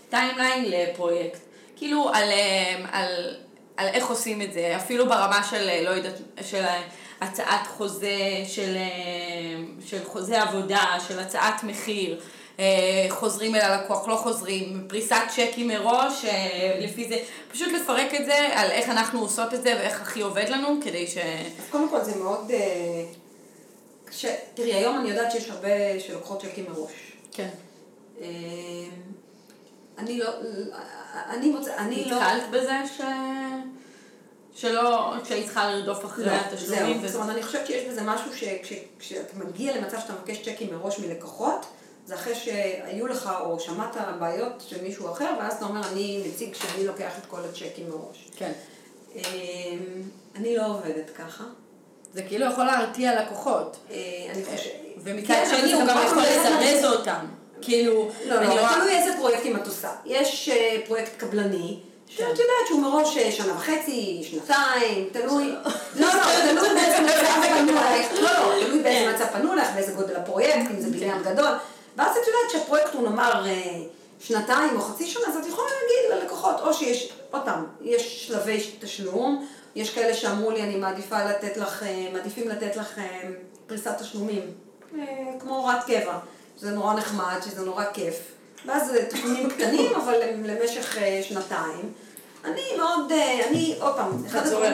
timeline 0.10 0.66
לפרויקט. 0.68 1.40
כאילו, 1.76 2.10
על, 2.14 2.30
אה, 2.32 2.76
על, 2.92 3.36
על 3.78 3.88
איך 3.88 4.08
עושים 4.08 4.42
את 4.42 4.54
זה, 4.54 4.74
אפילו 4.76 5.06
ברמה 5.10 5.44
של, 5.44 5.70
אה, 5.70 5.82
לא 5.84 5.90
יודעת, 5.90 6.18
של 6.42 6.64
אה, 6.64 6.82
הצעת 7.22 7.68
חוזה, 7.68 8.18
של, 8.48 8.76
אה, 8.76 9.64
של 9.86 10.04
חוזה 10.06 10.42
עבודה, 10.42 10.98
של 11.08 11.20
הצעת 11.20 11.64
מחיר. 11.64 12.20
אה, 12.60 13.06
חוזרים 13.10 13.56
אל 13.56 13.62
הלקוח, 13.62 14.08
לא 14.08 14.16
חוזרים, 14.16 14.86
פריסת 14.88 15.16
צ'קים 15.30 15.68
מראש, 15.68 16.26
אה, 16.26 16.78
לפי 16.82 17.08
זה, 17.10 17.18
פשוט 17.52 17.72
לפרק 17.72 18.16
את 18.16 18.26
זה 18.26 18.36
על 18.54 18.72
איך 18.72 18.90
אנחנו 18.90 19.20
עושות 19.20 19.54
את 19.54 19.64
זה 19.64 19.76
ואיך 19.80 20.02
הכי 20.02 20.22
עובד 20.22 20.50
לנו, 20.50 20.78
כדי 20.84 21.08
ש... 21.08 21.18
אז 21.18 21.70
קודם 21.70 21.90
כל 21.90 22.04
זה 22.04 22.16
מאוד 22.16 22.52
אה, 22.52 23.06
קשה. 24.06 24.36
תראי, 24.54 24.74
היום 24.74 25.00
אני 25.00 25.10
יודעת 25.10 25.32
שיש 25.32 25.50
הרבה 25.50 26.00
שלוקחות 26.00 26.42
צ'קים 26.42 26.66
מראש. 26.70 26.92
כן. 27.32 27.50
אני 29.98 30.20
לא, 30.20 30.30
אני 31.30 31.50
מוצא, 31.50 31.76
אני 31.78 32.06
לא... 32.06 32.18
נתקלת 32.18 32.50
בזה 32.52 32.74
ש... 32.98 33.02
שלא, 34.56 35.14
שהיית 35.24 35.46
צריכה 35.46 35.70
לרדוף 35.70 36.06
אחרי 36.06 36.26
לא, 36.26 36.32
התשלומים? 36.32 37.00
זהו. 37.00 37.10
זאת 37.10 37.22
אומרת, 37.22 37.36
אני 37.36 37.44
חושבת 37.44 37.68
שיש 37.68 37.86
בזה 37.86 38.02
משהו 38.02 38.32
שכשאתה 38.38 39.38
מגיע 39.38 39.78
למצב 39.78 40.00
שאתה 40.00 40.14
מבקש 40.14 40.50
צ'קים 40.50 40.74
מראש 40.74 41.00
מלקוחות, 41.00 41.66
זה 42.06 42.16
אחרי 42.16 42.36
שהיו 42.36 43.08
לך 43.08 43.30
או 43.42 43.60
שמעת 43.60 43.98
בעיות 44.20 44.64
של 44.68 44.84
מישהו 44.84 45.12
אחר, 45.12 45.34
ואז 45.40 45.54
אתה 45.54 45.66
אומר, 45.66 45.82
אני 45.92 46.24
נציג 46.28 46.54
שאני 46.54 46.88
לוקח 46.88 47.12
את 47.18 47.26
כל 47.26 47.40
הצ'קים 47.50 47.90
מראש. 47.90 48.30
כן. 48.36 48.52
אה, 49.16 49.22
אני 50.36 50.58
לא 50.58 50.66
עובדת 50.66 51.10
ככה. 51.18 51.44
זה 52.14 52.22
כאילו 52.22 52.46
יכול 52.46 52.66
להרתיע 52.66 53.22
לקוחות. 53.22 53.78
אה, 53.92 53.98
אני 54.30 54.46
חושבת... 54.46 54.72
ומצד 55.04 55.34
כן, 55.34 55.58
שני 55.58 55.74
הוא 55.74 55.84
גם 55.88 55.98
יכול 56.06 56.24
לזרז 56.24 56.86
אותם. 56.86 57.26
כאילו, 57.62 58.10
לא, 58.26 58.36
אני 58.36 58.48
לא. 58.48 58.68
תלוי 58.76 58.98
איזה 58.98 59.18
פרויקטים 59.18 59.56
את 59.56 59.68
עושה. 59.68 59.90
יש 60.06 60.50
אה, 60.50 60.78
פרויקט 60.86 61.18
קבלני, 61.18 61.80
שאת 62.08 62.20
כן. 62.20 62.26
יודעת 62.26 62.68
שהוא 62.68 62.82
מראש 62.82 63.18
אה, 63.18 63.32
שנה 63.32 63.54
וחצי, 63.54 64.28
שנתיים, 64.30 65.10
תלוי, 65.12 65.46
לא, 66.00 66.08
לא, 66.08 66.24
תלוי 66.52 66.70
באיזה 66.70 67.02
מצב 67.02 67.42
פנו 67.58 67.80
אלייך, 67.80 68.14
לא, 68.14 68.22
לא, 68.22 68.66
תלוי 68.66 68.84
באיזה 68.84 69.14
מצב 69.14 69.26
פנו 69.26 69.54
אלייך, 69.54 69.70
באיזה 69.76 69.92
גודל 69.92 70.16
הפרויקט, 70.16 70.72
אם 70.72 70.80
זה 70.80 70.90
בניין 70.90 71.24
גדול, 71.24 71.52
ואז 71.98 72.12
את 72.18 72.28
יודעת 72.28 72.52
שהפרויקט 72.52 72.94
הוא 72.94 73.10
נאמר 73.10 73.46
אה, 73.48 73.82
שנתיים 74.20 74.76
או 74.76 74.82
חצי 74.82 75.08
שנה, 75.08 75.24
אז 75.28 75.36
את 75.38 75.46
יכולה 75.48 75.68
להגיד 75.68 76.24
ללקוחות, 76.24 76.56
או 76.62 76.74
שיש, 76.74 77.14
עוד 77.32 77.42
פעם, 77.46 77.66
יש 77.82 78.28
שלבי 78.28 78.72
תשלום, 78.80 79.48
יש 79.76 79.94
כאלה 79.96 80.14
שאמרו 80.14 80.52
לי, 80.52 80.62
אני 80.64 80.76
מעדיפה 80.76 81.24
לתת 81.24 81.58
לך, 81.58 81.84
אה, 81.84 82.08
מעדיפים 82.14 82.50
לתת 82.50 82.76
לך 82.76 83.00
אה, 83.00 83.22
פריסת 83.68 83.98
תשלומים, 84.02 84.42
כמו 85.40 85.56
הוראת 85.58 85.84
קבע, 85.84 86.18
שזה 86.60 86.72
נורא 86.72 86.94
נחמד, 86.94 87.38
שזה 87.46 87.62
נורא 87.66 87.86
כיף. 87.94 88.16
ואז 88.66 88.88
זה 88.88 89.06
תשלומים 89.10 89.50
קטנים, 89.50 89.96
אבל 90.04 90.16
למשך 90.44 90.98
שנתיים. 91.22 91.94
אני 92.46 92.62
מאוד, 92.78 93.12
אני, 93.50 93.76
עוד 93.80 93.96
פעם, 93.96 94.26
אחד 94.26 94.48
הדברים- 94.48 94.74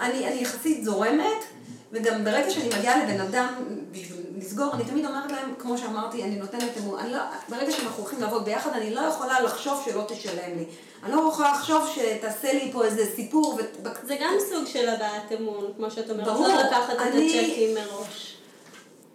אני 0.00 0.40
יחסית 0.42 0.84
זורמת, 0.84 1.44
וגם 1.92 2.24
ברגע 2.24 2.50
שאני 2.50 2.68
מגיעה 2.78 3.04
לבן 3.04 3.20
אדם 3.20 3.54
בשביל 3.92 4.19
לסגור, 4.40 4.74
אני 4.74 4.84
תמיד 4.84 5.06
אומרת 5.06 5.32
להם, 5.32 5.54
כמו 5.58 5.78
שאמרתי, 5.78 6.22
אני 6.22 6.36
נותנת 6.36 6.76
אמון, 6.78 6.98
אני 6.98 7.12
לא, 7.12 7.18
ברגע 7.48 7.72
שאנחנו 7.72 8.02
הולכים 8.02 8.20
לעבוד 8.20 8.44
ביחד, 8.44 8.70
אני 8.74 8.94
לא 8.94 9.00
יכולה 9.00 9.40
לחשוב 9.40 9.82
שלא 9.84 10.02
תשלם 10.08 10.56
לי. 10.58 10.64
אני 11.04 11.12
לא 11.12 11.28
יכולה 11.32 11.52
לחשוב 11.52 11.88
שתעשה 11.94 12.52
לי 12.52 12.70
פה 12.72 12.84
איזה 12.84 13.04
סיפור, 13.16 13.58
ו... 13.58 13.62
זה 14.06 14.16
גם 14.20 14.34
סוג 14.50 14.66
של 14.66 14.88
הבעת 14.88 15.32
אמון, 15.40 15.72
כמו 15.76 15.90
שאת 15.90 16.10
אומרת, 16.10 16.26
ברור. 16.26 16.48
לא 16.48 16.54
לקחת 16.54 16.94
את 16.94 17.00
אני- 17.00 17.40
הצ'קים 17.50 17.74
מראש. 17.74 18.36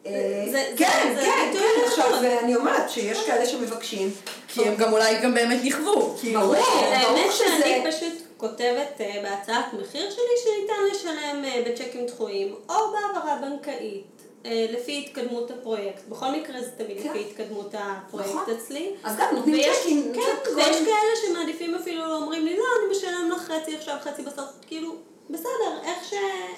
אה, 0.05 0.45
זה- 0.51 0.71
כן, 0.77 1.13
זה- 1.15 1.21
כן, 1.21 1.49
כן, 1.53 1.59
נכון. 1.87 2.03
עכשיו, 2.05 2.19
ואני 2.23 2.55
אומרת 2.55 2.89
שיש 2.89 3.25
כאלה 3.25 3.45
שמבקשים. 3.45 4.11
כי 4.47 4.63
הם 4.67 4.75
גם 4.75 4.93
אולי 4.93 5.21
גם 5.21 5.33
באמת 5.33 5.59
נכוו. 5.63 6.15
ברור. 6.33 6.55
האמת 6.55 7.31
שזה- 7.31 7.45
שאני 7.59 7.83
פשוט 7.91 8.13
כותבת 8.37 9.01
אה, 9.01 9.19
בהצעת 9.23 9.65
מחיר 9.73 10.09
שלי 10.11 10.33
שניתן 10.43 10.73
לשלם 10.95 11.45
אה, 11.45 11.63
בצ'קים 11.65 12.05
דחויים, 12.05 12.55
או 12.69 12.75
בהעברה 12.91 13.37
בנקאית. 13.41 14.14
אה, 14.45 14.65
לפי 14.69 15.03
התקדמות 15.05 15.51
הפרויקט. 15.51 16.01
בכל 16.09 16.31
מקרה 16.31 16.61
זה 16.61 16.71
תמיד 16.77 16.97
כן. 17.03 17.09
לפי 17.09 17.25
התקדמות 17.29 17.75
הפרויקט 17.77 18.29
נכון. 18.29 18.53
אצלי. 18.55 18.91
אז 19.03 19.15
גם 19.17 19.35
נותנים 19.35 19.63
צ'קים, 19.81 20.11
כן, 20.13 20.51
ויש 20.55 20.77
כאלה 20.77 21.15
שמעדיפים 21.27 21.75
אפילו, 21.75 22.15
אומרים 22.15 22.45
לי, 22.45 22.57
לא, 22.57 22.63
אני 22.79 22.97
משלם 22.97 23.29
לך 23.35 23.41
חצי 23.51 23.75
עכשיו, 23.77 23.97
חצי 24.01 24.21
בסוף, 24.21 24.45
כאילו, 24.67 24.95
בסדר, 25.29 25.49
איך, 25.83 26.03
ש... 26.09 26.13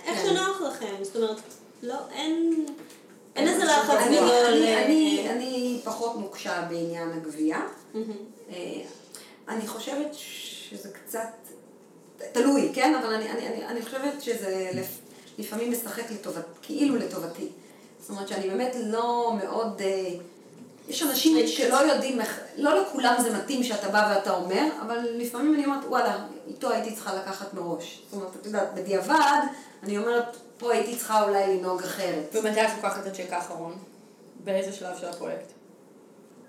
איך 0.06 0.20
כן. 0.20 0.28
שנוח 0.30 0.62
לכם. 0.62 0.96
זאת 1.04 1.16
אומרת, 1.16 1.38
לא, 1.84 1.96
אין... 2.12 2.66
אין 3.36 3.48
איזה 3.48 3.64
לחץ 3.66 3.98
גדול. 4.06 4.30
אני- 4.30 5.26
אה, 5.28 5.34
אני- 5.34 5.82
פחות 5.84 6.16
נוקשה 6.20 6.62
בעניין 6.70 7.12
הגבייה. 7.12 7.62
אה, 7.96 8.54
אני 9.50 9.68
חושבת 9.68 10.08
שזה 10.14 10.90
קצת, 10.90 11.30
תלוי, 12.32 12.70
כן? 12.74 12.96
אבל 12.96 13.14
אני, 13.14 13.32
אני, 13.32 13.48
אני, 13.48 13.66
אני 13.66 13.82
חושבת 13.82 14.22
שזה 14.22 14.70
לפ- 14.74 15.00
לפעמים 15.38 15.72
משחק 15.72 16.12
לטובת, 16.12 16.46
כאילו 16.62 16.96
לטובתי. 16.96 17.48
זאת 18.08 18.16
אומרת 18.16 18.28
שאני 18.28 18.50
באמת 18.50 18.76
לא 18.84 19.34
מאוד... 19.44 19.82
אה, 19.82 20.10
יש 20.88 21.04
אנשים 21.04 21.48
שלא 21.48 21.76
יודעים 21.76 22.22
איך, 22.22 22.40
לא 22.58 22.82
לכולם 22.82 23.16
זה 23.22 23.38
מתאים 23.38 23.64
שאתה 23.64 23.90
בא 23.90 24.14
ואתה 24.16 24.34
אומר, 24.34 24.70
אבל 24.82 24.98
לפעמים 25.14 25.56
אני 25.56 25.66
אומרת, 25.66 25.86
וואלה, 25.86 26.26
איתו 26.48 26.72
הייתי 26.72 26.96
צריכה 26.96 27.16
לקחת 27.16 27.54
מראש. 27.54 28.02
זאת 28.06 28.14
אומרת, 28.14 28.36
את 28.42 28.46
יודעת, 28.46 28.74
בדיעבד, 28.74 29.42
אני 29.84 29.98
אומרת, 29.98 30.38
פה 30.58 30.74
הייתי 30.74 30.96
צריכה 30.96 31.24
אולי 31.24 31.58
לנהוג 31.58 31.84
אחרת. 31.84 32.24
ומתי 32.34 32.62
את 32.62 32.70
לוקחת 32.76 33.08
את 33.08 33.12
הצ'ק 33.12 33.34
האחרון? 33.34 33.78
באיזה 34.44 34.72
שלב 34.72 34.98
של 34.98 35.08
הפרויקט? 35.08 35.52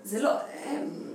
זה 0.03 0.21
לא, 0.21 0.31
הם, 0.65 1.08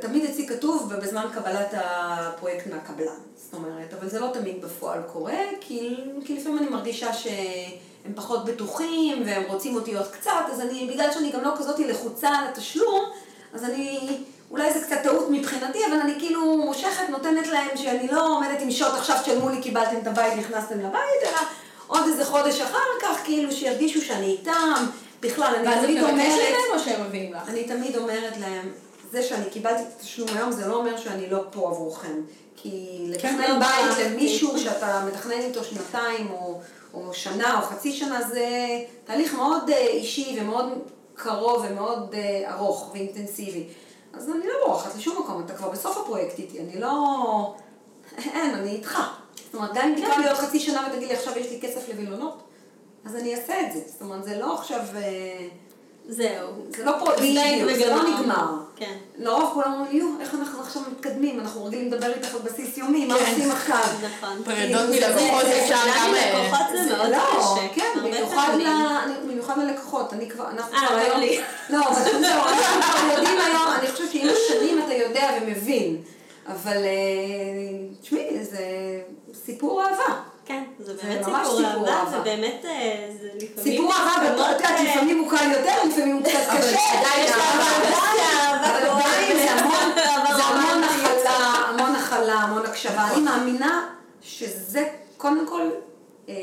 תמיד 0.00 0.24
אצלי 0.30 0.46
כתוב 0.46 0.92
בזמן 0.94 1.24
קבלת 1.34 1.68
הפרויקט 1.72 2.66
מהקבלן, 2.66 3.18
זאת 3.36 3.54
אומרת, 3.54 3.94
אבל 4.00 4.08
זה 4.08 4.20
לא 4.20 4.28
תמיד 4.32 4.62
בפועל 4.62 5.00
קורה, 5.12 5.38
כי, 5.60 5.96
כי 6.24 6.36
לפעמים 6.36 6.58
אני 6.58 6.68
מרגישה 6.68 7.12
שהם 7.12 8.14
פחות 8.14 8.44
בטוחים 8.44 9.22
והם 9.26 9.42
רוצים 9.48 9.74
אותי 9.74 9.94
עוד 9.94 10.06
קצת, 10.10 10.44
אז 10.52 10.60
אני, 10.60 10.88
בגלל 10.92 11.12
שאני 11.12 11.32
גם 11.32 11.40
לא 11.40 11.50
כזאת 11.58 11.78
לחוצה 11.78 12.28
על 12.28 12.44
התשלום, 12.48 13.04
אז 13.54 13.64
אני, 13.64 14.18
אולי 14.50 14.72
זה 14.72 14.80
קצת 14.80 14.96
טעות 15.02 15.26
מבחינתי, 15.30 15.78
אבל 15.86 16.00
אני 16.00 16.14
כאילו 16.18 16.56
מושכת, 16.56 17.08
נותנת 17.10 17.46
להם 17.46 17.76
שאני 17.76 18.08
לא 18.08 18.36
עומדת 18.36 18.60
עם 18.60 18.70
שוט, 18.70 18.94
עכשיו 18.94 19.16
תשלמו 19.22 19.48
לי, 19.48 19.62
קיבלתם 19.62 19.96
את 20.02 20.06
הבית, 20.06 20.32
נכנסתם 20.36 20.78
לבית, 20.80 21.22
אלא 21.22 21.40
עוד 21.86 22.02
איזה 22.08 22.24
חודש 22.24 22.60
אחר 22.60 22.78
כך, 23.02 23.20
כאילו 23.24 23.52
שירגישו 23.52 24.00
שאני 24.00 24.26
איתם, 24.26 24.86
בכלל, 25.20 25.54
אני 25.58 25.68
ואז 25.68 25.78
את 25.78 25.84
תמיד 25.84 25.98
מבקשת 25.98 26.12
אומרת... 26.12 26.40
להם 26.40 26.74
או 26.74 26.78
שהם 26.78 27.06
מביאים 27.06 27.32
לך? 27.34 27.48
אני 27.48 27.64
תמיד 27.64 27.96
אומרת 27.96 28.36
להם, 28.40 28.72
זה 29.12 29.22
שאני 29.22 29.50
קיבלתי 29.50 29.82
את 29.82 29.86
התשלום 29.96 30.28
היום, 30.36 30.52
זה 30.52 30.66
לא 30.66 30.74
אומר 30.74 30.96
שאני 30.96 31.30
לא 31.30 31.44
פה 31.50 31.68
עבורכם. 31.70 32.20
כי 32.56 32.98
לא 33.06 33.14
לתכנן 33.14 33.58
בית 33.60 33.84
ברחתי. 33.84 34.04
למישהו 34.04 34.58
שאתה 34.58 35.04
מתכנן 35.08 35.40
איתו 35.40 35.64
שנתיים 35.64 36.30
או, 36.30 36.60
או 36.94 37.14
שנה 37.14 37.58
או 37.58 37.62
חצי 37.62 37.92
שנה, 37.92 38.22
זה 38.22 38.46
תהליך 39.04 39.34
מאוד 39.34 39.70
אה, 39.70 39.78
אישי 39.78 40.38
ומאוד 40.40 40.66
קרוב 41.14 41.66
ומאוד 41.68 42.14
אה, 42.14 42.54
ארוך 42.54 42.90
ואינטנסיבי. 42.92 43.68
אז 44.12 44.30
אני 44.30 44.46
לא 44.46 44.66
בורחת 44.66 44.96
לשום 44.96 45.22
מקום, 45.22 45.42
אתה 45.46 45.54
כבר 45.54 45.68
בסוף 45.70 45.96
הפרויקט 45.96 46.38
איתי, 46.38 46.60
אני 46.60 46.80
לא... 46.80 47.54
אין, 48.18 48.54
אני 48.54 48.70
איתך. 48.70 48.98
זאת 49.44 49.54
אומרת, 49.54 49.70
גם 49.74 49.88
אם 49.88 50.00
תקרא 50.00 50.18
לי 50.18 50.28
עוד 50.28 50.36
חצי 50.36 50.60
שנה 50.60 50.88
ותגיד 50.88 51.08
לי 51.08 51.14
עכשיו 51.14 51.38
יש 51.38 51.50
לי 51.50 51.60
כסף 51.60 51.88
לווילונות, 51.88 52.42
אז 53.04 53.16
אני 53.16 53.34
אעשה 53.34 53.60
את 53.60 53.72
זה. 53.72 53.80
זאת 53.86 54.02
אומרת, 54.02 54.24
זה 54.24 54.38
לא 54.38 54.54
עכשיו... 54.58 54.80
אה, 54.96 55.48
זהו. 56.08 56.48
זה 56.76 56.84
לא 56.84 56.92
בדיוק, 57.16 57.72
זה 57.78 57.90
לא. 57.90 58.02
נגמר. 58.02 58.61
כן. 58.76 58.96
לרוב 59.18 59.50
כולם 59.54 59.72
אומרים, 59.72 59.98
יו, 59.98 60.20
איך 60.20 60.34
אנחנו 60.34 60.60
עכשיו 60.60 60.82
מתקדמים, 60.92 61.40
אנחנו 61.40 61.64
רגילים 61.64 61.92
לדבר 61.92 62.12
איתך 62.14 62.34
על 62.34 62.40
בסיס 62.40 62.78
יומי, 62.78 63.06
מה 63.06 63.18
כן. 63.18 63.30
עושים 63.30 63.50
עכשיו? 63.50 63.84
נכון. 64.02 64.42
פרידות 64.44 64.90
כאילו, 64.90 65.06
מלקוחות 65.08 65.44
אפשר 65.44 65.74
גם. 65.74 66.14
אה, 66.14 66.32
מלקוחות 66.32 66.66
זה 66.72 66.96
מאוד 66.96 67.10
לא, 67.10 67.18
קשה. 67.18 67.68
כן, 67.74 68.00
במיוחד 69.26 69.58
ללקוחות, 69.58 70.12
אני 70.12 70.30
כבר, 70.30 70.50
אנחנו 70.50 70.76
אה, 70.76 70.86
כבר 70.86 70.96
לא 70.96 71.00
היום, 71.02 71.20
לי. 71.20 71.40
לא, 71.70 71.88
אבל 71.88 72.24
אנחנו 72.24 72.82
כבר 72.82 73.12
יודעים 73.12 73.38
היום, 73.38 73.72
אני 73.78 73.86
חושבת 73.92 74.12
שעם 74.12 74.28
השנים 74.28 74.78
אתה 74.84 74.94
יודע 74.94 75.30
ומבין, 75.42 75.96
אבל 76.46 76.76
אה, 76.76 77.98
תשמעי, 78.00 78.44
זה 78.44 78.64
סיפור 79.34 79.82
אהבה. 79.82 80.31
כן, 80.44 80.64
זה 80.78 80.96
זה 80.96 81.02
באמת 81.02 81.26
ממש 81.26 81.46
סיפור 81.46 81.64
אהבה, 81.64 81.92
אהבה. 81.92 82.20
ובאמת 82.20 82.64
אה, 82.64 83.10
זה 83.20 83.28
לפעמים... 83.36 83.62
סיפור 83.62 83.92
אהבה, 83.92 84.10
ואת 84.24 84.36
מאוד, 84.36 84.50
יודעת, 84.50 84.80
לפעמים 84.80 85.18
הוא 85.18 85.30
קל 85.30 85.50
יותר, 85.50 85.88
לפעמים 85.88 86.16
הוא 86.16 86.22
קצת 86.22 86.32
אבל 86.48 86.58
קשה. 86.58 86.78
עדיין 86.98 87.24
יש 87.24 87.30
אבל 87.30 87.40
אהבה 87.40 88.78
אבל. 88.78 88.88
עדיין 88.90 89.36
זה 89.36 89.50
המון, 89.50 89.92
אבל 89.92 90.36
זה 90.36 90.42
המון 90.42 90.84
רומנטית. 90.84 91.26
הכלה, 91.26 91.46
המון 91.46 91.96
הכלה, 91.96 92.34
המון 92.34 92.66
הקשבה. 92.66 93.08
אני 93.12 93.20
מאמינה 93.20 93.88
שזה 94.22 94.88
קודם 95.16 95.46
כל 95.46 95.70
אה, 96.28 96.34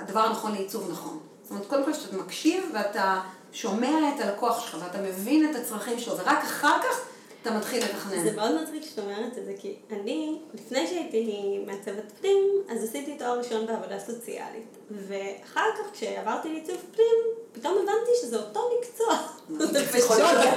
הדבר 0.00 0.20
הנכון 0.20 0.52
לעיצוב 0.52 0.90
נכון. 0.92 1.18
זאת 1.42 1.50
אומרת, 1.50 1.66
קודם 1.66 1.84
כל 1.84 1.92
שאתה 1.92 2.16
מקשיב 2.16 2.70
ואתה 2.74 3.20
שומע 3.52 3.98
את 4.14 4.20
הלקוח 4.20 4.60
שלך 4.60 4.76
ואתה 4.82 4.98
מבין 4.98 5.50
את 5.50 5.56
הצרכים 5.56 5.98
שלו, 5.98 6.18
ורק 6.18 6.38
אחר 6.44 6.78
כך 6.82 7.00
אתה 7.42 7.50
מתחיל 7.50 7.84
לתכנן. 7.84 8.24
זה 8.24 8.32
מאוד 8.36 8.62
מצחיק 8.62 8.82
שאת 8.82 8.98
אומרת 8.98 9.38
את 9.38 9.44
זה, 9.44 9.52
כי 9.58 9.74
אני, 9.90 10.38
לפני 10.54 10.86
שהייתי 10.86 11.58
מעצבת 11.66 12.12
פנים, 12.20 12.44
אז 12.68 12.84
עשיתי 12.84 13.16
תואר 13.18 13.38
ראשון 13.38 13.66
בעבודה 13.66 13.98
סוציאלית. 13.98 14.76
ואחר 14.90 15.66
כך, 15.78 15.92
כשעברתי 15.92 16.48
לעיצוב 16.48 16.76
פנים, 16.94 17.16
פתאום 17.52 17.74
הבנתי 17.74 18.10
שזה 18.22 18.36
אותו 18.36 18.70
מקצוע. 18.78 19.18
זה 19.48 19.86
פשוט, 19.86 19.88
פסיכולוגיה. 19.88 20.54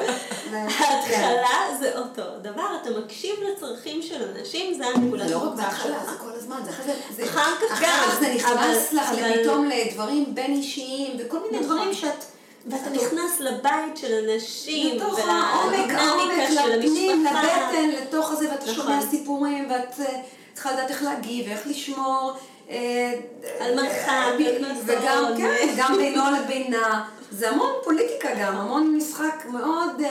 כן. 0.51 0.67
ההתחלה 0.79 1.77
זה 1.79 1.99
אותו 1.99 2.23
דבר, 2.41 2.77
אתה 2.81 2.89
מקשיב 2.99 3.35
לצרכים 3.43 4.01
של 4.01 4.29
אנשים, 4.35 4.73
זה 4.73 4.85
הנקודת 4.85 5.31
לא 5.31 5.37
רק 5.37 5.55
בהתחלה. 5.55 6.05
זה 6.05 6.17
כל 6.19 6.31
הזמן, 6.31 6.61
זה 6.65 6.69
אחרי 6.69 6.93
זה, 7.15 7.23
אחר 7.23 7.55
כך 7.61 7.71
אחר 7.71 7.85
גם, 7.85 8.07
כך 8.07 8.19
זה 8.19 8.33
נכנס 8.35 8.93
לך 8.93 9.11
לפתאום 9.11 9.69
לדברים 9.69 10.35
בין 10.35 10.51
אישיים, 10.51 11.17
וכל 11.19 11.39
מיני 11.39 11.65
נכון. 11.65 11.77
דברים 11.77 11.93
שאת... 11.93 12.34
ואתה 12.65 12.89
נכנס 12.89 13.39
לבית 13.39 13.97
של 13.97 14.29
אנשים, 14.29 14.97
לתוך 14.97 15.19
העומק, 15.19 15.91
העומק, 15.91 16.49
לפנים. 16.49 17.25
לבטן, 17.25 17.89
לתוך 18.01 18.31
הזה, 18.31 18.51
ואתה 18.51 18.71
נכון. 18.71 18.75
שומע 18.75 19.01
סיפורים, 19.01 19.69
ואת 19.69 19.99
אה, 19.99 20.21
צריכה 20.53 20.71
לדעת 20.71 20.89
איך 20.89 21.03
להגיב, 21.03 21.45
ואיך 21.47 21.67
לשמור. 21.67 22.33
אה, 22.69 23.13
על 23.59 23.75
מרחק, 23.75 24.09
אה. 24.09 24.71
וגם, 24.85 25.33
כן, 25.37 25.73
גם 25.77 25.97
בינו 25.97 26.23
לבינה. 26.31 27.05
זה 27.31 27.49
המון 27.49 27.71
פוליטיקה 27.83 28.29
גם, 28.41 28.55
המון 28.55 28.97
משחק 28.97 29.45
מאוד... 29.49 30.01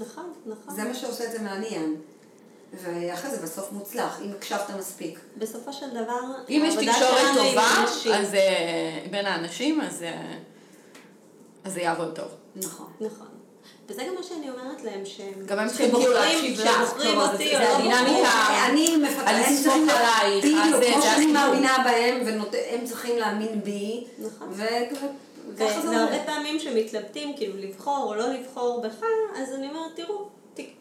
נכון, 0.00 0.32
נכון. 0.46 0.74
זה 0.74 0.84
מה 0.84 0.94
שעושה 0.94 1.24
את 1.24 1.32
זה 1.32 1.38
מעניין. 1.38 1.96
ואחרי 2.72 3.30
זה 3.30 3.42
בסוף 3.42 3.72
מוצלח, 3.72 4.20
אם 4.24 4.30
הקשבת 4.30 4.70
מספיק. 4.78 5.18
בסופו 5.36 5.72
של 5.72 5.90
דבר, 5.90 6.20
אם 6.48 6.62
יש 6.66 6.74
תקשורת 6.74 7.36
טובה. 7.36 7.84
אז 8.14 8.36
בין 9.10 9.26
האנשים, 9.26 9.80
אז 9.80 10.04
אז 11.64 11.72
זה 11.74 11.80
יעבוד 11.80 12.14
טוב. 12.16 12.28
נכון. 12.56 12.86
נכון. 13.00 13.26
וזה 13.88 14.02
גם 14.08 14.14
מה 14.14 14.22
שאני 14.22 14.50
אומרת 14.50 14.82
להם, 14.84 15.00
שהם... 15.04 15.32
גם 15.46 15.58
הם 15.58 15.68
צריכים 15.68 15.90
כאילו 15.90 16.12
להקשיב 16.12 16.60
לך, 16.60 16.70
שבוחרים 16.90 17.18
אותי 17.18 17.48
זה- 17.48 17.58
לא 17.58 17.64
הדינמיקה. 17.76 18.30
אני 18.70 18.96
מפתחת, 18.96 19.28
הם 19.28 19.54
צריכים, 19.62 19.88
עלייך, 19.90 20.44
בדיוק, 20.44 20.84
כמו 20.94 21.00
זה 21.02 21.08
שאני. 21.10 21.26
מאמינה 21.26 21.76
בהם, 21.84 22.20
והם 22.52 22.84
צריכים 22.84 23.18
להאמין 23.18 23.60
בי, 23.64 24.04
נכון. 24.18 24.48
ו- 24.52 24.64
וככה 25.54 25.80
זה 25.80 25.88
והרבה. 25.90 26.24
פעמים 26.26 26.58
שמתלבטים, 26.60 27.36
כאילו 27.36 27.56
לבחור 27.56 28.04
או 28.08 28.14
לא 28.14 28.28
לבחור 28.32 28.82
בך, 28.82 29.02
אז 29.36 29.54
אני 29.54 29.68
אומרת, 29.68 29.90
תראו, 29.96 30.26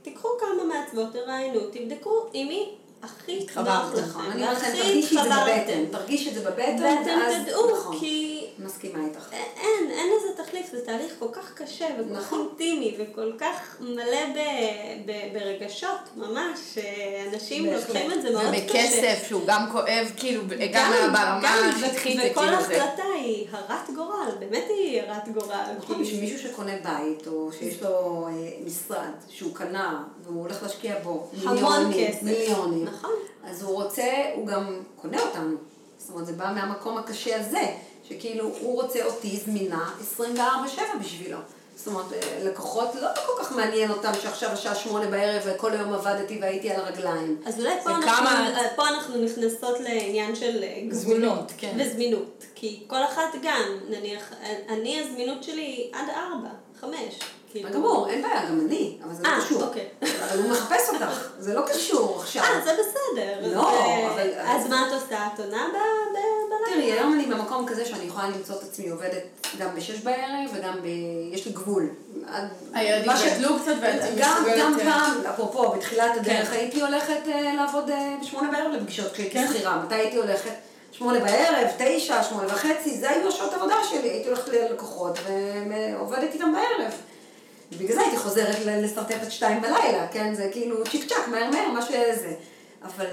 תיקחו 0.02 0.28
כמה 0.40 0.64
מעצבות, 0.64 1.14
תראיינו, 1.14 1.60
תבדקו 1.72 2.12
עם 2.34 2.48
מי 2.48 2.70
הכי 3.04 3.46
נוח 3.56 3.94
לכם, 3.94 4.20
אני 4.32 4.44
אומרת 4.44 4.58
לכם, 4.58 4.72
תרגישי 4.72 5.20
את 5.20 5.24
זה. 5.24 5.30
בבטן, 5.30 5.86
תרגיש 5.92 6.28
את 6.28 6.34
זה 6.34 6.50
בבטן, 6.50 6.84
ואתם 6.84 7.44
תדעו, 7.44 7.72
נכון, 7.72 8.00
כי 8.00 8.46
מסכימה 8.60 9.06
איתך. 9.06 9.30
אין, 9.34 9.92
אין 9.92 10.10
לזה 10.18 10.44
תחליף, 10.44 10.72
זה 10.72 10.86
תהליך 10.86 11.14
כל 11.20 11.28
כך 11.32 11.54
קשה 11.54 11.86
וכל 12.00 12.16
כך 12.16 12.22
נכון. 12.22 12.48
אינטימי 12.50 12.98
וכל 13.00 13.32
כך 13.38 13.78
מלא 13.80 14.26
ב, 14.36 14.40
ב, 15.06 15.12
ברגשות, 15.34 16.00
ממש, 16.16 16.60
שאנשים 16.74 17.66
בהחלט. 17.66 17.90
לוקחים 17.90 18.12
את 18.12 18.22
זה 18.22 18.32
מאוד 18.32 18.46
קשה. 18.46 18.64
ובכסף, 18.64 19.28
שהוא 19.28 19.42
גם 19.48 19.72
כואב, 19.72 20.12
כאילו, 20.18 20.44
גם 20.74 20.92
ברמה 21.14 21.50
השטחית, 21.50 22.22
זה 22.22 22.30
וכל 22.32 22.42
כאילו 22.42 22.64
זה. 22.64 22.84
החלטה 22.84 23.04
היא 23.16 23.48
הרת 23.52 23.90
גורל, 23.96 24.32
באמת 24.40 24.66
היא 24.70 25.02
הרת 25.02 25.30
גורל. 25.34 25.66
נכון, 25.78 26.02
בשביל 26.02 26.20
מישהו 26.20 26.40
שקונה 26.40 26.74
בית, 26.84 27.28
או 27.28 27.50
שיש 27.60 27.82
לו 27.82 28.28
אה, 28.28 28.52
משרד 28.66 29.12
שהוא 29.30 29.56
קנה, 29.56 30.04
והוא 30.30 30.42
הולך 30.42 30.64
להשקיע 30.64 30.96
בו 31.04 31.28
המון 31.44 31.54
מיליונים, 31.56 32.08
כסף. 32.14 32.24
מיליונים, 32.24 32.86
נכון. 32.86 33.12
אז 33.44 33.64
הוא 33.64 33.84
רוצה, 33.84 34.04
הוא 34.36 34.48
גם 34.48 34.80
קונה 35.02 35.22
אותם. 35.22 35.56
זאת 35.98 36.10
אומרת, 36.10 36.26
זה 36.26 36.34
בא 36.34 36.52
מהמקום 36.56 36.98
הקשה 36.98 37.40
הזה, 37.40 37.62
שכאילו 38.10 38.50
הוא 38.62 38.82
רוצה 38.82 39.06
אותי 39.06 39.40
זמינה 39.46 39.92
24/7 40.18 40.28
בשבילו. 41.02 41.38
זאת 41.76 41.88
אומרת, 41.88 42.14
אה, 42.14 42.40
לקוחות 42.44 42.96
לא 42.96 43.08
כל 43.26 43.44
כך 43.44 43.52
מעניין 43.52 43.92
אותם 43.92 44.12
שעכשיו 44.22 44.50
השעה 44.50 44.76
שמונה 44.76 45.08
בערב 45.08 45.42
וכל 45.46 45.72
היום 45.72 45.94
עבדתי 45.94 46.38
והייתי 46.42 46.72
על 46.72 46.82
הרגליים. 46.82 47.42
אז 47.46 47.60
אולי 47.60 47.74
פה 47.84 47.90
זה 47.90 47.96
אנחנו, 47.96 48.12
כמה- 48.28 48.54
פה 48.76 48.88
אנחנו 48.90 49.18
נכנסות 49.24 49.80
לעניין 49.80 50.36
של 50.36 50.64
אה, 50.64 50.82
זמינות, 50.92 51.24
גבולות 51.30 51.52
כן. 51.58 51.78
וזמינות. 51.80 52.44
כי 52.56 52.84
כל 52.88 53.04
אחת 53.04 53.36
גם, 53.44 53.80
נניח, 53.90 54.30
אני 54.70 55.02
הזמינות 55.02 55.44
שלי 55.44 55.92
עד 55.94 56.08
ארבע, 56.10 56.50
חמש. 56.82 57.20
כאילו. 57.52 57.70
גמור, 57.70 58.08
אין 58.10 58.22
בעיה, 58.22 58.46
גם 58.46 58.60
אני, 58.68 58.98
אבל 59.06 59.14
זה 59.14 59.24
לא 59.24 59.28
אה, 59.28 59.40
קשור. 59.46 59.64
אוקיי. 59.64 59.88
אבל 60.02 60.40
הוא 60.42 60.50
מחפש 60.52 60.90
אותך, 60.94 61.30
זה 61.40 61.54
לא 61.54 61.62
קשור 61.68 62.20
עכשיו. 62.22 62.44
אה, 62.44 62.62
זה 62.66 62.72
בסדר. 62.74 63.40
לא, 63.56 63.62
זה- 63.62 64.08
אבל- 64.14 64.30
אז 64.46 64.68
מה 64.70 64.88
את 64.88 65.02
עושה? 65.02 65.28
את 65.34 65.40
עונה 65.40 65.68
ב- 65.74 66.16
ב- 66.16 66.74
תראי, 66.74 66.92
היום 66.92 67.14
אני 67.14 67.26
במקום 67.26 67.66
כזה 67.68 67.86
שאני 67.86 68.04
יכולה 68.06 68.28
למצוא 68.30 68.56
את 68.56 68.62
עצמי 68.64 68.90
עובדת 68.90 69.24
גם 69.60 69.76
בשש 69.76 70.00
בערב 70.00 70.50
וגם 70.54 70.74
ב... 70.82 70.86
יש 71.34 71.46
לי 71.46 71.52
גבול. 71.52 71.90
הילדים 72.74 73.08
מה 73.08 73.18
ש- 73.18 73.24
גדלו 73.26 73.60
קצת 73.60 73.72
ואת 73.82 74.02
גם, 74.18 74.32
מסוגלת, 74.44 74.60
גם 74.60 74.80
אה, 74.80 74.86
פעם, 74.86 75.22
אפרופו, 75.34 75.70
בתחילת 75.70 76.12
הדרך 76.18 76.48
כן. 76.50 76.54
הייתי 76.56 76.82
הולכת 76.82 77.20
אה, 77.28 77.54
לעבוד 77.56 77.90
אה, 77.90 78.16
בשמונה 78.22 78.52
בערב 78.52 78.72
לפגישות 78.74 79.12
כשהייתי 79.12 79.34
כן. 79.34 79.48
שכירה. 79.54 79.82
מתי 79.86 79.96
הייתי 79.96 80.18
הולכת? 80.18 80.52
שמונה 80.92 81.20
בערב, 81.20 81.68
תשע, 81.78 82.24
שמונה 82.24 82.48
וחצי, 82.48 82.98
זה 82.98 83.10
היו 83.10 83.28
השעות 83.28 83.54
עבודה 83.54 83.76
שלי. 83.90 84.10
הייתי 84.10 84.28
הולכת 84.30 84.48
ללקוחות 84.48 85.20
ועובדת 85.28 86.34
איתם 86.34 86.54
בערב. 86.54 86.92
בגלל 87.78 87.96
זה 87.96 88.02
הייתי 88.02 88.18
חוזרת 88.18 88.66
ל- 88.66 88.86
לשרטט 88.86 89.24
את 89.24 89.32
שתיים 89.32 89.62
בלילה, 89.62 90.08
כן? 90.12 90.34
זה 90.36 90.50
כאילו 90.52 90.84
צ'יק 90.92 91.10
צ'אק, 91.10 91.28
מהר 91.28 91.50
מהר, 91.50 91.72
מה 91.72 91.82
שזה. 91.82 92.34
אבל 92.84 93.06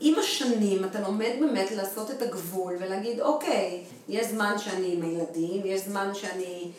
עם 0.00 0.14
השנים 0.18 0.84
אתה 0.84 1.00
לומד 1.00 1.30
באמת 1.40 1.70
לעשות 1.70 2.10
את 2.10 2.22
הגבול 2.22 2.76
ולהגיד, 2.80 3.20
אוקיי, 3.20 3.80
יש 4.08 4.26
זמן 4.26 4.58
שאני 4.58 4.92
עם 4.92 5.02
הילדים, 5.02 5.62
יש 5.64 5.80
זמן 5.80 6.10
שאני... 6.14 6.70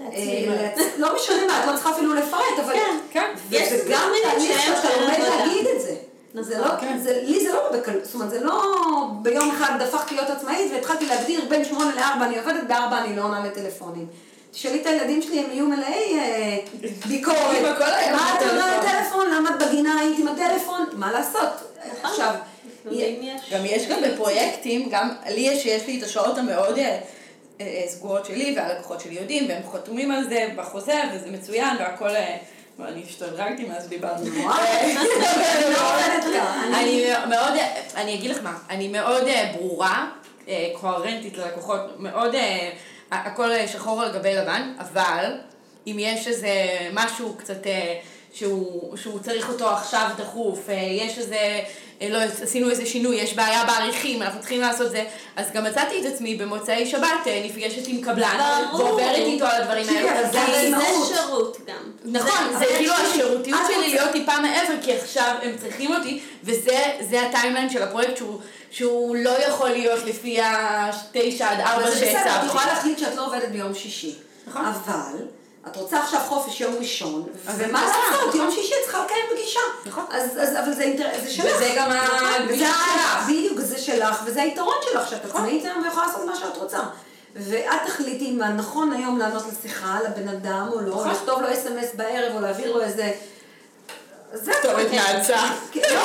אה, 0.00 0.72
לא 0.98 1.14
משנה 1.16 1.46
מה, 1.46 1.64
את 1.64 1.68
לא 1.68 1.74
צריכה 1.74 1.90
אפילו 1.90 2.14
לפרט, 2.14 2.58
אבל... 2.64 2.72
כן, 2.72 2.98
כן. 3.10 3.34
יש 3.50 3.72
וזה 3.72 3.92
גם 3.92 4.10
תהליך 4.22 4.60
שאתה 4.62 4.82
של 4.82 5.00
לומד. 5.00 5.18
להגיד 5.18 5.66
את 5.66 5.80
זה. 5.82 5.96
זה 6.40 6.58
לא, 6.58 6.76
כן. 6.80 6.98
זה, 7.02 7.22
לי 7.24 7.46
זה 7.46 7.52
לא 7.52 7.72
בקלות, 7.72 8.04
זאת 8.04 8.14
אומרת, 8.14 8.30
זה 8.30 8.40
לא 8.40 8.62
ביום 9.22 9.50
אחד 9.50 9.80
הפכתי 9.80 10.14
להיות 10.14 10.30
עצמאית 10.30 10.72
והתחלתי 10.72 11.06
להגדיר 11.06 11.40
בין 11.48 11.64
שמונה 11.64 11.94
לארבע 11.96 12.26
אני 12.26 12.38
עובדת, 12.38 12.64
בארבע 12.68 12.98
אני 12.98 13.16
לא 13.16 13.22
עונה 13.22 13.46
לטלפונים. 13.46 14.06
תשאלי 14.52 14.80
את 14.80 14.86
הילדים 14.86 15.22
שלי, 15.22 15.38
הם 15.38 15.50
יהיו 15.52 15.66
מלאי 15.66 16.18
אה, 16.18 16.58
ביקורת. 17.06 17.38
מה 18.12 18.36
את 18.36 18.42
עונה 18.42 18.78
בטלפון?" 18.78 19.30
למה 19.30 19.50
את 19.50 19.62
בגינה 19.62 20.00
היית 20.00 20.18
עם 20.18 20.28
הטלפון? 20.28 20.86
מה 20.92 21.12
לעשות? 21.12 21.76
עכשיו, 22.02 22.34
לפעמים 22.84 23.22
יש. 23.22 23.52
גם 23.52 23.60
יש 23.64 23.86
גם 23.86 23.98
בפרויקטים, 24.02 24.88
גם 24.90 25.10
לי 25.28 25.40
יש, 25.40 25.66
יש 25.66 25.86
לי 25.86 25.98
את 25.98 26.02
השעות 26.02 26.38
המאוד 26.38 26.78
אה, 26.78 26.98
אה, 27.60 27.84
סגורות 27.88 28.26
שלי, 28.26 28.54
והלקוחות 28.56 29.00
שלי 29.00 29.14
יודעים, 29.14 29.48
והם 29.48 29.62
חתומים 29.72 30.10
על 30.10 30.28
זה 30.28 30.48
בחוזה, 30.56 31.02
וזה 31.14 31.30
מצוין, 31.30 31.76
והכל... 31.78 32.10
אה, 32.10 32.36
אני 32.80 33.02
השתדרגתי 33.08 33.64
מאז. 33.64 33.88
אני 33.92 35.70
לא. 35.70 36.40
אני 36.78 37.04
מאוד, 37.28 37.52
אני 37.96 38.14
אגיד 38.14 38.30
לך 38.30 38.38
מה, 38.42 38.58
אני 38.70 38.88
מאוד 38.88 39.24
ברורה, 39.56 40.10
קוהרנטית 40.72 41.38
ללקוחות, 41.38 41.80
מאוד, 41.98 42.34
הכל 43.12 43.52
אה, 43.52 43.68
שחור 43.68 44.02
על 44.02 44.12
גבי 44.12 44.34
לבן, 44.34 44.72
אבל 44.78 45.30
אם 45.86 45.96
יש 45.98 46.28
איזה 46.28 46.48
משהו 46.92 47.34
קצת 47.38 47.66
אה, 47.66 47.94
שהוא, 48.34 48.96
שהוא 48.96 49.18
צריך 49.18 49.48
אותו 49.48 49.70
עכשיו 49.70 50.10
דחוף, 50.18 50.70
אה, 50.70 50.74
יש 50.74 51.18
איזה, 51.18 51.60
לא 52.10 52.18
עשינו 52.42 52.70
איזה 52.70 52.86
שינוי, 52.86 53.16
יש 53.16 53.34
בעיה 53.34 53.64
בעריכים, 53.64 54.22
אנחנו 54.22 54.40
צריכים 54.40 54.60
לעשות 54.60 54.90
זה, 54.90 55.04
אז 55.36 55.52
גם 55.52 55.64
מצאתי 55.64 56.00
את 56.00 56.12
עצמי 56.12 56.34
במוצאי 56.34 56.86
שבת 56.86 57.26
נפגשת 57.44 57.86
עם 57.86 58.00
קבלן. 58.00 58.62
ועוברת 58.72 59.16
איתו 59.16 59.46
על 59.46 59.62
הדברים 59.62 59.88
האלה. 59.88 60.20
אבל 60.20 60.32
זה 60.32 60.40
שירות 61.14 61.56
גם. 61.66 61.92
נכון, 62.04 62.58
זה 62.58 62.64
כאילו 62.64 62.94
השירותיות 62.94 63.60
שלי 63.66 63.88
להיות 63.90 64.10
טיפה 64.12 64.40
מעבר, 64.40 64.74
כי 64.82 64.92
עכשיו 64.92 65.36
הם 65.42 65.56
צריכים 65.60 65.94
אותי, 65.94 66.20
וזה 66.44 66.78
זה 67.00 67.22
הטיימליין 67.22 67.70
של 67.70 67.82
הפרויקט 67.82 68.16
שהוא, 68.16 68.40
שהוא 68.72 69.16
לא 69.16 69.30
יכול 69.30 69.68
להיות 69.68 70.04
לפי 70.04 70.40
ה-9 70.40 71.44
עד 71.44 71.60
4 71.60 71.74
אבל 71.74 71.90
זה 71.90 71.96
בסדר, 71.96 72.40
את. 72.40 72.46
יכולה 72.46 72.66
להחליט 72.66 72.98
שאת 72.98 73.16
לא 73.16 73.26
עובדת 73.26 73.48
ביום 73.48 73.74
שישי. 73.74 74.14
נכון. 74.46 74.64
אבל, 74.64 75.18
את 75.68 75.76
רוצה 75.76 76.00
עכשיו 76.02 76.20
חופש 76.28 76.60
יום 76.60 76.74
ראשון, 76.80 77.28
ומה 77.46 77.84
את 77.84 78.12
לעשות. 78.12 78.34
יום 78.34 78.50
שישי 78.50 78.74
את 78.74 78.84
צריכה 78.84 79.04
לקיים 79.04 79.24
פגישה. 79.30 79.60
נכון. 79.86 80.04
אז, 80.10 80.38
אבל 80.64 80.72
זה 80.72 80.92
שלך. 81.28 81.46
וזה 81.56 81.74
גם 81.76 81.90
נכון, 81.92 82.28
הגמישות 82.34 82.66
שלך. 82.94 83.24
בדיוק, 83.28 83.58
זה 83.60 83.78
שלך, 83.78 84.22
וזה 84.26 84.42
היתרון 84.42 84.74
שלך, 84.92 85.10
שאת 85.10 85.24
נכון. 85.26 85.40
עצמאית 85.40 85.64
ויכולה 85.84 86.06
לעשות 86.06 86.24
מה 86.26 86.36
שאת 86.36 86.56
רוצה. 86.56 86.78
ואת 87.36 87.80
תחליטי 87.86 88.32
מה 88.32 88.48
נכון 88.48 88.92
היום 88.92 89.18
לענות 89.18 89.42
לשיחה 89.52 89.98
לבן 90.04 90.28
אדם 90.28 90.68
או 90.72 90.80
לא, 90.80 90.92
או 90.92 91.00
נכון. 91.00 91.10
לכתוב 91.10 91.40
לו 91.42 91.52
אס.אם.אס 91.52 91.88
בערב, 91.94 92.34
או 92.34 92.40
להעביר 92.40 92.72
לו 92.72 92.82
איזה... 92.82 93.12
זה 94.32 94.52
כתובת 94.52 94.90
נאצה. 94.90 95.38
כן, 95.72 95.80
לא, 95.94 96.00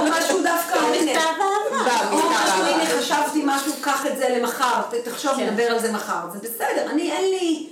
או- 0.00 0.06
משהו 0.10 0.42
דווקא. 0.42 1.49
או 2.12 2.16
משהו. 2.16 2.64
הנה 2.64 2.86
חשבתי 2.86 3.42
משהו, 3.44 3.72
קח 3.80 4.06
את 4.06 4.16
זה 4.16 4.28
למחר, 4.28 4.80
תחשוב, 5.04 5.32
כן. 5.36 5.46
נדבר 5.46 5.62
על 5.62 5.78
זה 5.78 5.92
מחר. 5.92 6.30
זה 6.32 6.38
בסדר, 6.38 6.90
אני 6.90 7.12
אין 7.12 7.24
לי, 7.30 7.68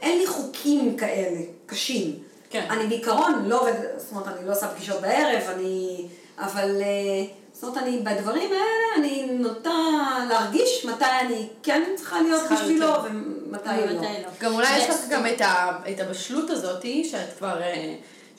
אין 0.00 0.18
לי 0.18 0.26
חוקים 0.26 0.96
כאלה, 0.96 1.40
קשים. 1.66 2.18
כן. 2.50 2.66
אני 2.70 2.86
בעיקרון 2.86 3.44
לא 3.46 3.60
עובדת, 3.60 3.76
זאת 3.96 4.12
אומרת, 4.12 4.28
אני 4.28 4.46
לא 4.46 4.52
עושה 4.52 4.68
פגישות 4.68 5.00
בערב, 5.00 5.42
אני, 5.54 6.06
אבל, 6.38 6.80
אה, 6.82 7.26
זאת 7.52 7.64
אומרת, 7.64 7.82
אני, 7.82 7.98
בדברים 7.98 8.50
האלה, 8.52 8.96
אני 8.96 9.26
נוטה 9.30 9.70
להרגיש 10.28 10.84
מתי 10.84 11.04
אני 11.20 11.48
כן 11.62 11.82
צריכה 11.96 12.20
להיות 12.20 12.42
בשבילו, 12.52 12.86
יותר. 12.86 13.00
ומתי 13.04 13.68
ומתי 13.68 13.94
לא. 13.94 14.02
לא. 14.02 14.28
גם 14.40 14.54
אולי 14.54 14.78
יש 14.78 14.90
לך 14.90 14.96
גם 15.10 15.26
את, 15.26 16.00
הבשלות 16.00 16.50
הזאתי, 16.50 17.04
שאת 17.04 17.38
כבר, 17.38 17.62
אה, 17.62 17.94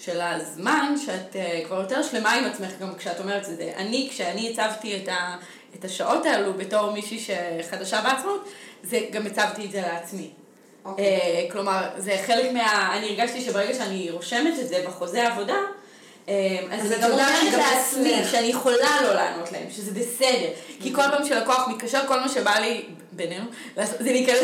של 0.05 0.21
הזמן, 0.21 0.95
שאת 1.05 1.35
אה, 1.35 1.61
כבר 1.65 1.81
יותר 1.81 2.03
שלמה 2.03 2.33
עם 2.33 2.45
עצמך, 2.45 2.69
גם 2.81 2.95
כשאת 2.97 3.19
אומרת 3.19 3.49
את 3.49 3.57
זה. 3.57 3.71
אני, 3.77 4.07
כשאני 4.11 4.49
הצבתי 4.51 4.97
את, 4.97 5.07
ה, 5.07 5.35
את 5.75 5.85
השעות 5.85 6.25
האלו 6.25 6.53
בתור 6.53 6.91
מישהי 6.91 7.19
שחדשה 7.19 8.01
בעצמאות, 8.01 8.49
זה, 8.83 8.99
גם 9.11 9.25
הצבתי 9.25 9.65
את 9.65 9.71
זה 9.71 9.81
לעצמי. 9.81 10.29
אוקיי. 10.85 11.05
אה, 11.05 11.51
כלומר, 11.51 11.89
זה 11.97 12.15
חלק 12.25 12.51
מה... 12.51 12.97
אני 12.97 13.07
הרגשתי 13.09 13.41
שברגע 13.41 13.73
שאני 13.73 14.11
רושמת 14.11 14.59
את 14.61 14.67
זה 14.67 14.83
בחוזה 14.87 15.27
עבודה, 15.27 15.57
אה, 16.29 16.59
אז 16.71 16.85
אז 16.85 16.91
אני 16.91 17.11
אומרת 17.11 17.53
לעצמי. 17.57 18.13
שאני 18.31 18.47
יכולה 18.47 19.01
לא 19.03 19.13
לענות 19.13 19.51
להם, 19.51 19.67
שזה 19.71 19.91
בסדר. 19.91 20.49
כי 20.79 20.93
כל 20.93 21.01
פעם 21.11 21.25
שלקוח 21.25 21.67
מתקשר, 21.67 22.07
כל 22.07 22.19
מה 22.19 22.29
שבא 22.29 22.59
לי, 22.59 22.85
בינינו, 23.11 23.45
לעשות- 23.77 23.95
זה 23.99 24.11
להיכנס, 24.11 24.37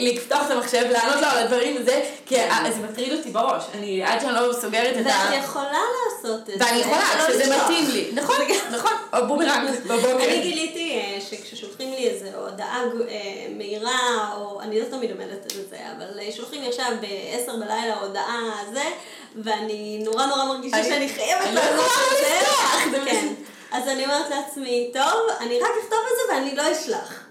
לפתוח 0.00 0.46
את 0.46 0.50
המחשב, 0.50 0.84
לענות 0.90 1.20
לו 1.20 1.26
על 1.26 1.38
הדברים 1.38 1.76
וזה, 1.80 2.02
כי 2.26 2.40
ה- 2.40 2.70
זה 2.76 2.86
מטריד 2.92 3.12
אותי 3.12 3.30
בראש. 3.30 3.62
אני, 3.74 4.02
עד 4.04 4.20
שאני 4.20 4.32
לא 4.34 4.52
סוגרת 4.60 4.96
את 5.00 5.06
ה... 5.06 5.30
ואת 5.30 5.44
יכולה 5.44 5.78
לעשות 6.06 6.40
את 6.50 6.58
זה. 6.58 6.64
ואני 6.64 6.78
יכולה, 6.78 7.00
לא 7.18 7.26
כשזה 7.28 7.38
לשכוח. 7.44 7.64
מתאים 7.64 7.90
לי. 7.90 8.10
נכון, 8.12 8.36
נכון, 8.72 8.92
או 9.12 9.26
בומרנג 9.26 9.70
בבוקר. 9.88 10.24
אני 10.24 10.40
גיליתי 10.40 10.92
אה, 10.92 11.18
שכששולחים 11.30 11.90
לי 11.92 12.08
איזו 12.08 12.26
הודעה 12.38 12.82
אה, 13.08 13.16
מהירה, 13.56 13.98
או 14.36 14.60
אני 14.60 14.80
לא 14.80 14.84
תמיד 14.84 15.10
עומדת 15.10 15.52
על 15.52 15.58
זה, 15.70 15.76
אבל 15.96 16.20
אה, 16.20 16.32
שולחים 16.36 16.62
לי 16.62 16.68
עכשיו 16.68 16.86
ב-10 17.00 17.52
בלילה 17.52 17.94
הודעה 18.00 18.40
זה, 18.72 18.82
ואני 19.42 20.00
נורא 20.04 20.26
נורא 20.26 20.44
מרגישה 20.44 20.76
אני- 20.76 20.88
שאני 20.88 21.08
חייבת 21.08 21.46
לא 21.54 21.60
יכולה 21.60 21.88
את 22.86 22.90
זה 22.90 22.98
כן. 23.10 23.26
אז 23.72 23.88
אני 23.88 24.04
אומרת 24.04 24.30
לעצמי, 24.30 24.90
טוב, 24.92 25.04
אני 25.40 25.60
רק 25.60 25.70
אכתוב 25.84 25.98
את 26.12 26.28
זה 26.28 26.34
ואני 26.34 26.56
לא 26.56 26.62
אשלח. 26.72 27.22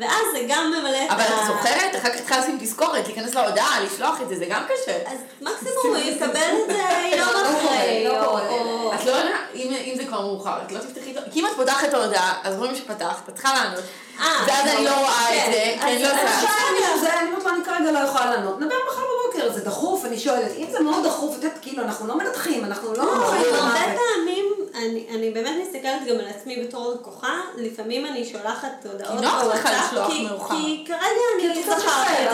ואז 0.00 0.22
זה 0.32 0.44
גם 0.48 0.72
ממלא 0.78 1.04
את 1.06 1.10
אבל 1.10 1.22
את 1.22 1.46
זוכרת? 1.46 1.96
אחר 1.96 2.08
כך 2.08 2.16
צריכה 2.16 2.38
לשים 2.38 2.58
תזכורת, 2.60 3.06
להיכנס 3.06 3.34
להודעה, 3.34 3.80
לשלוח 3.80 4.20
את 4.20 4.28
זה, 4.28 4.36
זה 4.36 4.46
גם 4.48 4.62
קשה. 4.64 4.98
אז 5.06 5.18
מקסימום 5.40 5.86
הוא 5.86 5.96
יקבל 5.96 6.26
את 6.36 6.66
זה 6.66 7.16
יום 7.16 7.28
לא 7.32 7.42
אחרי, 7.42 8.04
לא. 8.04 8.94
את 8.94 9.04
לא 9.04 9.10
יודעת, 9.10 9.34
אם, 9.54 9.74
אם 9.84 9.94
זה 9.96 10.04
כבר 10.04 10.20
מאוחר, 10.20 10.58
את 10.66 10.72
לא 10.72 10.78
תפתחי 10.78 11.12
את 11.12 11.16
ה... 11.16 11.20
כי 11.30 11.40
אם 11.40 11.46
את 11.46 11.52
פותחת 11.56 11.88
את 11.88 11.94
ההודעה, 11.94 12.34
אז 12.44 12.58
רואים 12.58 12.74
שפתחת, 12.74 13.28
את 13.28 13.34
צריכה 13.34 13.54
לענות. 13.54 13.84
אה, 14.20 14.44
ואז 14.46 14.66
אני 14.76 14.84
לא 14.84 14.94
רואה 14.94 15.36
את 15.36 15.44
כן. 15.44 15.52
זה, 15.52 15.74
כי 15.80 15.92
אני 15.92 16.02
לא 16.02 16.08
בסדר, 16.08 17.00
זה, 17.00 17.20
אני 17.20 17.28
אומרת 17.30 17.44
לו, 17.44 17.50
אני 17.50 17.64
כרגע 17.64 17.92
לא 17.92 17.98
יכולה 17.98 18.30
לענות. 18.30 18.60
נדבר 18.60 18.74
מחר 18.92 19.02
בבוקר, 19.02 19.52
זה 19.52 19.64
דחוף, 19.64 20.04
אני 20.04 20.18
שואלת. 20.18 20.52
אם 20.56 20.66
זה 20.70 20.80
מאוד 20.80 21.06
דחוף, 21.06 21.38
את 21.38 21.44
יודעת, 21.44 21.58
כאילו, 21.62 21.82
אנחנו 21.82 22.06
לא 22.06 22.18
מנתחים, 22.18 22.64
אנחנו 22.64 22.94
לא... 22.94 23.04
לא, 23.04 23.26
חיים 23.30 23.54
הרבה 23.54 23.64
במוות. 23.64 24.00
פעמים, 24.14 24.46
אני, 24.74 25.06
אני 25.14 25.30
באמת 25.30 25.54
מסתכלת 25.62 26.00
גם 26.08 26.14
על 26.18 26.26
עצמי 26.28 26.56
בתור 26.76 26.94
לקוחה, 26.94 27.40
לפעמים 27.56 28.06
אני 28.06 28.24
שולחת 28.24 28.86
הודעות 28.92 29.20
בוואטסאפ, 29.20 30.10
כי-. 30.10 30.26
כי 30.50 30.84
כרגע 30.86 31.00
אני 31.34 31.62
זכרתי 31.62 31.84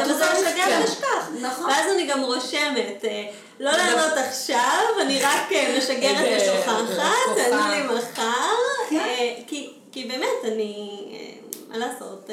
את 0.01 0.07
זה, 0.07 0.15
וזה 0.15 0.25
משגע. 0.35 0.65
ונשכח. 0.81 1.29
נכון. 1.41 1.65
ואז 1.71 1.91
אני 1.95 2.07
גם 2.07 2.23
רושמת, 2.23 3.05
אה, 3.05 3.25
לא 3.61 3.71
לענות 3.73 4.13
עכשיו, 4.19 4.61
אני 5.01 5.21
רק 5.23 5.53
אה, 5.53 5.75
משגרת 5.79 6.25
איזה 6.25 6.55
לקוחה. 6.55 7.13
תענו 7.37 7.71
לי 7.71 7.83
מחר, 7.99 8.55
כן. 8.91 8.97
אה, 9.01 9.35
כי- 9.47 9.71
כי 9.93 10.05
באמת, 10.05 10.45
אני, 10.53 10.89
מה 11.69 11.77
לעשות, 11.79 12.31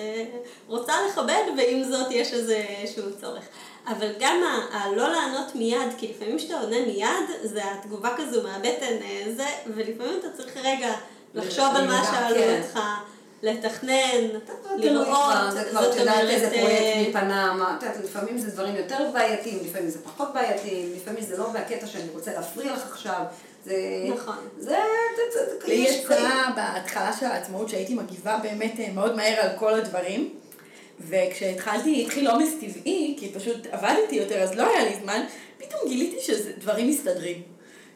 רוצה 0.68 0.94
לכבד, 1.10 1.44
ועם 1.58 1.84
זאת 1.84 2.08
יש 2.12 2.34
איזשהו 2.34 3.04
צורך. 3.22 3.44
אבל 3.88 4.08
גם 4.20 4.36
הלא 4.72 5.10
לענות 5.10 5.56
מיד, 5.56 5.90
כי 5.98 6.08
לפעמים 6.16 6.38
כשאתה 6.38 6.60
עונה 6.60 6.78
מיד, 6.88 7.08
זה 7.44 7.62
התגובה 7.72 8.10
כזו 8.18 8.42
מהבטן, 8.44 8.94
זה, 9.36 9.46
ולפעמים 9.68 10.20
אתה 10.20 10.28
צריך 10.38 10.58
רגע 10.64 10.94
לחשוב 11.34 11.76
על 11.76 11.88
מה 11.88 12.06
כן. 12.06 12.12
שאלו 12.12 12.58
אותך, 12.58 12.80
לתכנן, 13.44 14.40
תלוי 14.78 14.90
לראות, 14.90 15.34
זה 15.52 15.64
כבר, 15.72 15.84
זאת 15.84 15.94
את 15.94 16.00
יודעת 16.00 16.30
איזה 16.30 16.46
אה, 16.46 16.52
פרויקט 16.62 17.08
מי 17.08 17.14
פנה, 17.14 17.54
מה, 17.54 17.76
את 17.78 17.84
יודעת, 17.84 18.04
לפעמים 18.04 18.38
זה 18.38 18.52
דברים 18.52 18.76
יותר 18.76 18.98
בעייתיים, 19.14 19.60
לפעמים 19.66 19.90
זה 19.90 20.00
פחות 20.04 20.34
בעייתיים, 20.34 20.94
לפעמים 20.96 21.22
זה 21.24 21.38
לא 21.38 21.50
בקטע 21.50 21.88
שאני 21.88 22.10
רוצה 22.14 22.34
להפריע 22.34 22.74
לך 22.74 22.92
עכשיו, 22.92 23.22
זה... 23.66 23.76
נכון. 24.16 24.36
זה... 24.60 24.70
זה- 24.70 25.40
זה- 25.46 25.60
זה- 25.62 25.68
לי 25.68 25.74
יצא 25.74 26.30
בהתחלה 26.56 27.14
של 27.20 27.26
העצמאות 27.26 27.70
שהייתי 27.70 27.94
מגיבה 27.94 28.40
באמת 28.44 28.74
אה, 28.80 28.88
מאוד 28.94 29.16
מהר 29.16 29.40
על 29.42 29.50
כל 29.60 29.74
הדברים. 29.74 30.30
וכשהתחלתי, 31.10 32.04
התחיל 32.06 32.28
עומס 32.28 32.50
טבעי, 32.60 33.16
כי 33.20 33.32
פשוט 33.34 33.68
עבדתי 33.72 34.16
יותר, 34.16 34.42
אז 34.44 34.56
לא 34.56 34.70
היה 34.70 34.84
לי 34.84 34.96
זמן, 35.04 35.22
פתאום 35.58 35.82
גיליתי 35.88 36.18
שדברים 36.22 36.88
מסתדרים. 36.90 37.42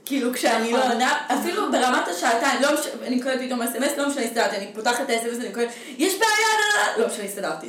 כאילו 0.06 0.34
כשאני 0.34 0.72
לא 0.72 0.84
עונה, 0.84 1.18
אפילו 1.28 1.72
ברמת 1.72 2.08
השעתיים, 2.08 2.62
לא 2.62 2.74
משנה, 2.74 2.94
אני 3.08 3.16
מקבלת 3.16 3.42
פתאום 3.42 3.62
אס.אם.אס, 3.62 3.98
לא 3.98 4.10
משנה, 4.10 4.22
הסתדרתי, 4.22 4.56
אני 4.56 4.68
פותחת 4.76 5.02
את 5.02 5.10
האס.אם.אס 5.10 5.38
ואני 5.38 5.50
מקבלת, 5.50 5.70
יש 5.98 6.14
בעיה, 6.14 6.48
לא, 6.60 6.98
לא, 6.98 7.04
לא 7.04 7.14
משנה, 7.14 7.26
הסתדרתי. 7.26 7.68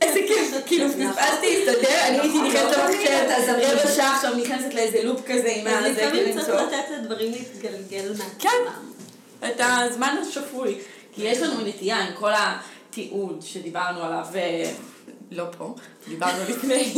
איזה 0.00 0.20
כיף, 0.28 0.54
כאילו 0.66 0.88
פספסתי, 0.88 1.62
הסתדר, 1.62 2.00
אני 2.08 2.20
הייתי 2.20 2.42
נכנסת 2.42 2.78
למחשב, 2.78 3.52
רבע 3.58 3.94
שעה 3.94 4.14
עכשיו 4.16 4.34
נכנסת 4.34 4.74
לאיזה 4.74 5.02
לופ 5.02 5.20
כזה 5.26 5.52
עם 5.56 5.66
הזה, 5.66 5.88
לפעמים 5.88 6.40
צריך. 6.40 6.48
לתת 6.48 6.90
לדברים 6.98 7.32
להתגלגל 7.32 8.12
כן. 8.38 8.48
מעצמם. 8.64 8.92
את 9.44 9.60
הזמן 9.60 10.16
השפוי. 10.28 10.78
כי 11.12 11.22
יש 11.22 11.38
לנו 11.38 11.60
נטייה 11.60 11.98
עם 11.98 12.14
כל 12.14 12.30
התיעוד 12.34 13.42
שדיברנו 13.46 14.02
עליו, 14.02 14.24
אה, 14.34 14.70
לא 15.30 15.44
פה, 15.58 15.74
דיברנו 16.08 16.38
לפני, 16.48 16.94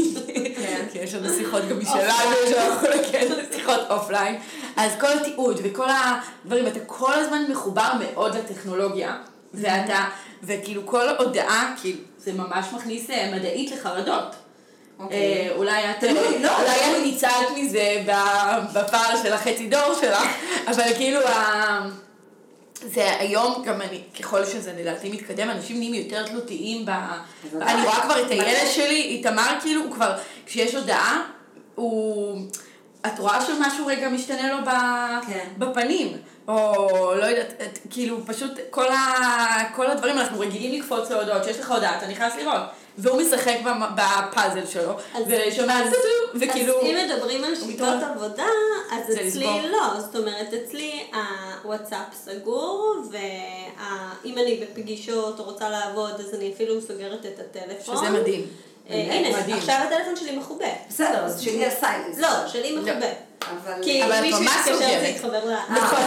כי 0.93 0.99
יש 0.99 1.15
לנו 1.15 1.35
שיחות 1.35 1.63
גם 1.69 1.79
משלנו, 1.79 2.13
שאנחנו 2.51 2.89
כן, 3.13 3.27
שיחות 3.53 3.81
אופליין. 3.91 4.39
אז 4.77 4.93
כל 5.01 5.19
התיעוד 5.21 5.61
וכל 5.65 5.89
הדברים, 5.91 6.67
אתה 6.67 6.81
כל 6.87 7.15
הזמן 7.15 7.45
מחובר 7.51 7.93
מאוד 8.01 8.37
לטכנולוגיה, 8.37 9.17
ואתה, 9.55 10.05
וכאילו 10.43 10.87
כל 10.87 11.09
הודעה, 11.19 11.75
כאילו, 11.81 11.99
זה 12.19 12.33
ממש 12.33 12.67
מכניס 12.75 13.11
אה, 13.11 13.33
מדעית 13.37 13.71
לחרדות. 13.71 14.35
אוקיי. 14.99 15.19
אה, 15.19 15.57
אולי 15.57 15.91
את, 15.91 16.01
תלוי, 16.01 16.43
לא, 16.43 16.61
אולי 16.61 17.03
ניצלת 17.03 17.49
מזה 17.57 18.03
בפער 18.75 19.23
של 19.23 19.33
החצי 19.33 19.67
דור 19.67 19.95
שלך, 20.01 20.23
אבל 20.67 20.95
כאילו, 20.97 21.21
זה 22.87 23.11
היום, 23.19 23.63
גם 23.67 23.81
אני, 23.83 24.01
ככל 24.21 24.45
שזה 24.45 24.73
לדעתי 24.79 25.11
מתקדם, 25.11 25.51
אנשים 25.51 25.77
נהיים 25.77 25.95
יותר 25.95 26.27
תלותיים 26.27 26.87
ב... 26.87 26.91
אני 27.63 27.83
רואה 27.83 28.01
כבר 28.03 28.23
את 28.23 28.31
הילד. 28.31 28.71
שלי, 28.71 29.03
איתמר, 29.03 29.59
כאילו, 29.63 29.83
הוא 29.85 29.93
כבר, 29.93 30.17
כשיש 30.47 30.75
הודעה, 30.75 31.23
הוא... 31.75 32.39
את 33.07 33.19
רואה 33.19 33.41
שמשהו 33.47 33.87
רגע 33.87 34.09
משתנה 34.09 34.53
לו 34.53 34.65
ב... 34.65 34.71
כן. 35.27 35.49
בפנים, 35.59 36.17
או 36.49 36.87
לא 37.15 37.25
יודעת, 37.25 37.79
כאילו 37.91 38.27
פשוט 38.27 38.51
כל, 38.71 38.89
ה... 38.89 38.97
כל 39.77 39.87
הדברים, 39.87 40.19
אנחנו 40.19 40.41
רגילים 40.41 40.81
לקפוץ 40.81 41.11
להודעות, 41.11 41.45
שיש 41.45 41.61
לך 41.61 41.71
הודעה, 41.71 41.99
אתה 41.99 42.07
נכנס 42.07 42.37
לראות, 42.37 42.63
והוא 42.99 43.23
משחק 43.23 43.57
בפאזל 43.95 44.67
שלו, 44.67 44.93
אז- 45.15 45.25
ושומע 45.27 45.83
אז- 45.85 45.91
טו-טו, 45.93 46.39
וכאילו, 46.47 46.81
אז 46.81 46.85
אם 46.87 46.97
מדברים 47.07 47.45
על 47.45 47.55
שיטות. 47.57 48.03
עבודה, 48.03 48.47
אז 48.93 49.15
זה 49.15 49.21
אצלי. 49.29 49.47
לא. 49.71 50.01
זאת 50.01 50.17
אומרת, 50.17 50.47
אצלי 50.55 51.05
הוואטסאפ 51.63 52.15
סגור, 52.25 52.97
ואם 53.11 54.39
אני 54.39 54.61
בפגישות 54.65 55.41
או 55.41 55.45
רוצה 55.45 55.71
לעבוד, 55.71 56.21
אז 56.21 56.35
אני 56.35 56.53
אפילו 56.55 56.81
סוגרת 56.81 57.27
את 57.27 57.41
הטלפון. 57.41 57.97
שזה 57.97 58.11
מדהים. 58.11 58.47
אה, 58.91 58.95
הנה. 59.13 59.57
עכשיו 59.57 59.77
הטלפון 59.87 60.17
שלי 60.17 60.37
מכובה. 60.37 60.67
בסדר, 60.89 61.25
אז 61.25 61.41
שלי 61.43 61.67
הסיילנס. 61.67 62.19
לא, 62.19 62.29
שלי 62.49 62.77
מכובה. 62.77 63.07
אבל... 63.43 63.83
כי 63.83 64.03
מישהו 64.23 64.43
יתקשר 64.43 64.75
סוגרת. 64.75 65.03
להתחבר 65.03 65.45
ל... 65.45 65.55
נכון. 65.71 65.99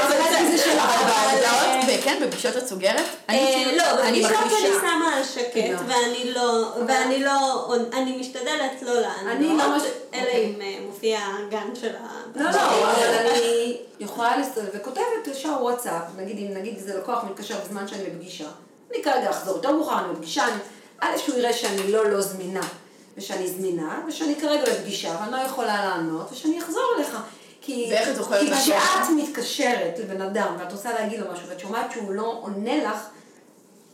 אבל 0.00 0.50
זה 0.50 0.58
שלך. 0.58 0.82
אבל 0.82 1.12
בהודעות, 1.12 2.00
וכן, 2.00 2.22
בפגישות 2.22 2.56
את 2.56 2.66
סוגרת? 2.66 3.04
אה, 3.30 3.34
כאילו- 3.34 3.76
לא, 3.76 3.94
בפגישות 3.94 4.32
אני. 4.32 4.72
שמה 4.80 5.16
על 5.16 5.24
שקט, 5.24 5.56
לא. 5.56 5.78
ואני 5.86 6.32
לא, 6.34 6.72
ואני 6.88 7.24
לא, 7.24 7.68
אני 7.92 8.16
משתדלת 8.16 8.82
לא 8.82 8.94
לא 8.94 9.00
לענות, 9.00 9.82
אלא 10.14 10.22
אוקיי. 10.22 10.44
אם 10.44 10.62
אה, 10.62 10.76
מופיע 10.86 11.20
הגן 11.38 11.74
של 11.80 11.96
ה... 11.96 12.20
לא, 12.36 12.50
לא, 12.50 12.60
אבל 12.60 13.26
אני 13.30 13.76
יכולה 14.00 14.36
להסתובב 14.36 14.68
וכותבת 14.74 15.26
ישר 15.26 15.56
וואטסאפ, 15.60 16.02
נגיד 16.16 16.38
אם 16.38 16.58
נגיד 16.58 16.76
איזה 16.76 16.98
לקוח 16.98 17.24
מתקשר 17.24 17.54
בזמן 17.64 17.88
שאני 17.88 18.04
בפגישה, 18.04 18.48
אני 18.94 19.02
כרגע 19.02 19.30
אחזור 19.30 19.56
יותר 19.56 19.72
מאוחר, 19.72 19.98
אני 19.98 20.14
בפגישה, 20.14 20.44
א' 21.00 21.18
שהוא 21.18 21.38
יראה 21.38 21.52
שאני 21.52 21.92
לא 21.92 22.10
לא 22.10 22.20
זמינה, 22.20 22.60
ושאני 23.20 23.46
זמינה, 23.48 24.00
ושאני 24.08 24.34
כרגע 24.40 24.62
בפגישה 24.72 25.16
ואני 25.20 25.32
לא 25.32 25.46
יכולה 25.46 25.84
לענות, 25.84 26.32
ושאני 26.32 26.58
אחזור 26.58 26.82
אליך. 26.96 27.16
כי 27.62 27.86
ואיך 27.90 28.08
את 28.08 28.16
זוכרת 28.16 28.40
כי 28.40 28.50
מה 28.50 28.56
כשאת? 28.60 28.76
מתקשרת 29.16 29.98
לבן 29.98 30.20
אדם 30.22 30.56
ואת 30.58 30.72
רוצה 30.72 30.92
להגיד 30.92 31.20
לו 31.20 31.32
משהו 31.32 31.48
ואת 31.48 31.60
שומעת 31.60 31.92
שהוא 31.92 32.12
לא 32.12 32.38
עונה 32.42 32.76
לך, 32.84 32.98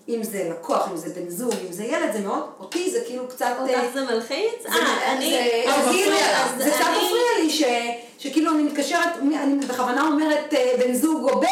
אם 0.08 0.22
זה 0.22 0.50
לקוח, 0.50 0.88
אם 0.92 0.96
זה 0.96 1.08
בן 1.14 1.28
זוג, 1.28 1.52
אם 1.66 1.72
זה 1.72 1.84
ילד, 1.84 2.12
זה 2.12 2.18
מאוד, 2.20 2.42
אותי 2.60 2.90
זה 2.90 3.00
כאילו 3.06 3.28
קצת... 3.28 3.46
אה, 3.46 3.62
אותך 3.82 3.94
זה 3.94 4.04
מלחיץ? 4.04 4.66
אה, 4.68 5.12
אני... 5.12 5.30
זה- 5.30 5.90
כאילו-. 5.90 6.16
זה 6.58 6.70
קצת 6.70 6.84
מפריע 6.90 7.44
לי 7.44 7.50
ש- 7.50 7.64
שכאילו 8.18 8.52
אני 8.52 8.62
מתקשרת, 8.62 9.08
אני 9.22 9.66
בכוונה 9.66 10.02
אומרת 10.06 10.54
אה, 10.54 10.72
בן 10.78 10.94
זוג 10.94 11.30
או 11.30 11.40
בן, 11.40 11.48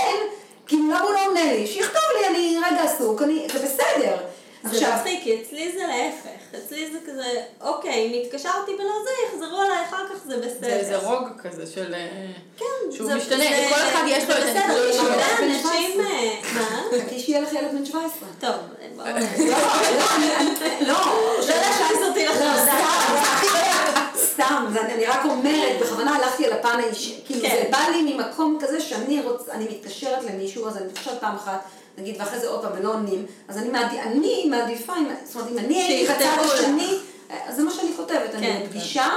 כאילו 0.66 0.82
למה 0.88 1.00
הוא 1.00 1.10
לא 1.14 1.26
עונה 1.26 1.52
לי? 1.52 1.66
שיכתוב 1.66 2.02
לי, 2.20 2.26
אני 2.28 2.56
רגע 2.70 2.82
עסוק, 2.82 3.22
זה 3.52 3.58
בסדר. 3.58 4.16
זה 4.64 4.76
עכשיו, 4.76 4.92
מצחיק, 4.98 5.22
כי 5.22 5.42
אצלי 5.42 5.72
זה 5.72 5.84
להפך. 5.86 6.58
אצלי 6.66 6.90
זה 6.92 6.98
כזה, 7.06 7.24
אוקיי, 7.60 7.94
אם 8.06 8.26
התקשרתי 8.26 8.70
ולא 8.74 8.92
זה, 9.04 9.10
יחזרו 9.28 9.62
אליי 9.62 9.78
אחר 9.88 10.04
כך, 10.08 10.18
זה 10.26 10.36
בסדר. 10.36 10.58
זה 10.60 10.66
איזה 10.72 10.96
רוג 10.96 11.28
כזה 11.42 11.66
של... 11.66 11.94
אה, 11.94 12.08
כן, 12.58 12.64
שהוא 12.92 13.06
זה- 13.08 13.14
משתנה, 13.14 13.36
זה- 13.44 13.66
לכל 13.70 13.80
אחד 13.92 14.04
יש 14.06 14.24
לו 14.24 14.34
זה 14.34 14.38
את 14.38 14.44
בסדר, 14.44 14.60
הנקודות 14.64 14.94
שלו. 14.94 15.02
הרבה 15.02 15.22
בן 15.38 15.44
אנשים... 15.44 15.92
17. 15.92 16.04
אה, 16.06 16.34
מה? 16.54 16.82
חכי 17.06 17.18
שיהיה 17.20 17.40
לך 17.40 17.52
ילד 17.52 17.70
בן 17.72 17.84
17. 17.84 18.28
טוב, 18.40 18.50
בואו. 18.96 19.06
לא, 19.06 19.12
לא, 19.12 19.16
אני- 20.16 20.86
לא, 20.86 20.94
לא 21.48 21.54
להכניס 21.56 21.98
אותי 22.08 22.26
לא, 22.26 22.32
לחרדה. 22.32 22.80
סתם, 24.16 24.64
אני 24.80 25.04
רק 25.06 25.24
אומרת, 25.24 25.78
בכוונה 25.80 26.16
הלכתי 26.16 26.46
על 26.46 26.52
הפן 26.52 26.80
האישי, 26.84 27.20
כאילו 27.26 27.42
כן. 27.42 27.48
זה 27.62 27.68
בא 27.70 27.78
לי 27.92 28.12
ממקום 28.14 28.58
כזה 28.60 28.80
שאני 28.80 29.20
רוצה, 29.22 29.52
אני 29.52 29.64
מתקשרת 29.64 30.24
למישהו, 30.24 30.68
אז 30.68 30.76
אני 30.76 30.86
מתקשרת 30.86 31.20
פעם 31.20 31.34
אחת, 31.36 31.60
נגיד, 31.98 32.14
ואחרי 32.18 32.38
זה 32.38 32.48
עוד 32.48 32.62
פעם 32.62 32.72
ולא 32.78 32.92
עונים, 32.92 33.26
אז 33.48 33.58
אני 33.58 33.68
מעדיפה, 33.68 34.02
אני 34.02 34.44
מעדיפה, 34.50 34.92
זאת 35.24 35.36
אומרת, 35.36 35.50
אם 35.52 35.58
אני 35.58 35.82
הייתי 35.82 36.12
בצד. 36.12 36.24
השני, 36.40 36.98
אז 37.46 37.56
זה 37.56 37.62
מה 37.62 37.70
שאני 37.70 37.90
כותבת, 37.96 38.30
כן, 38.30 38.56
אני 38.56 38.66
בפגישה, 38.66 39.08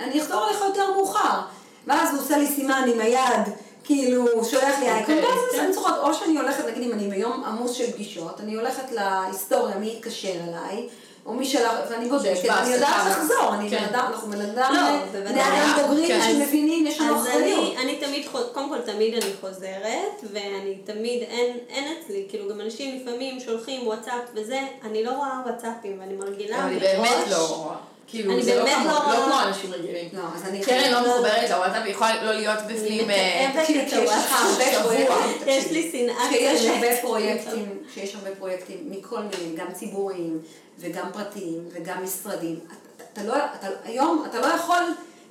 אני 0.00 0.20
אחזור 0.22 0.48
אליך 0.48 0.60
יותר 0.60 0.92
מאוחר, 0.92 1.40
ואז 1.86 2.14
הוא 2.14 2.22
עושה 2.22 2.38
לי 2.38 2.46
סימן 2.46 2.90
עם 2.94 3.00
היד. 3.00 3.54
כאילו, 3.84 4.44
שולח 4.44 4.78
לי 4.80 4.88
אייקון, 4.88 5.14
אוקיי. 5.14 5.30
ואז 5.30 5.64
אני 5.64 5.72
זוכרת, 5.72 5.98
או 5.98 6.14
שאני 6.14 6.38
הולכת, 6.38 6.64
נגיד 6.64 6.82
אם 6.82 6.92
אני 6.92 7.08
ביום 7.08 7.44
עמוס 7.44 7.72
של 7.72 7.92
פגישות, 7.92 8.40
אני 8.40 8.54
הולכת 8.54 8.92
להיסטוריה, 8.92 9.76
מי 9.76 9.94
התקשר 9.96 10.32
אליי, 10.48 10.88
או 11.26 11.34
מי 11.34 11.46
שלח, 11.46 11.72
ואני 11.90 12.08
בודקת, 12.08 12.50
אני 12.50 12.68
יודעת. 12.74 13.06
לחזור, 13.10 13.54
אני 13.54 13.70
כן. 13.70 13.78
בן 13.78 13.84
אדם, 13.84 14.04
אנחנו 14.12 14.30
בן 14.30 14.40
אדם, 14.40 14.74
לא, 14.74 15.20
בני. 15.20 15.40
אדם 15.42 15.82
בוגרים 15.82 16.08
כן. 16.08 16.20
שמבינים, 16.22 16.86
יש 16.86 17.00
לנו 17.00 17.16
אחריות. 17.16 17.74
אני, 17.76 17.76
אני 17.82 17.96
תמיד, 17.96 18.26
קודם 18.52 18.68
כל 18.68 18.78
תמיד 18.92 19.14
אני 19.14 19.32
חוזרת, 19.40 20.24
ואני 20.32 20.74
תמיד, 20.84 21.22
אין, 21.68 21.96
אצלי, 21.98 22.26
כאילו 22.28 22.48
גם 22.50 22.60
אנשים 22.60 23.00
לפעמים 23.00 23.40
שולחים 23.40 23.86
וואטסאפ 23.86 24.22
וזה, 24.34 24.60
אני 24.82 25.04
לא 25.04 25.10
רואה 25.10 25.40
וואטסאפים, 25.46 26.00
ואני 26.00 26.14
מרגילה 26.14 26.66
אני. 26.66 26.78
באמת 26.78 27.28
לא 27.30 27.46
רואה. 27.48 27.76
כאילו, 28.08 28.42
זה 28.42 28.54
לא 28.54 28.64
כמו- 28.74 28.84
לא 28.86 29.18
לא. 29.18 29.24
כמו 29.26 29.40
אנשים 29.48 29.72
רגילים. 29.72 30.08
לא, 30.12 30.20
אז 30.36 30.48
אני... 30.48 30.60
קרן 30.64 30.90
לא 30.92 31.00
לא- 31.00 31.08
מחוברת 31.08 31.50
לוואטסאפ, 31.50 31.82
היא 31.84 31.92
יכולה 31.92 32.24
לא 32.24 32.32
להיות 32.32 32.58
בפנים... 32.68 33.10
אה, 33.10 33.50
הוואטסאפ. 33.96 34.82
פרויקטים, 34.82 35.06
יש 35.46 35.70
לי 35.70 35.90
שנאה 35.92 36.28
כזאת. 36.54 36.70
הרבה 36.74 36.96
פרויקטים, 37.00 37.66
כשיש 37.90 38.14
הרבה 38.14 38.30
פרויקטים 38.38 38.76
מכל 38.90 39.18
מיני, 39.20 39.56
גם 39.56 39.66
ציבוריים 39.72 40.38
וגם 40.78 41.06
פרטיים 41.12 41.64
וגם 41.72 42.04
משרדים, 42.04 42.58
אתה- 42.66 42.74
אתה 43.12 43.28
לא, 43.28 43.34
אתה, 43.58 43.66
היום 43.84 44.24
אתה 44.30 44.40
לא 44.40 44.46
יכול 44.46 44.78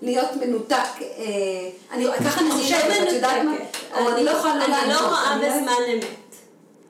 להיות 0.02 0.30
מנותק, 0.42 0.76
אה, 1.02 1.26
אני, 1.92 2.06
ככה 2.26 2.42
אני 2.42 2.52
חושבת, 2.52 3.08
את 3.08 3.14
יודעת 3.14 3.42
מה? 3.44 3.52
אני 4.08 4.24
לא 4.24 4.32
יכולה 4.32 4.54
אני 4.66 4.90
לא 4.94 5.08
רואה 5.08 5.38
בזמן 5.38 5.74
אמת. 5.94 6.06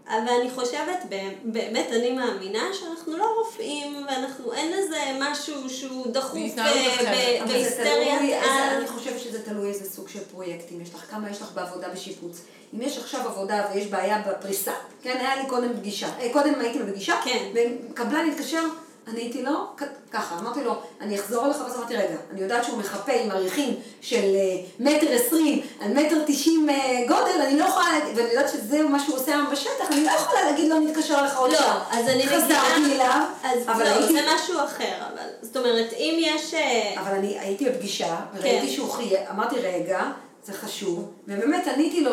אבל 0.09 0.33
אני 0.41 0.49
חושבת, 0.55 0.97
באמת 1.43 1.87
אני 1.91 2.11
מאמינה 2.11 2.63
שאנחנו 2.73 3.17
לא 3.17 3.25
רופאים, 3.39 4.05
ואנחנו, 4.07 4.53
אין 4.53 4.73
איזה 4.73 4.97
משהו 5.19 5.69
שהוא 5.69 6.07
דחוף 6.11 6.33
בהתנהלות 6.33 6.77
ב- 6.77 7.01
אחרת. 7.01 7.07
ב- 7.07 7.41
אבל 7.41 7.63
זה 7.63 7.75
תלוי, 7.75 7.87
בהיסטריית 7.87 8.21
איזה- 8.43 8.53
על. 8.53 8.77
אני 8.77 8.87
חושבת 8.87 9.19
שזה 9.19 9.43
תלוי 9.43 9.69
איזה 9.69 9.89
סוג 9.89 10.09
של 10.09 10.19
פרויקטים 10.31 10.81
יש 10.81 10.93
לך, 10.93 11.11
כמה 11.11 11.29
יש 11.31 11.41
לך 11.41 11.51
בעבודה 11.53 11.89
בשיפוץ. 11.89 12.41
אם 12.73 12.81
יש 12.81 12.97
עכשיו 12.97 13.21
עבודה 13.27 13.65
ויש 13.73 13.87
בעיה 13.87 14.21
בפריסה, 14.29 14.71
כן, 15.01 15.17
היה 15.19 15.35
לי 15.35 15.49
קודם 15.49 15.73
פגישה, 15.77 16.07
אה, 16.19 16.33
קודם 16.33 16.59
הייתי 16.59 16.79
בפגישה, 16.79 17.15
כן. 17.23 17.45
וקבלן 17.91 18.29
התקשר, 18.31 18.63
אני 19.07 19.19
הייתי 19.21 19.41
לו, 19.43 19.51
כ- 19.77 19.83
ככה, 20.11 20.39
אמרתי 20.39 20.63
לו, 20.63 20.71
אני 21.01 21.19
אחזור 21.19 21.45
אליך, 21.45 21.57
ואז 21.63 21.75
אמרתי, 21.77 21.95
רגע, 21.95 22.15
אני 22.31 22.41
יודעת 22.41 22.63
שהוא 22.63 22.77
מחפה 22.77 23.11
עם 23.11 23.31
עריכים 23.31 23.73
של 24.01 24.17
אה, 24.35 24.57
מטר 24.79 25.07
עשרים 25.11 25.61
על 25.81 25.93
מטר 25.93 26.23
תשעים 26.27 26.69
אה, 26.69 26.75
גודל, 27.07 27.41
אני 27.47 27.59
לא 27.59 27.65
יכולה, 27.65 27.85
ואני 28.15 28.29
יודעת 28.29 28.49
שזה 28.49 28.83
מה 28.83 28.99
שהוא 28.99 29.15
עושה 29.15 29.31
היום 29.33 29.45
בשטח, 29.51 29.91
אני 29.91 30.03
לא 30.05 30.11
יכולה 30.11 30.43
להגיד 30.51 30.69
לו, 30.69 30.79
נתקשר 30.79 31.23
לך 31.23 31.37
עוד 31.37 31.51
לא, 31.51 31.57
שעה. 31.57 31.85
אז 31.91 32.07
אני 32.07 32.27
חזרתי 32.27 32.51
מגיעה- 32.85 32.95
אליו, 32.95 33.21
אז 33.43 33.59
אבל 33.67 33.83
לא, 33.83 33.89
הייתי... 33.89 34.13
זה 34.13 34.19
משהו 34.35 34.55
אחר, 34.65 34.93
אבל, 35.13 35.23
זאת 35.41 35.57
אומרת, 35.57 35.93
אם 35.93 36.17
יש... 36.19 36.53
אה, 36.53 36.93
אבל 37.01 37.11
אני 37.11 37.39
הייתי 37.39 37.65
בפגישה, 37.69 38.15
וראיתי 38.35 38.67
כן. 38.67 38.73
שהוא 38.73 38.89
חייב, 38.91 39.19
אמרתי, 39.31 39.55
רגע, 39.59 40.01
זה 40.45 40.53
חשוב, 40.53 41.11
ובאמת 41.27 41.67
עניתי 41.67 42.01
לו. 42.01 42.11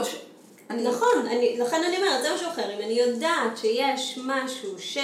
אני... 0.71 0.83
נכון, 0.89 1.27
אני, 1.27 1.59
לכן 1.59 1.83
אני 1.89 1.97
אומרת, 1.97 2.23
זה 2.23 2.35
משהו 2.35 2.49
אחר, 2.49 2.62
אם 2.75 2.83
אני 2.85 2.93
יודעת 3.01 3.57
שיש 3.61 4.19
משהו 4.25 4.71
ש... 4.79 4.99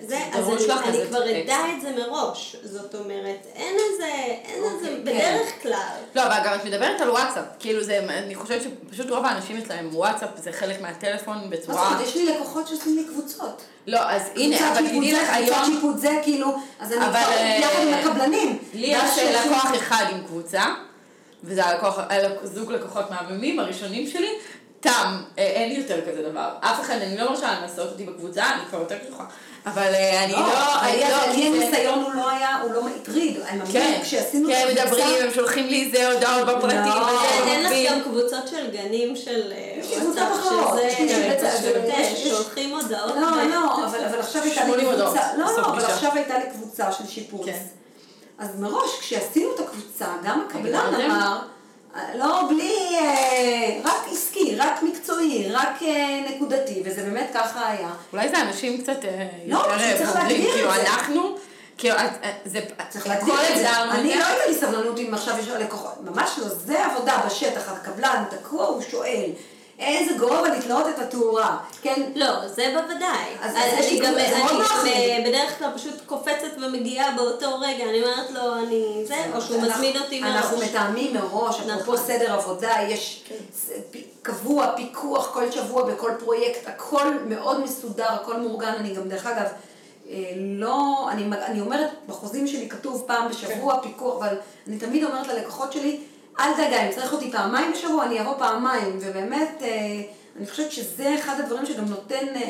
זה, 0.00 0.18
אז 0.32 0.48
אני, 0.48 0.66
לך 0.66 0.86
אני 0.86 1.06
כבר 1.08 1.22
אדע. 1.30 1.56
את 1.76 1.80
זה 1.82 1.92
מראש. 1.96 2.56
זאת 2.64 2.94
אומרת, 2.94 3.46
אין 3.54 3.76
איזה, 3.90 4.06
אין 4.44 4.64
איזה, 4.64 4.76
אוקיי, 4.76 5.00
בדרך 5.00 5.62
כלל. 5.62 5.96
לא, 6.14 6.26
אבל 6.26 6.36
גם 6.44 6.54
את 6.54 6.64
מדברת 6.64 7.00
על 7.00 7.10
וואטסאפ. 7.10 7.44
כאילו 7.58 7.84
זה, 7.84 7.98
אני 7.98 8.34
חושבת 8.34 8.62
שפשוט 8.62 9.10
רוב 9.10 9.24
האנשים 9.24 9.56
אצלם 9.56 9.88
וואטסאפ 9.92 10.28
זה 10.36 10.52
חלק 10.52 10.80
מהטלפון 10.80 11.36
מה 11.36 11.42
זאת 11.42 11.50
בצורה... 11.50 11.86
אומרת, 11.86 12.06
יש 12.06 12.16
לי 12.16 12.26
לקוחות 12.26 12.68
שעושים 12.68 12.96
לי 12.96 13.04
קבוצות. 13.04 13.62
לא, 13.86 13.98
אז 13.98 14.22
הנה, 14.36 14.56
קבוצת 14.58 14.70
אבל 14.72 14.86
זה, 14.86 14.92
לך 14.92 15.20
קבוצת 15.20 15.32
היום... 15.32 15.64
שיפוט 15.64 15.98
זה, 15.98 16.20
כאילו, 16.22 16.56
אז 16.80 16.92
אני 16.92 17.00
כבר 17.00 17.18
אה, 17.18 17.58
יחד 17.62 17.82
עם 17.82 17.94
הקבלנים. 17.94 18.58
לי 18.74 18.86
יש 18.86 19.18
לקוח 19.18 19.74
אחד 19.76 20.04
עם 20.10 20.20
קבוצה, 20.26 20.64
וזה 21.44 21.64
הלקוח, 21.64 21.98
זוג 22.42 22.72
לקוחות 22.72 23.10
מהממים 23.10 23.60
הראשונים 23.60 24.06
שלי, 24.06 24.30
תם, 24.80 25.22
אה, 25.38 25.42
אין 25.44 25.80
יותר 25.80 26.00
כזה 26.10 26.22
דבר. 26.30 26.50
אף 26.60 26.80
אחד, 26.80 26.94
אני 26.94 27.16
לא 27.16 27.30
מרשה 27.30 27.60
לעשות 27.62 27.90
אותי 27.92 28.04
בקבוצה, 28.04 28.54
אני 28.54 28.66
כבר 28.68 28.78
יותר 28.78 28.98
קשוחה. 28.98 29.24
אבל 29.72 29.94
אה, 29.94 30.24
אני 30.24 30.32
לא, 30.32 30.80
אני 30.82 31.00
לא... 31.00 31.32
לי 31.32 31.46
הניסיון 31.46 32.02
הוא 32.02 32.14
לא 32.14 32.30
היה, 32.30 32.60
הוא 32.62 32.72
לא 32.72 32.82
הטריד. 32.96 33.36
כן, 33.72 34.00
כשעשינו 34.02 34.48
כן, 34.48 34.68
מדברים, 34.72 35.24
הם 35.24 35.30
שולחים 35.34 35.66
לי 35.66 35.84
איזה 35.84 36.12
הודעות 36.12 36.46
בפרטים. 36.48 36.78
לא. 36.78 37.08
אין 37.46 37.62
לך 37.62 37.92
גם 37.92 38.00
קבוצות 38.02 38.48
של 38.48 38.70
גנים 38.70 39.16
של 39.16 39.52
יש 39.80 39.90
לי 39.90 39.96
קבוצות 40.00 40.22
אחרות. 40.32 40.78
שולחים 42.30 42.74
הודעות. 42.74 43.14
לא, 43.16 43.44
לא, 43.50 43.86
אבל 43.86 44.20
עכשיו 44.20 44.42
הייתה 44.42 44.64
לי 44.64 44.84
קבוצה, 44.84 45.20
לא, 45.36 45.46
לא, 45.56 45.66
אבל 45.66 45.84
עכשיו 45.84 46.10
הייתה 46.14 46.38
לי 46.38 46.44
קבוצה 46.52 46.92
של 46.92 47.06
שיפוץ. 47.06 47.46
אז 48.38 48.60
מראש, 48.60 48.90
כשעשינו 49.00 49.54
את 49.54 49.60
הקבוצה, 49.60 50.06
גם 50.24 50.46
הקבלן 50.48 50.94
אמר, 51.04 51.38
לא, 52.14 52.42
בלי, 52.48 52.98
אה, 53.00 53.80
רק 53.84 54.08
עסקי, 54.12 54.56
רק 54.56 54.82
מקצועי, 54.82 55.48
רק 55.52 55.82
אה, 55.82 56.20
נקודתי, 56.30 56.82
וזה 56.84 57.02
באמת 57.02 57.30
ככה 57.34 57.68
היה. 57.68 57.90
אולי 58.12 58.28
זה 58.28 58.42
אנשים 58.42 58.82
קצת 58.82 58.98
לא, 59.46 59.58
יותר 59.58 60.04
בוגרים, 60.04 60.50
כאילו 60.52 60.74
אנחנו... 60.74 61.36
כאילו, 61.78 61.94
זה, 62.44 62.60
צריך 62.88 63.06
להגדיר 63.06 63.34
את 63.34 63.58
זה. 63.58 63.70
אני 63.80 64.18
לא 64.18 64.26
הייתה 64.26 64.46
לי 64.48 64.54
סבלנות 64.54 64.98
אם 64.98 65.14
עכשיו 65.14 65.38
יש 65.38 65.48
לקוחות, 65.48 65.94
ממש 66.00 66.30
לא, 66.38 66.48
זה 66.48 66.86
עבודה 66.86 67.20
בשטח, 67.26 67.72
הקבלן 67.72 68.24
תקוע, 68.30 68.66
הוא 68.66 68.82
שואל. 68.90 69.30
איזה 69.78 70.18
גובה 70.18 70.48
לתלות 70.48 70.86
את 70.88 70.98
התאורה, 70.98 71.58
כן? 71.82 72.02
לא, 72.14 72.48
זה 72.48 72.74
בוודאי. 72.74 73.24
אז 73.40 73.56
אני 73.56 74.00
גם, 74.00 74.14
אני 74.82 75.24
בדרך 75.28 75.58
כלל 75.58 75.70
פשוט 75.74 75.94
קופצת 76.06 76.48
ומגיעה 76.62 77.16
באותו 77.16 77.58
רגע, 77.60 77.84
אני 77.84 78.02
אומרת 78.02 78.30
לו, 78.30 78.54
אני 78.54 79.04
זה, 79.06 79.24
או 79.34 79.40
שהוא 79.40 79.62
מזמין 79.62 79.96
אותי 79.96 80.20
מראש. 80.20 80.34
אנחנו 80.34 80.58
מתאמים 80.58 81.14
מראש, 81.14 81.60
אפרופו 81.60 81.92
נכון. 81.92 82.06
סדר 82.06 82.32
עבודה, 82.32 82.76
יש. 82.88 83.24
קבוע, 84.22 84.72
פיקוח 84.76 85.32
כל 85.32 85.50
שבוע 85.50 85.82
בכל 85.82 86.10
פרויקט, 86.18 86.68
הכל 86.68 87.18
מאוד 87.26 87.60
מסודר, 87.64 88.08
הכל 88.12 88.36
מאורגן, 88.36 88.72
אני 88.78 88.94
גם, 88.94 89.08
דרך 89.08 89.26
אגב, 89.26 89.46
אה, 90.10 90.32
לא, 90.36 91.08
אני, 91.10 91.22
אני 91.42 91.60
אומרת, 91.60 91.90
בחוזים 92.06 92.46
שלי 92.46 92.68
כתוב 92.68 93.04
פעם 93.06 93.28
בשבוע 93.28 93.74
כן. 93.74 93.88
פיקוח, 93.88 94.16
אבל 94.16 94.36
אני 94.66 94.78
תמיד 94.78 95.04
אומרת 95.04 95.26
ללקוחות 95.26 95.72
שלי, 95.72 96.00
אל 96.38 96.50
דאגה, 96.56 96.86
אם 96.86 96.92
צריך 96.92 97.12
אותי 97.12 97.32
פעמיים 97.32 97.72
בשבוע, 97.72 98.04
אני 98.04 98.20
אבוא 98.20 98.34
פעמיים, 98.38 98.98
ובאמת, 99.00 99.62
אה, 99.62 100.02
אני 100.36 100.46
חושבת 100.46 100.72
שזה 100.72 101.14
אחד 101.20 101.40
הדברים 101.40 101.66
שגם 101.66 101.84
נותן 101.84 102.26
אה, 102.36 102.42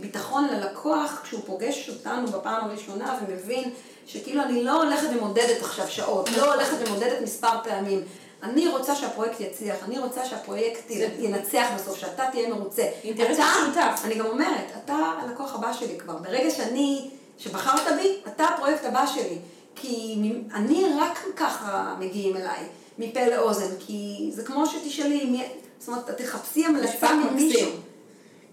ביטחון 0.00 0.48
ללקוח 0.48 1.20
כשהוא 1.24 1.40
פוגש 1.46 1.90
אותנו 1.90 2.26
בפעם 2.26 2.64
הראשונה 2.64 3.18
ומבין 3.22 3.70
שכאילו 4.06 4.42
אני 4.42 4.64
לא 4.64 4.82
הולכת 4.82 5.08
ומודדת 5.16 5.62
עכשיו 5.62 5.88
שעות, 5.88 6.28
לא 6.36 6.54
הולכת 6.54 6.76
ומודדת 6.86 7.22
מספר 7.22 7.62
פעמים. 7.64 8.02
אני 8.42 8.68
רוצה 8.68 8.94
שהפרויקט 8.94 9.40
יצליח, 9.40 9.76
אני 9.84 9.98
רוצה 9.98 10.24
שהפרויקט 10.24 10.90
ינצח 11.18 11.66
בסוף, 11.74 11.98
שאתה 11.98 12.24
תהיה 12.30 12.48
מרוצה. 12.48 12.82
אינטרס 13.04 13.38
משותף. 13.38 14.00
אני 14.04 14.14
גם 14.14 14.26
אומרת, 14.26 14.72
אתה 14.84 14.94
הלקוח 14.94 15.54
הבא 15.54 15.72
שלי 15.72 15.98
כבר. 15.98 16.16
ברגע 16.16 16.50
שאני, 16.50 17.10
שבחרת 17.38 17.96
בי, 17.96 18.16
אתה 18.26 18.44
הפרויקט 18.44 18.84
הבא 18.84 19.06
שלי. 19.06 19.38
כי 19.74 20.18
אני 20.54 20.86
רק 21.00 21.24
ככה 21.36 21.94
מגיעים 21.98 22.36
אליי. 22.36 22.66
מפה 22.98 23.26
לאוזן, 23.26 23.76
כי 23.86 24.30
זה 24.32 24.44
כמו 24.44 24.66
שתשאלי, 24.66 25.24
מי... 25.24 25.44
זאת 25.78 25.88
אומרת, 25.88 26.20
תחפשי 26.20 26.64
המלצה 26.64 27.14
ממישהו. 27.14 27.70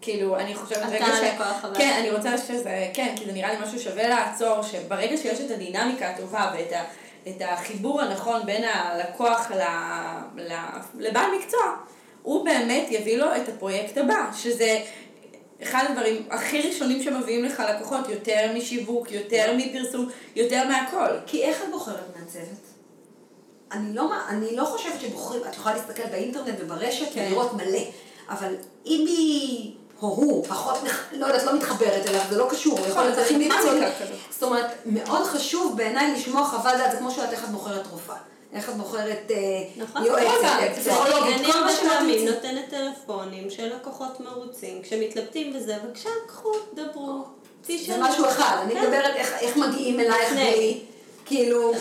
כאילו, 0.02 0.36
אני 0.36 0.56
חושבת 0.56 0.84
רגע 0.92 1.06
ש... 1.06 1.20
כן, 1.78 1.96
אני 2.00 2.12
רוצה 2.12 2.38
שזה, 2.38 2.88
כן, 2.94 3.14
כי 3.18 3.26
זה 3.26 3.32
נראה 3.32 3.54
לי 3.54 3.60
משהו 3.66 3.80
שווה 3.80 4.08
לעצור, 4.08 4.62
שברגע 4.62 5.18
שיש 5.18 5.40
את 5.40 5.52
הדינמיקה 5.52 6.10
הטובה 6.10 6.52
ואת 6.58 6.74
ה, 6.74 6.84
את 7.28 7.42
החיבור 7.42 8.02
הנכון 8.02 8.46
בין 8.46 8.64
הלקוח 8.64 9.52
ל, 9.52 9.62
ל, 10.42 10.54
לבעל 11.00 11.32
מקצוע, 11.40 11.76
הוא 12.22 12.46
באמת 12.46 12.88
יביא 12.90 13.18
לו 13.18 13.36
את 13.36 13.50
הפרויקט 13.50 13.98
הבא, 13.98 14.32
שזה 14.36 14.80
אחד 15.64 15.86
הדברים 15.90 16.26
הכי 16.30 16.62
ראשונים 16.62 17.04
שמביאים 17.04 17.46
לך 17.46 17.64
לקוחות, 17.70 18.10
יותר 18.10 18.52
משיווק, 18.56 19.12
יותר 19.12 19.54
מפרסום, 19.58 20.10
יותר 20.36 20.68
מהכל. 20.68 21.18
כי 21.26 21.44
איך 21.44 21.62
את 21.64 21.72
בוחרת 21.72 22.18
מעצבת? 22.20 22.65
אני 23.76 23.96
לא, 23.96 24.10
אני 24.30 24.56
לא 24.56 24.66
חושבת 24.66 25.02
שבוחרים, 25.02 25.42
את 25.50 25.56
יכולה 25.56 25.76
להסתכל 25.76 26.04
באינטרנט 26.12 26.56
וברשת 26.60 27.14
כן. 27.14 27.26
ולראות 27.28 27.54
מלא, 27.54 27.80
אבל 28.30 28.56
אם 28.86 29.06
היא 29.08 29.72
או 30.02 30.08
הוא 30.08 30.46
פחות, 30.46 30.78
לא 31.12 31.26
יודעת, 31.26 31.44
לא 31.44 31.56
מתחברת 31.56 32.08
אליו, 32.08 32.22
זה 32.30 32.38
לא 32.38 32.48
קשור, 32.50 32.80
הוא 32.80 32.88
יכול 32.88 33.04
להיות 33.04 33.18
הכי 33.18 33.38
מקצועי. 33.38 33.82
זאת 34.30 34.44
אומרת, 34.44 34.66
מאוד 34.86 35.24
חשוב 35.24 35.78
בעיניי 35.78 36.14
לשמוע 36.14 36.46
חוות 36.46 36.74
דעת, 36.78 36.92
זה 36.92 36.98
כמו 36.98 37.12
שאת 37.12 37.32
איך 37.32 37.44
את 37.44 37.50
בוחרת 37.50 37.88
רופאה. 37.92 38.16
איך 38.54 38.70
את 38.70 38.76
בוחרת 38.76 39.32
אה, 39.32 39.64
נכון, 39.78 40.06
יועצת, 40.06 40.80
פסיכולוגית, 40.80 41.46
כל 41.46 41.64
מה 41.64 41.72
שמאמין 41.72 42.28
נותנת 42.28 42.70
טלפונים 42.70 43.50
של 43.50 43.76
לקוחות 43.76 44.20
מרוצים, 44.20 44.82
כשמתלבטים 44.82 45.54
וזה, 45.56 45.76
בבקשה, 45.84 46.10
קחו, 46.28 46.52
דברו. 46.74 47.24
זה 47.64 47.98
משהו 48.00 48.26
אחד, 48.26 48.58
אני 48.64 48.74
כן. 48.74 48.82
מדברת 48.82 49.16
איך 49.16 49.58
מגיעים 49.58 50.00
אלייך 50.00 50.32
בלי... 50.32 50.82
כאילו, 51.26 51.74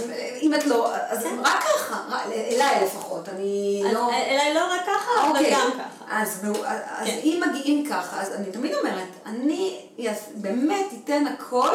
אם 0.42 0.54
את 0.54 0.66
לא, 0.66 0.94
אז 0.94 1.22
כן. 1.22 1.38
רק 1.44 1.62
ככה, 1.62 2.24
אליי 2.30 2.84
לפחות, 2.84 3.28
אני 3.28 3.82
לא... 3.92 4.10
אליי 4.12 4.54
לא 4.54 4.60
רק 4.72 4.80
ככה, 4.86 5.10
אבל 5.22 5.30
אוקיי. 5.30 5.52
גם 5.52 5.70
ככה. 5.74 6.04
אז 6.08 6.40
כן. 7.04 7.20
אם 7.24 7.42
מגיעים 7.48 7.86
ככה, 7.90 8.22
אז 8.22 8.32
אני 8.32 8.50
תמיד 8.50 8.74
אומרת, 8.74 9.08
אני 9.26 9.86
באמת 10.34 10.86
אתן 11.04 11.26
הכל, 11.26 11.74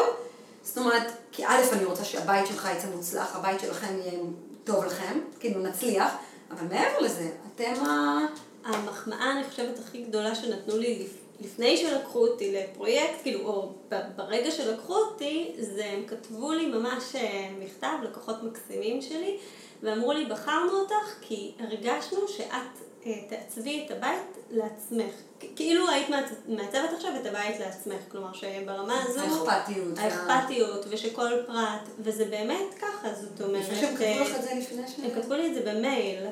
זאת 0.62 0.78
אומרת, 0.78 1.12
כי 1.32 1.46
א', 1.46 1.62
אני 1.72 1.84
רוצה 1.84 2.04
שהבית 2.04 2.46
שלך 2.46 2.68
יצא 2.76 2.86
מוצלח, 2.96 3.36
הבית 3.36 3.60
שלכם 3.60 3.98
יהיה 3.98 4.18
טוב 4.64 4.84
לכם, 4.84 5.20
כאילו 5.40 5.60
נצליח, 5.60 6.12
אבל 6.50 6.66
מעבר 6.70 6.98
לזה, 7.00 7.28
אתם 7.54 7.86
ה... 7.86 8.18
המחמאה, 8.64 9.32
אני 9.32 9.44
חושבת, 9.50 9.78
הכי 9.78 10.02
גדולה 10.02 10.34
שנתנו 10.34 10.76
לי 10.76 11.06
לפני 11.40 11.76
שלקחו 11.76 12.26
אותי 12.26 12.52
לפרויקט, 12.52 13.22
כאילו, 13.22 13.40
או 13.40 13.72
ברגע 14.16 14.50
שלקחו 14.50 14.94
אותי, 14.94 15.52
זה 15.58 15.84
הם 15.84 16.04
כתבו 16.06 16.52
לי 16.52 16.66
ממש 16.66 17.14
אה, 17.14 17.50
מכתב, 17.58 17.96
לקוחות 18.02 18.42
מקסימים 18.42 19.02
שלי, 19.02 19.36
ואמרו 19.82 20.12
לי, 20.12 20.24
בחרנו 20.24 20.72
אותך 20.72 21.14
כי 21.20 21.52
הרגשנו 21.58 22.28
שאת 22.28 22.90
אה, 23.06 23.12
תעצבי 23.28 23.84
את 23.86 23.90
הבית 23.90 24.38
לעצמך. 24.50 25.14
כאילו 25.56 25.90
היית 25.90 26.08
מעצבת 26.48 26.90
עכשיו 26.96 27.10
את 27.20 27.26
הבית 27.26 27.60
לעצמך, 27.60 28.00
כלומר 28.08 28.32
שברמה 28.32 29.02
הזו... 29.02 29.20
האכפתיות. 29.20 29.98
האכפתיות, 29.98 30.86
ושכל 30.88 31.30
פרט, 31.46 31.88
וזה 31.98 32.24
באמת 32.24 32.74
ככה, 32.80 33.14
זאת 33.14 33.40
אומרת... 33.40 33.64
אני 33.68 33.74
חושבת 33.74 33.80
שהם 33.80 33.96
כתבו 33.96 34.24
לך 34.24 34.36
את 34.36 34.42
זה 34.42 34.50
לפני 34.54 34.88
ש... 34.88 34.94
הם 35.04 35.10
כתבו 35.22 35.34
לי 35.34 35.46
את 35.46 35.54
זה 35.54 35.60
במייל. 35.60 36.26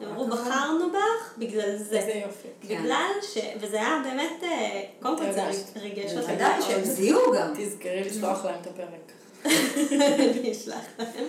הם 0.00 0.08
אמרו, 0.08 0.26
בחרנו 0.26 0.90
בך 0.90 1.34
בגלל 1.38 1.76
זה. 1.76 1.98
איזה 1.98 2.12
יופי. 2.12 2.48
בגלל 2.64 3.10
ש... 3.22 3.38
וזה 3.60 3.76
היה 3.76 4.00
באמת, 4.04 4.42
אה, 4.42 4.82
קודם 5.02 5.18
כל 5.18 5.32
זה 5.32 5.42
ריגש 5.76 6.12
אותי. 6.12 6.26
בוודאי, 6.26 6.62
שהם 6.62 6.84
זיהו 6.84 7.32
גם. 7.32 7.52
תזכרי 7.56 8.04
לשלוח 8.04 8.44
להם 8.44 8.60
את 8.60 8.66
הפרק. 8.66 9.12
אני 10.40 10.52
אשלח 10.52 10.84
להם. 10.98 11.24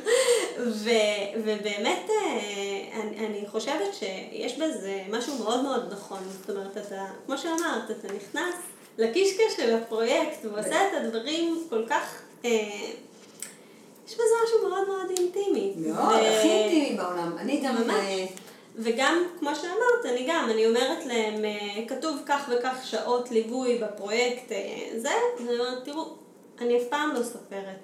ובאמת, 1.44 2.10
אה, 2.10 3.02
אני 3.26 3.44
חושבת 3.48 3.94
שיש 3.94 4.58
בזה 4.58 5.02
משהו 5.10 5.38
מאוד 5.38 5.64
מאוד 5.64 5.94
נכון. 5.94 6.20
זאת 6.40 6.50
אומרת, 6.50 6.78
אתה, 6.78 7.06
כמו 7.26 7.38
שאמרת, 7.38 7.92
אתה 7.92 8.08
נכנס 8.14 8.56
לקישקע 8.98 9.44
של 9.58 9.76
הפרויקט 9.76 10.46
ועושה 10.46 10.88
את 10.88 10.94
הדברים 10.94 11.64
כל 11.70 11.84
כך... 11.90 12.22
אה, 12.46 12.52
יש 14.08 14.14
בזה 14.14 14.36
משהו 14.46 14.70
מאוד 14.70 14.88
מאוד 14.88 15.10
אינטימי. 15.20 15.74
מאוד, 15.78 16.16
הכי 16.16 16.50
אינטימי 16.50 16.98
בעולם. 16.98 17.38
אני 17.38 17.62
גם... 17.64 17.76
ממש. 17.76 17.96
וגם, 18.78 19.24
כמו 19.40 19.56
שאמרת, 19.56 20.06
אני 20.14 20.26
גם, 20.30 20.50
אני 20.52 20.66
אומרת 20.66 21.06
להם, 21.06 21.46
אה, 21.46 21.88
כתוב 21.88 22.18
כך 22.26 22.50
וכך 22.50 22.78
שעות 22.84 23.32
ליווי 23.32 23.78
בפרויקט 23.78 24.52
אה, 24.52 25.00
זה, 25.00 25.12
אני 25.40 25.50
אומרת, 25.50 25.86
תראו, 25.86 26.14
אני 26.62 26.78
אף 26.78 26.84
פעם 26.90 27.12
לא 27.12 27.24
סופרת. 27.24 27.80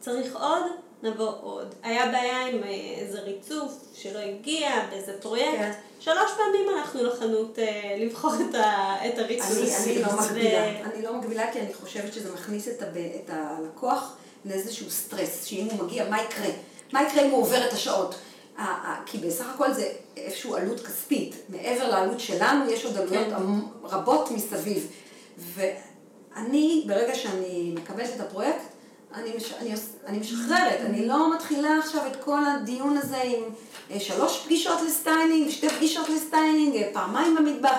צריך 0.00 0.36
עוד, 0.36 0.62
נבוא 1.02 1.32
עוד. 1.42 1.74
היה 1.82 2.06
בעיה 2.06 2.46
עם 2.46 2.62
אה, 2.62 2.68
איזה 2.98 3.20
ריצוף 3.20 3.72
שלא 3.94 4.18
הגיע 4.18 4.70
באיזה 4.90 5.12
פרויקט. 5.20 5.58
כן. 5.58 5.72
שלוש 6.00 6.30
פעמים 6.36 6.68
הלכנו 6.68 7.04
לחנות 7.04 7.58
לבחור 7.98 8.34
את, 8.50 8.54
ה, 8.54 8.96
את 9.08 9.18
הריצוף. 9.18 9.86
אני, 9.86 9.94
אני 9.94 10.02
לא 10.02 10.08
מגבילה. 10.20 10.62
ו... 10.62 10.94
אני 10.94 11.02
לא 11.02 11.14
מגבילה 11.14 11.52
כי 11.52 11.60
אני 11.60 11.74
חושבת 11.74 12.12
שזה 12.12 12.32
מכניס 12.32 12.68
את, 12.68 12.82
הב, 12.82 12.96
את 12.96 13.30
הלקוח 13.32 14.16
לאיזשהו 14.44 14.90
סטרס, 14.90 15.44
שאם 15.44 15.68
הוא 15.70 15.84
מגיע, 15.84 16.08
מה 16.10 16.22
יקרה? 16.22 16.50
מה 16.92 17.02
יקרה 17.02 17.22
אם 17.24 17.30
הוא 17.30 17.42
עובר 17.42 17.66
את 17.66 17.72
השעות? 17.72 18.14
כי 19.06 19.18
בסך 19.18 19.54
הכל 19.54 19.72
זה 19.72 19.92
איזושהי 20.16 20.50
עלות 20.54 20.80
כספית. 20.80 21.36
מעבר 21.48 21.88
לעלות 21.90 22.20
שלנו, 22.20 22.70
יש 22.70 22.84
עוד 22.84 22.96
עלויות 22.96 23.26
כן. 23.28 23.42
רבות 23.82 24.30
מסביב. 24.30 24.90
ואני, 25.38 26.84
ברגע 26.86 27.14
שאני 27.14 27.74
מקבלת 27.76 28.10
את 28.16 28.20
הפרויקט, 28.20 28.62
אני, 29.14 29.36
מש, 29.36 29.52
אני, 29.52 29.74
אני 30.06 30.18
משחררת, 30.18 30.80
אני 30.80 31.06
לא 31.06 31.34
מתחילה 31.34 31.78
עכשיו 31.78 32.06
את 32.06 32.24
כל 32.24 32.44
הדיון 32.44 32.96
הזה 32.96 33.16
עם 33.16 33.42
אה, 33.90 34.00
שלוש 34.00 34.42
פגישות 34.44 34.82
לסטיילינג, 34.86 35.50
שתי 35.50 35.68
פגישות 35.68 36.08
לסטיילינג, 36.08 36.76
אה, 36.76 36.90
פעמיים 36.92 37.36
במטבח. 37.36 37.76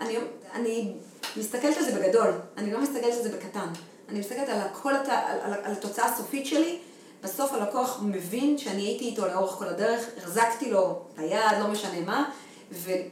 אני, 0.00 0.16
אני 0.54 0.92
מסתכלת 1.36 1.76
על 1.76 1.84
זה 1.84 1.92
בגדול, 1.92 2.30
אני 2.56 2.72
לא 2.72 2.80
מסתכלת 2.80 3.14
על 3.14 3.22
זה 3.22 3.28
בקטן. 3.28 3.68
אני 4.08 4.18
מסתכלת 4.18 4.48
על, 4.48 4.60
הכל, 4.60 4.94
על, 4.94 5.38
על, 5.42 5.52
על 5.62 5.72
התוצאה 5.72 6.06
הסופית 6.06 6.46
שלי, 6.46 6.78
בסוף 7.22 7.52
הלקוח 7.52 8.00
מבין 8.02 8.58
שאני 8.58 8.82
הייתי 8.82 9.04
איתו 9.04 9.26
לאורך 9.26 9.52
כל 9.52 9.66
הדרך, 9.66 10.04
החזקתי 10.16 10.70
לו 10.70 11.00
את 11.14 11.58
לא 11.60 11.68
משנה 11.68 12.00
מה, 12.06 12.30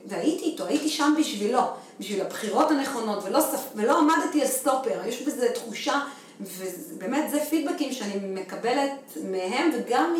והייתי 0.07 0.45
איתו, 0.45 0.67
הייתי 0.67 0.89
שם 0.89 1.15
בשבילו, 1.19 1.61
בשביל 2.01 2.21
הבחירות 2.21 2.71
הנכונות, 2.71 3.25
ולא, 3.25 3.41
ספ... 3.41 3.69
ולא 3.75 3.99
עמדתי 3.99 4.43
על 4.43 4.49
סטופר, 4.49 5.07
יש 5.07 5.23
בזה 5.23 5.49
תחושה, 5.55 6.01
ובאמת 6.41 7.31
זה 7.31 7.41
פידבקים 7.51 7.93
שאני 7.93 8.41
מקבלת 8.41 9.17
מהם, 9.25 9.71
וגם 9.75 10.15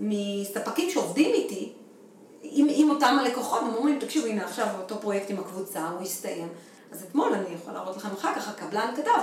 מספקים 0.00 0.90
שעובדים 0.90 1.32
איתי, 1.32 1.72
עם, 2.42 2.66
עם 2.70 2.90
אותם 2.90 3.16
הלקוחות, 3.20 3.60
הם 3.62 3.74
אומרים, 3.74 3.98
תקשיבו, 3.98 4.26
הנה 4.26 4.44
עכשיו 4.44 4.66
אותו 4.80 5.00
פרויקט 5.00 5.30
עם 5.30 5.38
הקבוצה, 5.38 5.88
הוא 5.88 6.02
הסתיים. 6.02 6.48
אז 6.92 7.02
אתמול, 7.02 7.32
אני 7.32 7.54
יכולה 7.54 7.74
להראות 7.74 7.96
לכם 7.96 8.08
אחר 8.18 8.34
כך, 8.34 8.48
הקבלן 8.48 8.94
כתב, 8.96 9.20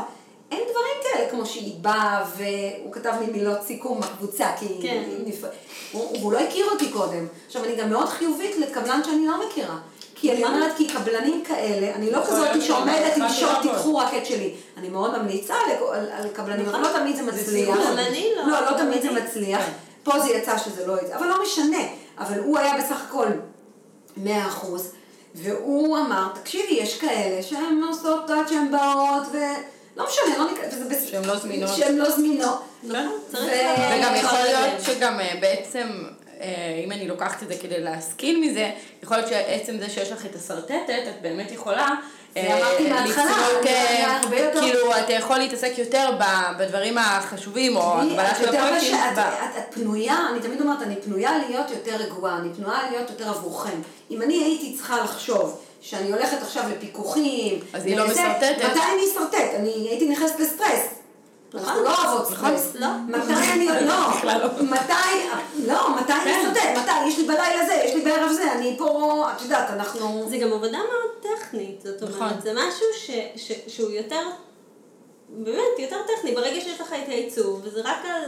אין 0.51 0.61
דברים 0.71 0.95
כאלה 1.03 1.29
כמו 1.29 1.45
שהיא 1.45 1.73
באה 1.81 2.25
והוא 2.37 2.93
כתב 2.93 3.13
לי 3.19 3.31
מילות 3.31 3.61
סיכום 3.61 3.99
בקבוצה, 3.99 4.47
כי... 4.59 4.67
כן. 4.81 5.03
נפ... 5.25 5.43
הוא, 5.91 6.17
הוא 6.21 6.33
לא 6.33 6.39
הכיר 6.39 6.65
אותי 6.71 6.89
קודם. 6.91 7.27
עכשיו, 7.47 7.63
אני 7.63 7.75
גם 7.75 7.89
מאוד 7.89 8.09
חיובית 8.09 8.57
לקבלן 8.57 9.01
שאני 9.05 9.27
לא 9.27 9.47
מכירה. 9.47 9.77
כי 10.15 10.31
אני 10.31 10.43
אומרת, 10.43 10.71
כי 10.77 10.87
קבלנים 10.87 11.43
כאלה, 11.43 11.95
אני 11.95 12.11
לא 12.11 12.19
כזאת 12.27 12.61
שעומדת 12.61 13.17
עם 13.17 13.29
שוט. 13.29 13.61
תיקחו 13.61 13.97
רק 13.97 14.13
את 14.17 14.25
שלי. 14.25 14.55
אני 14.77 14.89
מאוד 14.89 15.17
ממליצה 15.17 15.55
על, 15.91 16.29
קבלנים, 16.33 16.65
אבל 16.65 16.79
נכון. 16.79 16.93
לא 16.93 16.99
תמיד 16.99 17.15
זה 17.15 17.21
מצליח. 17.21 17.77
לא. 17.77 18.47
לא, 18.47 18.71
לא 18.71 18.77
תמיד 18.77 19.01
זה 19.01 19.11
מצליח. 19.11 19.61
כן. 19.61 19.71
פה 20.03 20.19
זה 20.19 20.31
יצא 20.31 20.57
שזה 20.57 20.87
לא 20.87 21.01
יצא, 21.01 21.15
אבל 21.15 21.27
לא 21.27 21.43
משנה. 21.43 21.81
אבל 22.17 22.39
הוא 22.39 22.57
היה 22.57 22.77
בסך 22.77 23.01
הכל 23.07 23.27
100 24.17 24.47
אחוז, 24.47 24.91
והוא 25.35 25.97
אמר, 25.97 26.27
תקשיבי, 26.33 26.73
יש 26.73 26.99
כאלה 26.99 27.43
שהן 27.43 27.83
עושות 27.87 28.29
עד 28.29 28.47
שהן 28.47 28.71
באות, 28.71 29.23
ולא 30.01 30.09
משנה, 30.09 30.43
לא 30.43 30.51
ניכנס, 30.51 30.73
וזה 30.73 30.89
בסדר. 30.89 31.07
שהן 31.11 31.25
לא 31.25 31.35
זמינות. 31.37 31.75
שהן 31.75 31.95
לא 31.97 32.09
זמינות. 32.11 32.61
נכון, 32.83 33.19
צריך 33.31 33.43
ו- 33.43 33.79
לעבור 33.79 33.85
וגם 33.99 34.15
יכול 34.15 34.39
להיות. 34.39 34.81
שגם 34.85 35.19
אה, 35.19 35.33
בעצם, 35.41 35.87
אה, 36.41 36.81
אם 36.85 36.91
אני 36.91 37.07
לוקחת 37.07 37.43
את 37.43 37.47
זה 37.47 37.55
כדי 37.61 37.79
להשכיל 37.79 38.39
מזה, 38.39 38.71
יכול 39.03 39.17
להיות 39.17 39.29
שעצם 39.29 39.77
זה 39.79 39.89
שיש 39.89 40.11
לך 40.11 40.25
את 40.25 40.35
השרטטת, 40.35 41.03
את 41.09 41.21
באמת 41.21 41.51
יכולה... 41.51 41.89
אה, 42.37 42.59
יותר- 44.31 44.59
כאילו, 44.59 44.97
אתה 44.99 45.13
יכול 45.13 45.37
להתעסק 45.37 45.71
יותר 45.77 46.09
בדברים 46.59 46.97
החשובים, 46.97 47.75
או 47.75 47.93
הגבלה 48.01 48.31
את 48.31 48.37
של 48.37 48.49
הפרויקטים. 48.55 48.95
את 49.57 49.73
פנויה, 49.73 50.17
אני 50.31 50.39
תמיד 50.39 50.61
אומרת, 50.61 50.81
אני 50.81 50.95
פנויה 50.95 51.31
להיות 51.47 51.71
יותר 51.71 51.95
רגועה, 51.95 52.37
אני 52.37 52.53
פנויה 52.53 52.79
להיות 52.91 53.09
יותר 53.09 53.29
עבורכם. 53.29 53.81
אם 54.11 54.21
אני 54.21 54.43
הייתי 54.43 54.73
צריכה 54.77 54.97
לחשוב 55.03 55.59
שאני 55.81 56.11
הולכת 56.11 56.37
עכשיו 56.41 56.63
לפיקוחים, 56.71 57.59
אז 57.73 57.85
היא 57.85 57.97
לא 57.97 58.03
לזה, 58.07 58.13
משרטטת. 58.13 58.57
מתי 58.57 58.79
אני 58.93 59.11
אשרטט? 59.11 59.53
אני 59.55 59.87
הייתי 59.89 60.09
נכנסת 60.09 60.39
לסטרס. 60.39 60.85
אנחנו 61.55 61.83
לא 61.83 61.89
אוהבות 61.89 62.31
נכון. 62.31 62.57
סטרס. 62.57 62.75
לא. 62.75 62.87
מתי 63.07 63.51
אני, 63.53 63.67
לא, 63.67 63.93
לא. 64.23 64.63
מתי, 64.63 64.93
לא, 65.67 65.95
מתי 65.95 66.13
אני 66.13 66.23
כן. 66.23 66.41
אשרטט? 66.41 66.77
מתי? 66.77 67.07
יש 67.07 67.17
לי 67.17 67.23
בלילה 67.23 67.65
זה, 67.65 67.73
יש 67.73 67.95
לי 67.95 68.01
בערב 68.01 68.31
זה, 68.31 68.51
אני 68.51 68.75
פה, 68.77 69.25
את 69.35 69.41
יודעת, 69.41 69.69
אנחנו... 69.69 70.29
זה 70.29 70.37
גם 70.37 70.53
עבודה 70.53 70.77
מאוד 70.77 71.37
טכנית, 71.37 71.81
זאת 71.81 72.03
נכון. 72.09 72.27
אומרת, 72.27 72.41
זה 72.41 72.53
משהו 72.53 73.15
שהוא 73.67 73.91
יותר, 73.91 74.29
באמת, 75.29 75.79
יותר 75.79 75.97
טכני, 76.15 76.35
ברגע 76.35 76.61
שיש 76.61 76.81
לך 76.81 76.95
את 77.03 77.09
העיצוב, 77.09 77.61
וזה 77.63 77.81
רק 77.83 77.97
על 78.05 78.23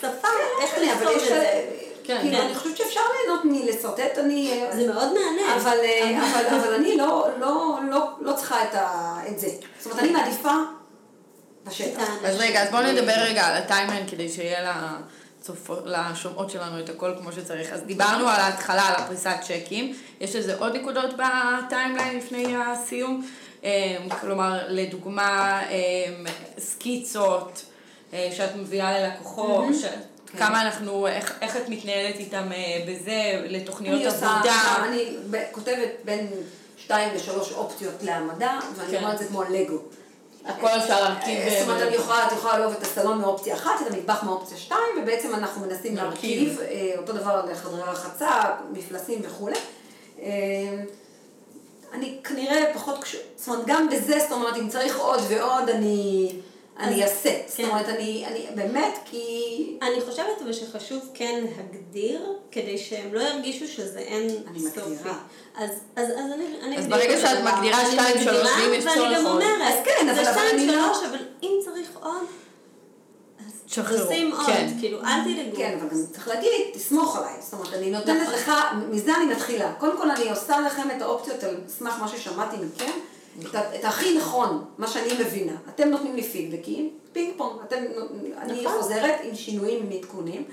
שפה, 0.00 0.28
איך 0.60 0.70
טכני, 0.70 0.92
אבל 0.92 1.04
לכתוב 1.04 1.16
יש... 1.16 1.22
את 1.22 1.28
זה. 1.28 1.91
כן. 2.04 2.18
כאילו, 2.20 2.36
כן. 2.38 2.44
אני 2.44 2.54
חושבת 2.54 2.76
שאפשר 2.76 3.00
ליהנות 3.24 3.44
מלשרטט, 3.44 4.18
אני... 4.18 4.64
זה 4.72 4.86
מאוד 4.92 5.12
מעניין. 5.14 5.50
אבל, 5.60 5.76
אה, 5.84 6.30
אבל, 6.30 6.56
אבל 6.56 6.74
אני 6.74 6.96
לא, 6.96 7.28
לא, 7.40 7.78
לא, 7.90 8.08
לא 8.20 8.32
צריכה 8.32 8.62
את, 8.62 8.74
ה, 8.74 9.16
את 9.28 9.38
זה. 9.38 9.48
זאת 9.80 9.92
אומרת, 9.92 10.04
אני 10.04 10.12
מעדיפה 10.12 10.54
בשטח. 11.64 12.08
אז 12.24 12.36
רגע, 12.40 12.62
אז 12.62 12.70
בואו 12.70 12.82
נדבר 12.82 13.12
רגע 13.16 13.46
על 13.46 13.56
הטיימליין 13.56 14.06
כדי 14.08 14.28
שיהיה 14.28 14.72
לצופו- 15.40 15.80
לשומעות 15.84 16.50
שלנו 16.50 16.80
את 16.80 16.88
הכל 16.88 17.12
כמו 17.20 17.32
שצריך. 17.32 17.72
אז 17.72 17.80
דיברנו 17.80 18.28
על 18.28 18.40
ההתחלה, 18.40 18.82
על 18.88 18.94
הפריסת 18.94 19.36
צ'קים. 19.42 19.96
יש 20.20 20.36
לזה 20.36 20.58
עוד 20.58 20.76
נקודות 20.76 21.10
בטיימליין 21.14 22.16
לפני 22.16 22.56
הסיום? 22.56 23.26
אמ, 23.64 23.68
כלומר, 24.20 24.58
לדוגמה, 24.68 25.60
אמ, 25.70 26.26
סקיצות 26.58 27.62
אה, 28.12 28.28
שאת 28.36 28.56
מביאה 28.56 28.98
ללקוחות, 29.00 29.64
ש- 30.34 30.38
כמה 30.38 30.62
אנחנו, 30.62 31.06
איך, 31.06 31.38
איך 31.42 31.56
את 31.56 31.68
מתנהלת 31.68 32.14
איתם 32.16 32.52
אה, 32.52 32.58
בזה, 32.88 33.44
לתוכניות 33.48 33.96
אני 33.96 34.06
עושה, 34.06 34.30
עבודה? 34.34 34.84
אני 34.88 35.16
ב- 35.30 35.42
כותבת 35.52 35.88
בין 36.04 36.26
שתיים 36.76 37.14
לשלוש 37.14 37.52
אופציות 37.52 37.94
להעמדה, 38.02 38.58
ואני 38.76 38.90
כן. 38.90 38.96
אומרת 38.96 39.14
את 39.14 39.18
זה 39.18 39.24
כמו 39.24 39.42
לגו. 39.50 39.78
הכל 40.44 40.66
אפשר 40.68 41.00
להרכיב. 41.04 41.38
אה, 41.38 41.56
זאת 41.58 41.68
אומרת, 41.68 41.82
אה, 41.82 41.86
אני 41.88 41.96
יכולה, 41.96 42.26
את 42.26 42.32
יכולה 42.32 42.58
לאהוב 42.58 42.72
את 42.78 42.82
הסלון 42.82 43.18
מאופציה 43.18 43.54
אחת, 43.54 43.70
את 43.86 43.92
המטבח 43.92 44.22
מאופציה 44.24 44.56
שתיים, 44.58 44.80
ובעצם 45.02 45.34
אנחנו 45.34 45.66
מנסים 45.66 45.96
להרכיב. 45.96 46.58
אה, 46.60 46.92
אותו 46.98 47.12
דבר 47.12 47.44
לחדרי 47.52 47.82
רחצה, 47.82 48.30
מפלסים 48.72 49.20
וכולי. 49.22 49.56
אה, 50.22 50.28
אני 51.92 52.18
כנראה 52.24 52.64
פחות 52.74 53.02
קשור, 53.04 53.20
זאת 53.36 53.48
אומרת, 53.48 53.66
גם 53.66 53.88
בזה, 53.88 54.18
זאת 54.20 54.32
אומרת, 54.32 54.56
אם 54.56 54.68
צריך 54.68 54.98
עוד 54.98 55.20
ועוד, 55.28 55.68
אני, 55.68 56.32
אני 56.78 57.02
אעשה. 57.02 57.30
זאת 57.46 57.56
כן. 57.56 57.64
אומרת, 57.64 57.88
אני, 57.88 58.24
אני, 58.26 58.46
באמת, 58.56 58.98
כי... 59.04 59.28
אני 59.82 60.00
חושבת 60.10 60.42
אבל 60.42 60.52
שחשוב 60.52 61.02
כן 61.14 61.44
להגדיר, 61.56 62.20
כדי 62.52 62.78
שהם 62.78 63.14
לא 63.14 63.20
ירגישו 63.20 63.68
שזה 63.68 63.98
אין 63.98 64.30
אני 64.50 64.60
סופי. 64.60 64.80
מגדירה. 64.80 65.14
אז, 65.56 65.70
אז, 65.96 66.08
אז 66.10 66.32
אני, 66.34 66.44
אני 66.62 66.78
אז 66.78 66.86
ברגע 66.86 67.20
שאת. 67.20 67.38
מגדירה 67.44 67.80
אני 67.80 67.92
שתיים, 67.92 68.16
מגדירה, 68.16 68.34
שלוש, 68.34 68.50
ואם 68.64 68.74
יש 68.74 68.84
צורך 68.84 68.96
ואני 68.98 69.14
גם 69.14 69.26
עוד. 69.26 69.42
אומרת, 69.42 69.60
אז 69.72 69.74
כן, 69.84 70.08
אבל- 70.08 70.14
זה 70.14 70.30
אבל 70.30 70.32
שתיים, 70.32 70.56
אני 70.58 70.66
לא- 70.66 70.72
שלוש, 70.94 71.04
אבל 71.10 71.18
אם 71.42 71.52
צריך 71.64 71.88
עוד, 72.02 72.22
שחררו, 73.66 74.06
תשים 74.10 74.32
עוד, 74.32 74.46
כן. 74.46 74.68
כאילו, 74.80 74.98
אל 75.00 75.20
תדאגו. 75.24 75.56
כן, 75.56 75.78
אבל 75.80 75.88
גם 75.88 76.06
צריך 76.12 76.28
להגיד, 76.28 76.50
תסמוך 76.74 77.16
עליי. 77.16 77.32
זאת 77.40 77.52
אומרת, 77.52 77.72
אני 77.74 77.90
נותנת 77.90 78.22
נכון. 78.22 78.34
לך, 78.34 78.52
מזה 78.90 79.16
אני 79.16 79.34
מתחילה. 79.34 79.72
קודם 79.78 79.96
כל, 79.96 80.10
אני 80.10 80.30
עושה 80.30 80.60
לכם 80.60 80.88
את 80.96 81.02
האופציות 81.02 81.42
על 81.44 81.56
סמך 81.78 81.94
מה 82.00 82.08
ששמעתי 82.08 82.56
מכם, 82.56 82.90
את, 83.40 83.54
את 83.80 83.84
הכי 83.84 84.18
נכון, 84.18 84.64
מה 84.78 84.88
שאני 84.88 85.12
מבינה. 85.20 85.52
אתם 85.74 85.88
נותנים 85.88 86.16
לי 86.16 86.22
פידבקים, 86.22 86.90
פינג 87.12 87.32
פונג, 87.36 87.52
אתם, 87.68 87.76
אני 88.38 88.64
נכון. 88.64 88.78
חוזרת 88.78 89.14
עם 89.22 89.34
שינויים, 89.34 89.86
עם 89.86 89.98
עדכונים. 89.98 90.44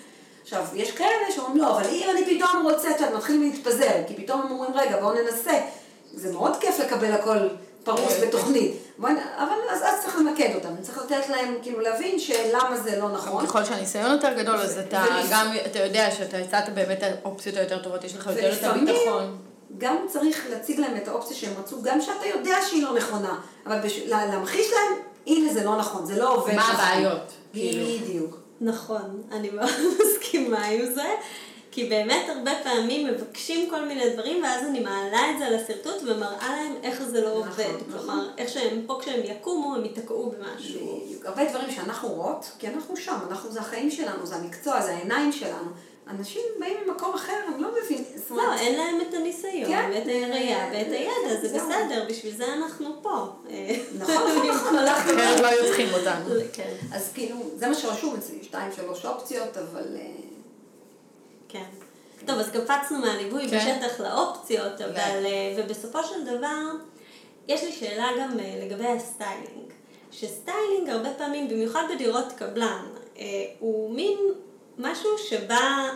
עכשיו, 0.42 0.64
יש 0.74 0.92
כאלה 0.92 1.32
שאומרים, 1.36 1.58
לא, 1.58 1.78
אבל 1.78 1.88
אם 1.90 2.08
אני 2.12 2.38
פתאום 2.38 2.64
רוצה, 2.64 2.90
את 2.92 3.00
יודעת, 3.00 3.14
מתחילים 3.16 3.42
להתפזר, 3.42 3.92
כי 4.08 4.14
פתאום 4.16 4.42
הם 4.42 4.52
אומרים, 4.52 4.72
רגע, 4.74 4.98
בואו 5.02 5.14
ננסה. 5.14 5.60
זה 6.14 6.32
מאוד 6.34 6.58
כיף 6.60 6.80
לקבל 6.80 7.12
הכל 7.12 7.38
פרוס 7.84 8.14
כן. 8.20 8.28
בתוכנית. 8.28 8.72
בואי 8.98 9.14
נ- 9.14 9.18
אבל 9.38 9.56
אז, 9.70 9.82
אז 9.82 10.04
צריך 10.04 10.18
למקד 10.18 10.56
אותם, 10.56 10.70
צריך 10.82 10.98
לתת 10.98 11.30
להם, 11.30 11.56
כאילו, 11.62 11.80
להבין 11.80 12.20
שלמה 12.20 12.78
זה 12.84 13.00
לא 13.00 13.10
נכון. 13.10 13.46
ככל 13.48 13.64
שהניסיון 13.66 14.12
יותר 14.12 14.34
גדול, 14.34 14.56
אז 14.56 14.78
אתה 14.78 15.04
גם, 15.32 15.52
אתה 15.66 15.80
יודע 15.80 16.12
שאתה 16.12 16.38
הצעת 16.38 16.70
באמת 16.76 17.00
האופציות 17.04 17.58
היותר 17.58 17.84
טובות, 17.84 18.04
יש 18.04 18.16
לך 18.16 18.28
יותר 18.28 18.54
את 18.54 18.64
הביטחון. 18.64 19.38
גם 19.78 19.96
צריך 20.08 20.46
להציג 20.50 20.80
להם 20.80 20.98
את 20.98 21.08
האופציה 21.08 21.38
שהם 21.38 21.54
רצו, 21.60 21.82
גם 21.82 22.02
שאתה 22.02 22.26
יודע 22.28 22.58
שהיא 22.70 22.84
לא 22.84 22.94
נכונה, 22.96 23.40
אבל 23.66 23.80
בש... 23.80 24.00
לה- 24.00 24.26
להמחיש 24.26 24.68
להם, 24.72 25.00
הנה 25.28 25.54
זה 25.54 25.64
לא 25.64 25.78
נכון, 25.78 26.06
זה 26.06 26.18
לא 26.20 26.36
עובד 26.36 26.56
מה. 26.56 26.68
הבעיות, 26.72 27.22
כאילו. 27.54 27.86
בדיוק. 28.04 28.38
נכון, 28.62 29.22
אני 29.32 29.50
מאוד 29.50 29.70
מסכימה 30.00 30.66
עם 30.66 30.94
זה, 30.94 31.06
כי 31.72 31.90
באמת 31.90 32.30
הרבה 32.30 32.52
פעמים 32.64 33.08
מבקשים 33.08 33.70
כל 33.70 33.86
מיני 33.86 34.10
דברים, 34.14 34.44
ואז 34.44 34.66
אני 34.66 34.80
מעלה 34.80 35.32
את 35.32 35.40
זה 35.40 35.50
לשרטוט 35.50 36.04
ומראה 36.04 36.50
להם 36.56 36.76
איך 36.84 37.02
זה 37.04 37.22
לא 37.22 37.30
נכון, 37.30 37.48
עובד. 37.48 37.66
נכון. 37.88 38.00
כלומר, 38.08 38.30
איך 38.38 38.50
שהם 38.50 38.84
פה 38.88 39.00
כשהם 39.02 39.22
יקומו, 39.24 39.76
הם 39.76 39.86
ייתקעו 39.86 40.32
במשהו. 40.32 41.02
בדיוק. 41.06 41.26
הרבה 41.26 41.46
דברים 41.50 41.72
שאנחנו 41.72 42.10
רואות, 42.10 42.46
כי 42.60 42.68
אנחנו 42.68 42.98
שם, 42.98 43.18
אנחנו, 43.30 43.52
זה 43.52 43.60
החיים 43.60 43.92
שלנו, 43.92 44.26
זה 44.26 44.36
המקצוע, 44.36 44.82
זה 44.82 44.92
העיניים 44.92 45.32
שלנו. 45.32 45.70
אנשים 46.10 46.42
באים 46.60 46.78
ממקום 46.88 47.14
אחר, 47.14 47.38
הם 47.48 47.62
לא 47.62 47.70
מבינים. 47.84 48.06
זאת 48.16 48.32
לא, 48.32 48.44
אומרת, 48.44 48.60
אין 48.60 48.78
להם 48.78 49.02
את 49.02 49.14
הניסיון, 49.14 49.72
כן. 49.72 49.92
ואת 49.94 50.08
היריעה, 50.08 50.70
ואת 50.72 50.88
הידע, 50.88 51.42
זה 51.42 51.48
זהו. 51.48 51.68
בסדר, 51.68 52.06
בשביל 52.10 52.36
זה 52.36 52.54
אנחנו 52.54 52.90
פה. 53.02 53.28
נכון, 53.98 54.16
נכון, 54.16 54.48
נכון, 54.56 54.78
אנחנו 54.78 55.14
אחרת 55.14 55.40
לא 55.40 55.48
היו 55.48 55.66
צריכים 55.66 55.94
אותנו. 55.94 56.36
כן, 56.54 56.74
אז 56.94 57.12
כאילו, 57.14 57.36
זה 57.56 57.68
מה 57.68 57.76
שרשום 57.76 58.16
אצלי, 58.16 58.44
שתיים, 58.44 58.72
שלוש 58.76 59.06
אופציות, 59.06 59.58
אבל... 59.58 59.96
אה, 59.96 60.06
כן. 61.50 61.66
טוב, 62.26 62.40
אז 62.40 62.50
קפצנו 62.50 63.00
מהליווי 63.00 63.48
כן. 63.50 63.58
בשטח 63.58 64.00
לאופציות, 64.00 64.82
אבל, 64.82 65.26
אה, 65.26 65.56
ובסופו 65.58 66.04
של 66.04 66.26
דבר, 66.26 66.72
יש 67.48 67.64
לי 67.64 67.72
שאלה 67.72 68.08
גם 68.20 68.40
אה, 68.40 68.62
לגבי 68.66 68.88
הסטיילינג. 68.88 69.70
שסטיילינג 70.12 70.90
הרבה 70.90 71.10
פעמים, 71.18 71.48
במיוחד 71.48 71.84
בדירות 71.94 72.26
קבלן, 72.38 72.86
אה, 73.20 73.26
הוא 73.60 73.96
מין 73.96 74.18
משהו 74.80 75.10
שבא 75.30 75.90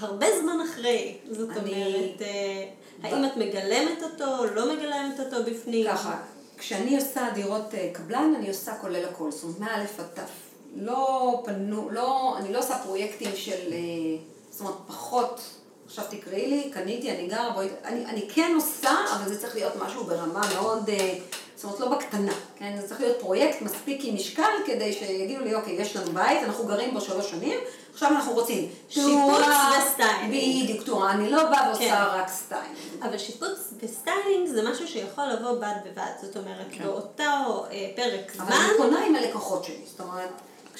הרבה 0.00 0.26
זמן 0.40 0.56
אחרי. 0.70 1.16
זאת 1.30 1.48
אני- 1.50 1.58
אומרת, 1.84 2.22
אה, 2.22 2.64
האם 3.02 3.24
את 3.24 3.36
מגלמת 3.36 4.02
אותו, 4.02 4.44
לא 4.54 4.72
מגלמת 4.74 5.20
אותו 5.20 5.50
בפנים? 5.50 5.86
ככה, 5.86 6.16
כשאני 6.58 6.96
עושה 6.96 7.28
דירות 7.34 7.74
אה, 7.74 7.90
קבלן, 7.92 8.34
אני 8.38 8.48
עושה 8.48 8.74
כולל 8.80 9.04
הכל, 9.04 9.30
זאת 9.30 9.42
אומרת, 9.44 9.60
מא' 9.60 9.74
עד 9.76 9.86
ת'. 10.14 10.20
לא 10.76 11.42
פנו, 11.44 11.90
לא, 11.90 12.34
אני 12.38 12.52
לא 12.52 12.58
עושה 12.58 12.78
פרויקטים 12.84 13.30
של, 13.34 13.72
אה, 13.72 13.78
זאת 14.50 14.60
אומרת, 14.60 14.74
פחות, 14.88 15.40
עכשיו 15.86 16.04
תקראי 16.10 16.46
לי, 16.46 16.70
קניתי, 16.74 17.10
אני 17.10 17.26
גרה, 17.26 17.50
בואי, 17.50 17.68
אני, 17.84 18.06
אני 18.06 18.28
כן 18.34 18.52
עושה, 18.54 18.90
אבל 19.16 19.28
זה 19.28 19.40
צריך 19.40 19.54
להיות 19.54 19.72
משהו 19.76 20.04
ברמה 20.04 20.40
מאוד, 20.54 20.90
זאת 21.56 21.64
אומרת, 21.64 21.80
לא 21.80 21.88
בקטנה, 21.88 22.32
כן? 22.56 22.76
זה 22.80 22.88
צריך 22.88 23.00
להיות 23.00 23.16
פרויקט 23.20 23.62
מספיק 23.62 24.00
עם 24.04 24.14
משקל 24.14 24.50
כדי 24.66 24.92
שיגידו 24.92 25.44
לי, 25.44 25.54
אוקיי, 25.54 25.72
יש 25.72 25.96
לנו 25.96 26.12
בית, 26.12 26.42
אנחנו 26.42 26.66
גרים 26.66 26.94
בו 26.94 27.00
שלוש 27.00 27.30
שנים, 27.30 27.58
עכשיו 27.92 28.08
אנחנו 28.08 28.32
רוצים 28.32 28.68
שיפוץ 28.88 29.46
וסטיילינג. 29.78 30.64
בדיוק, 30.64 30.84
תאורה, 30.84 31.10
אני 31.10 31.30
לא 31.30 31.44
באה 31.44 31.68
ועושה 31.68 31.88
כן. 31.88 32.20
רק 32.20 32.28
סטיילינג. 32.28 32.76
אבל 33.02 33.18
שיפוץ 33.18 33.74
וסטיילינג 33.82 34.48
זה 34.48 34.70
משהו 34.70 34.88
שיכול 34.88 35.24
לבוא 35.24 35.52
בד 35.52 35.74
בבד, 35.84 36.10
זאת 36.22 36.36
אומרת, 36.36 36.66
באותו 36.84 37.66
אה, 37.70 37.90
פרק 37.96 38.32
אבל 38.36 38.46
זמן, 38.46 38.56
אני 38.56 38.76
פונה 38.76 39.06
עם 39.06 39.14
הלקוחות 39.14 39.64
שלי, 39.64 39.82
זאת 39.86 40.00
אומרת, 40.00 40.30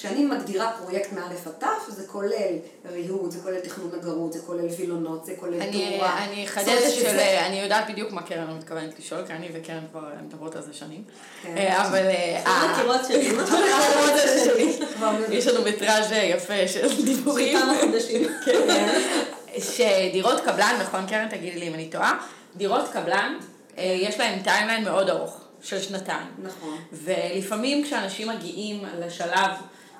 כשאני 0.00 0.24
מגדירה 0.24 0.72
פרויקט 0.78 1.12
מא' 1.12 1.20
עד 1.46 1.52
ת', 1.58 1.92
זה 1.92 2.06
כולל 2.06 2.56
ריהוט, 2.92 3.30
זה 3.30 3.38
כולל 3.42 3.60
תכנון 3.60 3.90
נגרות, 3.98 4.32
זה 4.32 4.38
כולל 4.46 4.66
וילונות, 4.78 5.24
זה 5.24 5.32
כולל 5.40 5.58
תאורה. 5.72 6.24
אני 6.24 6.44
אחדד 6.44 6.68
את 6.68 6.90
של, 6.90 7.18
אני 7.46 7.60
יודעת 7.60 7.90
בדיוק 7.90 8.12
מה 8.12 8.22
קרן 8.22 8.56
מתכוונת 8.58 8.98
לשאול, 8.98 9.26
כי 9.26 9.32
אני 9.32 9.48
וקרן 9.52 9.84
כבר 9.90 10.08
מדברות 10.22 10.56
על 10.56 10.62
זה 10.62 10.74
שנים. 10.74 11.04
כן. 11.42 11.56
אה, 11.56 11.86
אבל... 11.86 12.06
אה, 12.06 12.42
אנחנו 12.46 12.68
אה, 12.68 12.72
מכירות 12.72 13.00
שלי, 13.08 13.30
אנחנו 13.30 13.58
מכירות 13.58 14.10
את 14.10 14.28
זה 14.28 14.44
שלי. 14.44 14.86
כבר 14.96 15.12
יש 15.30 15.46
לנו 15.46 15.64
מטראז' 15.64 16.12
יפה 16.12 16.68
של 16.68 17.04
דיבורים. 17.04 17.58
כמה 17.58 17.74
חודשים. 17.80 18.28
כן. 18.44 19.00
שדירות 19.58 20.40
קבלן, 20.40 20.76
נכון 20.80 21.06
קרן, 21.06 21.28
תגידי 21.28 21.60
לי 21.60 21.68
אם 21.68 21.74
אני 21.74 21.90
טועה, 21.90 22.18
דירות 22.56 22.88
קבלן, 22.92 23.38
יש 23.78 24.18
להם 24.18 24.42
טיימליין 24.42 24.84
מאוד 24.84 25.10
ארוך, 25.10 25.40
של 25.62 25.82
שנתיים. 25.82 26.26
נכון. 26.42 26.78
ולפעמים 26.92 27.84
כשאנשים 27.84 28.28
מגיעים 28.28 28.84
לשלב 28.98 29.50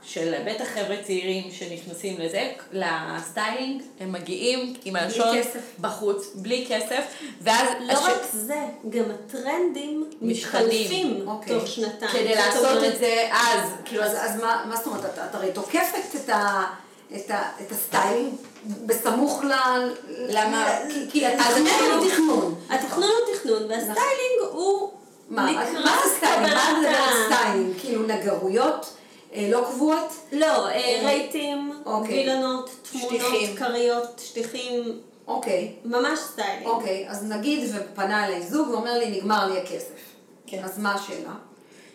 של 0.03 0.35
בטח 0.47 0.65
חבר'ה 0.75 0.97
צעירים 1.07 1.51
שנכנסים 1.51 2.21
לזה, 2.21 2.53
לסטיילינג, 2.73 3.83
הם 4.01 4.13
מגיעים 4.13 4.75
עם 4.85 4.97
הלשון. 4.97 5.37
בחוץ, 5.81 6.31
בלי 6.35 6.67
כסף, 6.69 7.03
ואז... 7.41 7.69
לא 7.81 7.93
הש- 7.93 8.05
רק 8.05 8.21
זה, 8.33 8.65
גם 8.91 9.05
הטרנדים. 9.11 10.11
מתחלפים 10.23 11.29
אוקיי. 11.29 11.59
תוך 11.59 11.69
שנתיים. 11.69 12.13
כדי 12.13 12.35
לעשות 12.35 12.65
אומרת, 12.65 12.95
את 12.95 12.99
זה 12.99 13.29
אז, 13.33 13.71
כאילו, 13.85 14.03
אז, 14.03 14.17
אז 14.21 14.41
מה, 14.41 14.65
מה 14.69 14.77
זאת 14.77 14.87
אומרת, 14.87 15.05
את, 15.05 15.19
את 15.31 15.35
הרי 15.35 15.53
תוקפת 15.53 16.15
את, 16.15 16.29
ה, 16.29 16.65
את, 17.17 17.31
ה, 17.31 17.43
את 17.61 17.73
הסטיילינג 17.73 18.35
בסמוך 18.87 19.45
ל... 19.45 19.53
למה? 20.09 20.79
כי, 20.89 21.11
כי 21.11 21.27
אז 21.27 21.57
התכנון 21.57 21.99
הוא 21.99 22.11
תכנון. 22.11 22.55
התכנון 22.71 23.09
הוא 23.11 23.37
תכנון, 23.37 23.63
והסטיילינג 23.63 24.41
הוא 24.53 24.91
מה, 25.29 25.53
מה 25.53 25.97
זה 26.05 26.15
סטיילינג? 26.17 26.55
מה 26.55 26.81
זה 26.83 26.95
סטיילינג? 27.27 27.75
כאילו 27.81 28.03
נגרויות 28.03 28.93
לא 29.37 29.65
קבועות? 29.71 30.13
לא, 30.33 30.69
אה, 30.69 31.01
רהיטים, 31.05 31.73
אוקיי. 31.87 32.15
וילונות, 32.15 32.71
תמונות. 32.93 33.11
כריות, 33.59 34.23
שטיחים, 34.25 34.99
אוקיי. 35.29 35.73
ממש 35.85 36.19
סטיילינג. 36.19 36.67
אוקיי, 36.67 37.07
אז 37.09 37.25
נגיד 37.25 37.71
ופנה 37.75 38.27
אליי 38.27 38.43
זוג 38.43 38.69
ואומר 38.71 38.99
לי, 38.99 39.11
נגמר 39.19 39.47
לי 39.47 39.59
הכסף. 39.61 39.95
כן. 40.47 40.65
אז 40.65 40.79
מה 40.79 40.95
השאלה? 40.95 41.33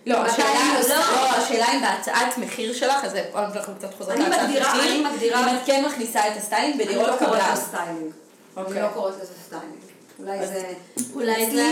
לא, 0.06 0.18
השאלה, 0.18 0.48
אני 0.52 0.78
עושה? 0.78 0.96
לא, 0.96 1.02
השאלה 1.30 1.66
אם 1.74 1.82
בהצעת 1.82 2.38
מחיר 2.38 2.74
שלך, 2.74 3.04
אז 3.04 3.16
אנחנו 3.36 3.74
קצת 3.76 4.10
אני 4.10 4.20
להצעת 4.30 4.44
מגדירה- 4.50 4.76
מחיר, 4.78 4.92
אני 4.92 5.04
מגדירה- 5.04 5.52
אם 5.52 5.56
את 5.56 5.62
כן 5.66 5.84
מכניסה 5.88 6.28
את 6.28 6.38
הסטיילינג 6.38 6.76
אני 6.76 6.86
בדירות 6.86 7.08
לא 7.08 7.16
קוראת 7.18 7.30
קבלן. 7.40 7.52
לזה 7.54 7.62
סטיילינג. 7.62 8.12
אני 8.58 8.66
אוקיי. 8.66 8.82
לא 8.82 8.88
קוראת 8.94 9.14
לזה 9.22 9.34
סטיילינג. 9.46 9.76
אולי 10.20 10.48
זה... 10.48 10.74
אולי 11.14 11.52
זה. 11.52 11.72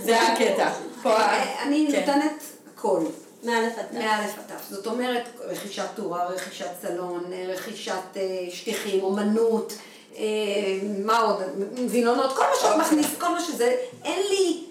זה 0.00 0.22
הקטע. 0.22 0.70
אה, 1.06 1.62
אני 1.62 1.88
כן. 1.92 1.98
נותנת 2.00 2.42
הכל. 2.74 3.00
מאלף 3.42 3.78
עד 4.38 4.44
תיו. 4.48 4.74
זאת 4.74 4.86
אומרת, 4.86 5.22
רכישת 5.48 5.86
תאורה, 5.94 6.26
רכישת 6.26 6.70
סלון, 6.82 7.32
אה, 7.32 7.46
רכישת 7.48 8.16
אה, 8.16 8.22
שטיחים, 8.50 9.02
אומנות, 9.02 9.72
אה, 10.16 10.24
מה 11.04 11.18
עוד? 11.18 11.36
וילונות, 11.88 12.36
כל 12.36 12.42
מה 12.42 12.70
אוקיי. 12.70 12.80
מכניס, 12.80 13.06
כל 13.18 13.28
מה 13.28 13.40
שזה, 13.40 13.76
אין 14.04 14.22
לי 14.30 14.64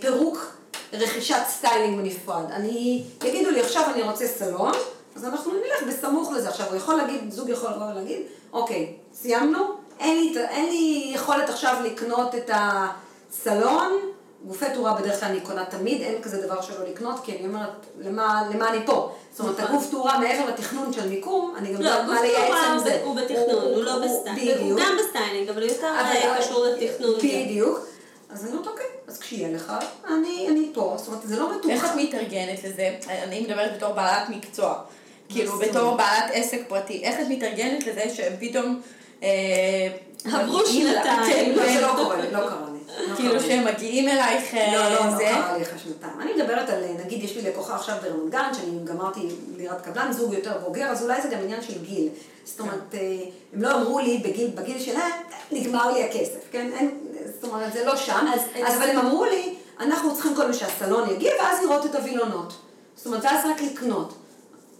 פירוק 0.00 0.58
רכישת 0.92 1.42
סטיילינג 1.48 1.98
בנפרד. 1.98 2.44
אני, 2.50 3.04
יגידו 3.24 3.50
לי, 3.50 3.60
עכשיו 3.60 3.82
אני 3.94 4.02
רוצה 4.02 4.26
סלון, 4.26 4.72
אז 5.16 5.24
אנחנו 5.24 5.52
נלך 5.52 5.82
בסמוך 5.88 6.32
לזה. 6.32 6.48
עכשיו, 6.48 6.66
הוא 6.66 6.76
יכול 6.76 6.94
להגיד, 6.94 7.30
זוג 7.30 7.48
יכול 7.48 7.70
לבוא 7.70 7.86
ולהגיד, 7.86 8.22
אוקיי, 8.52 8.92
סיימנו, 9.14 9.58
אין 10.00 10.16
לי, 10.16 10.40
אין 10.48 10.68
לי 10.68 11.10
יכולת 11.14 11.48
עכשיו 11.48 11.76
לקנות 11.84 12.34
את 12.34 12.50
הסלון, 12.54 13.92
גופי 14.46 14.66
תאורה 14.74 14.94
בדרך 14.94 15.20
כלל 15.20 15.28
אני 15.28 15.40
קונה 15.40 15.64
תמיד, 15.64 16.02
אין 16.02 16.22
כזה 16.22 16.46
דבר 16.46 16.60
שלא 16.62 16.84
לקנות, 16.90 17.20
כי 17.24 17.38
אני 17.38 17.46
אומרת, 17.46 17.70
למה, 18.00 18.42
למה 18.54 18.68
אני 18.68 18.86
פה? 18.86 19.12
זאת 19.30 19.40
אומרת, 19.40 19.60
נכון. 19.60 19.74
הגוף 19.74 19.90
תאורה 19.90 20.18
מעבר 20.18 20.46
לתכנון 20.48 20.92
של 20.92 21.08
מיקום, 21.08 21.54
אני 21.58 21.74
גם 21.74 21.80
לא, 21.82 21.88
יודעת 21.88 22.06
גוף 22.06 22.14
מה 22.14 22.22
לייעץ 22.22 22.44
תאורה 22.46 22.66
עם 22.66 22.76
הוא 22.76 22.84
זה. 22.84 23.00
ב- 23.02 23.06
הוא 23.06 23.16
בתכנון, 23.16 23.74
הוא 23.74 23.82
לא 23.84 23.98
בסטיילינג. 24.04 24.70
הוא. 24.70 24.80
גם 24.80 24.96
בסטיילינג, 24.98 25.48
אבל 25.48 25.62
הוא 25.62 25.70
יותר 25.70 25.86
אה, 25.86 26.36
קשור 26.38 26.66
לתכנון. 26.66 27.12
גם. 27.12 27.18
בדיוק. 27.18 27.86
אז 28.30 28.44
אני 28.44 28.52
אומרת, 28.52 28.66
אוקיי, 28.66 28.86
אז 29.08 29.18
כשיהיה 29.18 29.52
לך, 29.52 29.72
אני, 30.08 30.46
אני 30.48 30.70
פה, 30.74 30.94
זאת 30.98 31.08
אומרת, 31.08 31.22
זה 31.24 31.36
לא 31.38 31.50
בטוח. 31.58 31.70
איך 31.70 31.84
את 31.84 31.90
מתארגנת 31.96 32.64
לזה? 32.64 32.96
אני 33.08 33.40
מדברת 33.40 33.76
בתור 33.76 33.92
בעלת 33.92 34.28
מקצוע. 34.28 34.74
כאילו, 35.28 35.58
בתור? 35.58 35.96
בעלת 35.96 36.30
עסק 36.32 36.60
פרטי. 36.68 37.04
איך 37.04 37.20
את 37.20 37.26
מתארגנת 37.28 37.86
לזה 37.86 38.04
שפתאום... 38.14 38.80
אה, 39.22 39.28
עברו 40.24 40.66
שנתיים. 40.66 41.32
כן, 41.32 41.52
לא, 41.56 41.72
זה 41.72 41.80
לא 41.80 41.92
קורה 41.96 42.16
לא 42.16 42.30
קרה. 42.30 42.40
לא 42.40 42.77
כאילו 43.16 43.30
קרה 43.30 43.40
לי. 43.42 43.48
שהם 43.48 43.64
מגיעים 43.64 44.08
אלייך 44.08 44.54
אה, 44.54 44.72
לא, 44.76 44.82
לא, 44.94 45.06
לא 45.10 45.16
זה. 45.16 45.24
קרה 45.24 45.56
לי 45.56 45.62
אחרי 45.62 45.78
שנתיים. 45.78 46.20
אני 46.20 46.32
מדברת 46.42 46.70
על, 46.70 46.80
נגיד, 47.04 47.24
יש 47.24 47.36
לי 47.36 47.42
לקוחה 47.42 47.74
עכשיו 47.74 47.96
ברמת 48.02 48.30
גן, 48.32 48.50
שאני 48.54 48.70
גמרתי 48.84 49.20
דירת 49.56 49.80
קבלן, 49.80 50.12
זוג 50.12 50.32
יותר 50.34 50.58
בוגר, 50.64 50.84
אז 50.86 51.02
אולי 51.02 51.22
זה 51.22 51.28
גם 51.28 51.38
עניין 51.38 51.62
של 51.62 51.84
גיל. 51.84 52.08
זאת 52.44 52.60
אומרת, 52.60 52.94
אה, 52.94 53.00
הם 53.54 53.62
לא 53.62 53.74
אמרו 53.74 53.98
לי 53.98 54.18
בגיל, 54.18 54.50
בגיל 54.54 54.78
שלהם, 54.78 55.12
נגמר 55.52 55.92
לי 55.92 56.04
הכסף, 56.04 56.40
כן? 56.50 56.70
אין, 56.74 56.98
זאת 57.34 57.44
אומרת, 57.50 57.72
זה 57.72 57.84
לא 57.84 57.96
שם. 57.96 58.26
אז- 58.34 58.40
אז, 58.66 58.76
אבל 58.76 58.90
הם 58.90 58.98
אמרו 58.98 59.24
לי, 59.24 59.54
אנחנו 59.80 60.14
צריכים 60.14 60.34
קודם 60.34 60.52
שהסלון 60.52 61.10
יגיע, 61.10 61.32
ואז 61.40 61.58
לראות 61.64 61.86
את 61.86 61.94
הווילונות. 61.94 62.52
זאת 62.96 63.06
אומרת, 63.06 63.24
ואז 63.24 63.44
רק 63.44 63.60
לקנות. 63.62 64.14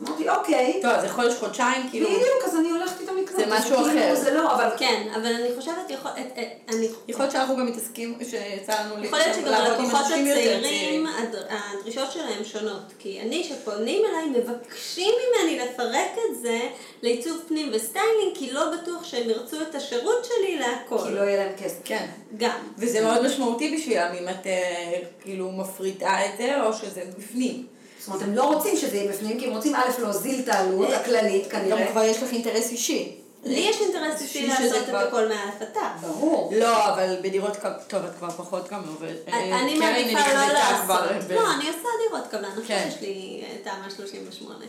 אמרתי, 0.02 0.28
אוקיי, 0.28 0.78
טוב, 0.82 1.00
זה 1.00 1.08
חודש, 1.08 1.34
חודשיים, 1.34 1.90
כאילו... 1.90 2.06
בדיוק, 2.08 2.44
אז 2.44 2.56
אני 2.56 2.70
הולכת 2.70 3.00
איתם 3.00 3.16
לקנות. 3.16 3.36
זה 3.40 3.54
אז 3.54 3.64
משהו 3.64 3.76
כאילו, 3.76 3.86
אחר. 3.90 4.14
זה 4.14 4.34
לא, 4.34 4.54
אבל... 4.54 4.68
כן, 4.78 5.08
אבל 5.16 5.26
אני 5.26 5.48
חושבת, 5.56 5.90
יכול- 5.90 6.10
את- 6.10 6.38
אני 6.74 6.88
יכול 7.08 7.22
להיות 7.22 7.32
שאנחנו 7.32 7.56
גם 7.56 7.66
מתעסקים, 7.66 8.18
שיצא 8.30 8.72
לנו 8.82 9.04
יכול 9.04 9.18
להיות 9.18 9.34
שגם 9.34 9.44
לעבוד 9.44 9.66
עם 9.78 9.84
הלקוחות 9.84 10.06
הצעירים, 10.06 11.06
הד- 11.06 11.44
הדרישות 11.50 12.12
שלהם 12.12 12.44
שונות. 12.44 12.82
כי 12.98 13.20
אני, 13.20 13.44
שפונים 13.44 14.02
אליי, 14.04 14.40
מבקשים 14.40 15.12
ממני 15.18 15.58
לפרק 15.58 16.10
את 16.30 16.40
זה 16.42 16.60
לעיצוב 17.02 17.38
פנים 17.48 17.70
וסטיילינג, 17.72 18.34
כי 18.36 18.50
לא 18.52 18.62
בטוח 18.74 19.04
שהם 19.04 19.30
ירצו 19.30 19.56
את 19.62 19.74
השירות 19.74 20.24
שלי 20.24 20.58
להכל. 20.58 20.98
כי 21.08 21.14
לא 21.14 21.20
יהיה 21.20 21.44
להם 21.44 21.52
כסף. 21.64 21.78
כן. 21.84 22.06
גם. 22.36 22.58
וזה 22.78 23.00
מאוד 23.00 23.26
משמעותי 23.26 23.76
בשבילם, 23.76 24.12
אם 24.20 24.28
את 24.28 24.46
אה, 24.46 24.92
כאילו 25.20 25.52
מפריטה 25.52 26.16
את 26.26 26.38
זה, 26.38 26.62
או 26.62 26.72
שזה 26.72 27.02
בפנים. 27.18 27.66
זאת 27.98 28.08
אומרת, 28.08 28.22
הם 28.22 28.34
לא 28.34 28.54
רוצים 28.54 28.76
שזה 28.76 28.96
יהיה 28.96 29.12
בפנים, 29.12 29.40
כי 29.40 29.46
הם 29.46 29.52
רוצים 29.52 29.74
א', 29.74 30.00
להוזיל 30.00 30.40
את 30.40 30.48
העלות 30.48 30.92
הכללית 30.92 31.48
גם 31.48 31.60
כנראה. 31.60 31.86
כבר 31.90 32.02
יש 32.02 32.22
לך 32.22 32.32
אינטרס 32.32 32.70
אישי. 32.70 33.16
לי 33.44 33.60
יש 33.60 33.80
אינטרס 33.80 34.22
אישי 34.22 34.46
לעשות 34.46 34.88
את 34.88 34.94
הכל 34.94 35.28
תו. 35.74 35.80
ברור. 36.00 36.52
לא, 36.56 36.88
אבל 36.88 37.16
בדירות 37.22 37.56
קבלן, 37.56 37.72
טוב, 37.88 38.04
את 38.04 38.14
כבר 38.18 38.30
פחות 38.30 38.70
גם 38.70 38.80
עובדת. 38.88 39.28
אני 39.28 39.52
אה, 39.52 39.80
קרן 39.80 39.92
מעדיפה 39.92 40.32
לא 40.34 40.52
לעשות. 40.52 41.00
לא, 41.30 41.54
אני 41.54 41.68
עושה 41.68 41.88
דירות 42.08 42.26
קבלן, 42.30 42.48
עכשיו 42.48 42.64
כן. 42.66 42.88
יש 42.88 43.00
לי 43.00 43.44
אה, 43.44 43.56
תמ"א 43.64 43.90
38. 43.90 44.64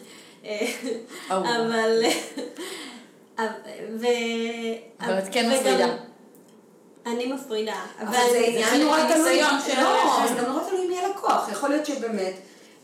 אה, 0.45 0.71
אהובה. 1.31 1.55
אבל... 1.55 2.03
אה, 3.39 3.47
ו... 3.99 4.05
אבל 5.01 5.19
את 5.19 5.23
כן 5.31 5.51
מפרידה. 5.51 5.87
אני 7.05 7.33
מפרידה. 7.33 7.81
אבל 7.99 8.11
זה 8.31 8.39
עניין 8.47 8.81
נורא 8.81 9.13
תלוי. 9.13 9.41
לא, 9.41 10.27
זה 10.27 10.33
גם 10.41 10.45
נורא 10.45 10.63
תלוי 10.69 10.87
מי 10.87 10.99
הלקוח. 10.99 11.49
יכול 11.51 11.69
להיות 11.69 11.85
שבאמת, 11.85 12.33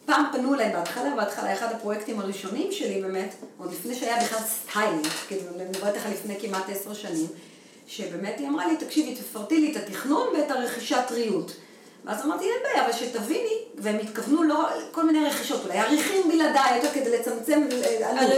פעם 0.06 0.26
פנו 0.32 0.54
אליי 0.54 0.74
בהתחלה, 0.74 1.16
בהתחלה, 1.16 1.54
אחד 1.54 1.72
הפרויקטים 1.72 2.20
הראשונים 2.20 2.72
שלי 2.72 3.02
באמת, 3.02 3.36
עוד 3.58 3.72
לפני 3.72 3.96
שהיה 3.96 4.24
בכלל 4.24 4.40
סטיילינג, 4.48 5.08
כאילו, 5.28 5.42
אני 5.56 5.64
מדברת 5.64 5.96
איתך 5.96 6.06
לפני 6.12 6.40
כמעט 6.40 6.70
עשר 6.70 6.94
שנים, 6.94 7.28
שבאמת 7.88 8.40
היא 8.40 8.48
אמרה 8.48 8.68
לי, 8.68 8.78
תקשיבי, 8.78 9.16
תפרטי 9.16 9.60
לי 9.60 9.72
את 9.72 9.78
התכנון 9.78 10.28
ואת 10.28 10.52
הרכישת 10.52 11.12
ריהוט. 11.12 11.52
ואז 12.06 12.26
אמרתי, 12.26 12.44
אין 12.44 12.64
בעיה, 12.64 12.86
אבל 12.86 12.94
שתביני, 12.94 13.58
והם 13.78 13.96
התכוונו 13.96 14.44
לא, 14.44 14.68
כל 14.92 15.06
מיני 15.06 15.26
רכישות, 15.26 15.64
אולי 15.66 15.80
עורכים 15.80 16.30
בלעדיי, 16.30 16.76
יותר 16.76 16.90
כדי 16.94 17.20
לצמצם 17.20 17.68
אה, 17.72 18.10
עלות. 18.10 18.32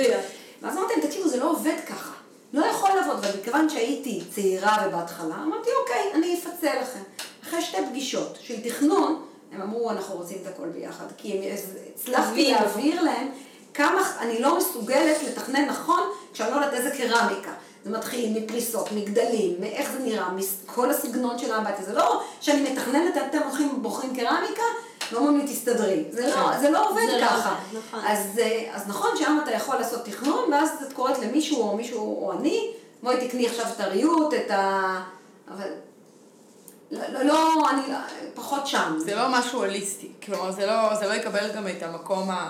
ואז 0.61 0.77
אמרתי 0.77 0.93
להם, 0.93 1.07
תקשיבו, 1.07 1.27
זה 1.27 1.39
לא 1.39 1.51
עובד 1.51 1.75
ככה. 1.87 2.13
לא 2.53 2.65
יכול 2.65 2.89
לעבוד, 2.89 3.25
אבל 3.25 3.39
מכיוון 3.39 3.69
שהייתי 3.69 4.21
צעירה 4.35 4.87
ובהתחלה, 4.87 5.35
אמרתי, 5.43 5.69
אוקיי, 5.81 6.11
אני 6.13 6.39
אפצל 6.39 6.81
לכם. 6.81 6.99
אחרי 7.43 7.61
שתי 7.61 7.77
פגישות 7.89 8.37
של 8.41 8.61
תכנון, 8.63 9.25
הם 9.51 9.61
אמרו, 9.61 9.91
אנחנו 9.91 10.15
רוצים 10.15 10.37
את 10.41 10.47
הכל 10.47 10.67
ביחד. 10.67 11.05
כי 11.17 11.33
הם, 11.33 11.55
הצלחתי. 11.95 12.51
להעביר 12.51 13.01
להם 13.01 13.27
כמה 13.73 14.11
אני 14.19 14.41
לא 14.41 14.57
מסוגלת 14.57 15.23
לתכנן 15.23 15.65
נכון, 15.65 15.99
כשאני 16.33 16.51
לא 16.51 16.55
יודעת 16.55 16.73
איזה 16.73 16.91
קרמיקה. 16.91 17.51
זה 17.83 17.97
מתחיל 17.97 18.39
מפריסות, 18.39 18.91
מגדלים, 18.91 19.55
מאיך 19.59 19.91
זה 19.91 19.99
נראה, 19.99 20.29
מכל 20.31 20.89
הסגנון 20.89 21.37
של 21.37 21.53
האמבטיה. 21.53 21.85
זה 21.85 21.93
לא 21.93 22.21
שאני 22.41 22.71
מתכננת, 22.71 23.17
אתם 23.29 23.37
הולכים 23.43 23.69
ובוחרים 23.75 24.15
קרמיקה, 24.15 24.63
ואומרים 25.11 25.37
לי, 25.37 25.53
תסתדרי. 25.53 26.03
זה 26.11 26.27
לא, 26.27 26.57
זה 26.59 26.69
לא 26.69 26.89
עובד 26.89 27.01
זה 27.11 27.17
לא 27.17 27.25
ככה. 27.25 27.49
עובד, 27.49 27.79
נכון. 27.87 27.99
אז, 28.05 28.39
אה, 28.39 28.71
אז 28.73 28.87
נכון 28.87 29.09
שם 29.17 29.39
אתה 29.43 29.51
יכול 29.51 29.75
לעשות 29.75 30.05
תכנון, 30.05 30.53
ואז 30.53 30.69
את 30.87 30.93
קוראת 30.93 31.19
למישהו 31.19 31.61
או 31.61 31.77
מישהו 31.77 32.23
או 32.23 32.31
אני, 32.31 32.71
בואי 33.03 33.27
תקני 33.27 33.47
עכשיו 33.47 33.65
את 33.75 33.79
הריהוט, 33.79 34.33
את 34.33 34.51
ה... 34.51 35.01
אבל... 35.53 35.67
לא, 36.91 36.99
לא, 37.13 37.23
לא, 37.23 37.69
אני 37.69 37.81
לא- 37.91 37.97
פחות 38.35 38.67
שם. 38.67 38.95
זה 38.99 39.15
לא 39.15 39.23
משהו 39.29 39.59
הוליסטי. 39.59 40.11
כלומר, 40.25 40.51
זה 40.51 40.65
לא, 40.65 40.95
זה 40.99 41.07
לא 41.07 41.13
יקבל 41.13 41.51
גם 41.55 41.67
את 41.67 41.83
המקום 41.83 42.29
ה- 42.29 42.49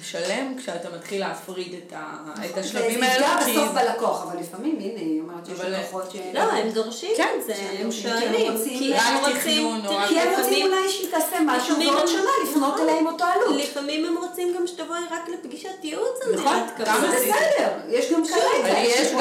השלם 0.00 0.54
כשאתה 0.58 0.88
מתחיל 0.96 1.20
להפריד 1.20 1.74
את, 1.86 1.92
ה, 1.96 2.16
את 2.50 2.58
השלבים 2.58 3.00
זה 3.00 3.06
האלה. 3.06 3.26
יפגע 3.26 3.44
כי- 3.44 3.52
בסוף 3.52 3.68
בלקוח, 3.74 4.22
אבל 4.22 4.40
לפעמים, 4.40 4.76
הנה, 4.80 5.00
היא 5.00 5.20
אומרת 5.20 5.46
שיש 5.46 5.60
לקוחות 5.60 6.10
ש... 6.10 6.16
לא, 6.34 6.40
הם 6.40 6.70
דורשים 6.70 7.10
כן, 7.16 7.28
את 7.40 7.46
זה, 7.46 7.54
הם 7.78 7.92
שואלים. 7.92 8.52
רוצים 8.52 8.78
כי 8.78 8.94
הם 8.94 9.16
רוצים, 9.24 9.80
כי 10.08 10.20
הם 10.20 10.40
רוצים 10.40 10.66
אולי 10.72 10.88
שהיא 10.88 11.10
תעשה 11.10 11.36
משהו, 11.46 11.76
הם- 11.76 12.06
שנה 12.06 12.30
לפנות 12.44 12.74
נכון. 12.74 12.80
אליה 12.88 12.98
עם 13.00 13.06
אותו 13.06 13.24
עלות. 13.24 13.56
לפעמים 13.62 14.04
הם 14.06 14.16
רוצים 14.28 14.54
גם 14.56 14.66
שתבואי 14.66 14.98
רק 15.10 15.28
לפגישת 15.28 15.68
ייעוץ 15.82 16.18
נכון, 16.34 16.44
גם 16.58 16.66
קבלן. 16.76 17.00
זה 17.00 17.16
עשיתי. 17.16 17.30
בסדר, 17.32 17.70
יש 17.88 18.12
גם 18.12 18.22
כאלה. 18.26 18.72
אבל 18.72 18.84
יש 18.84 19.12
גם 19.12 19.18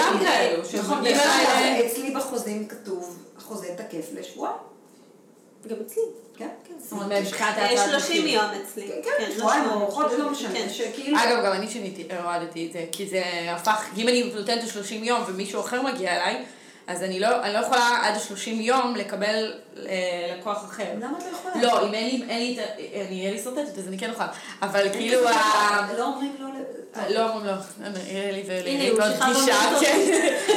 נכון, 0.80 1.05
אגב, 1.07 1.86
אצלי 1.86 2.12
בחוזים 2.12 2.68
כתוב, 2.68 3.18
החוזה 3.51 3.75
תקף 3.77 4.05
לשבועיים. 4.13 4.57
גם 5.67 5.75
אצלי. 5.85 6.03
כן, 6.35 6.47
כן. 6.67 6.73
זאת 6.79 6.91
אומרת, 6.91 7.23
מבחינת 7.25 7.57
אה, 7.57 7.69
ההצעת 7.69 7.89
30 7.89 8.23
מחיר. 8.23 8.33
יום 8.33 8.45
אצלי. 8.63 8.87
כן, 8.87 9.11
כן, 9.17 9.31
שבועיים 9.37 9.69
או 9.69 9.91
חודש, 9.91 10.13
לא 10.13 10.29
משנה, 10.29 10.53
כן. 10.53 10.69
שכאילו... 10.69 11.17
אגב, 11.17 11.45
גם 11.45 11.51
אני 11.53 11.67
שיניתי, 11.69 12.07
הורדתי 12.23 12.67
את 12.67 12.73
זה, 12.73 12.85
כי 12.91 13.07
זה 13.07 13.23
הפך, 13.47 13.85
אם 13.97 14.07
אני 14.07 14.31
נותנת 14.35 14.63
ל-30 14.63 14.93
יום 14.93 15.21
ומישהו 15.27 15.59
אחר 15.61 15.81
מגיע 15.81 16.15
אליי, 16.15 16.45
אז 16.91 17.03
אני 17.03 17.19
לא, 17.19 17.43
אני 17.43 17.53
לא 17.53 17.59
יכולה 17.59 17.97
עד 18.03 18.13
ה-30 18.15 18.49
יום 18.49 18.95
לקבל 18.95 19.53
אה, 19.87 20.35
לקוח 20.39 20.65
אחר. 20.65 20.83
למה 21.01 21.17
את 21.17 21.23
לא 21.23 21.37
יכולה? 21.37 21.63
לא, 21.65 21.87
אם 21.87 21.93
אין 21.93 22.05
לי, 22.05 22.23
אין 22.29 22.39
לי, 22.39 22.57
אני 23.07 23.19
אהיה 23.19 23.31
לי 23.31 23.39
סרטטת, 23.39 23.77
אז 23.77 23.87
אני 23.87 23.97
כן 23.97 24.09
אוכל. 24.09 24.23
אבל 24.61 24.87
כאילו, 24.91 25.27
ה- 25.27 25.87
לא 25.97 26.05
אומרים 26.05 26.35
לא... 26.39 26.47
לא 27.09 27.29
אומרים 27.29 27.45
לא, 27.45 27.99
יהיה 28.07 28.31
לי 28.31 28.89
הוא 28.89 29.01
שכב 29.01 29.25
פגישה. 29.33 29.55
כן. 29.79 29.99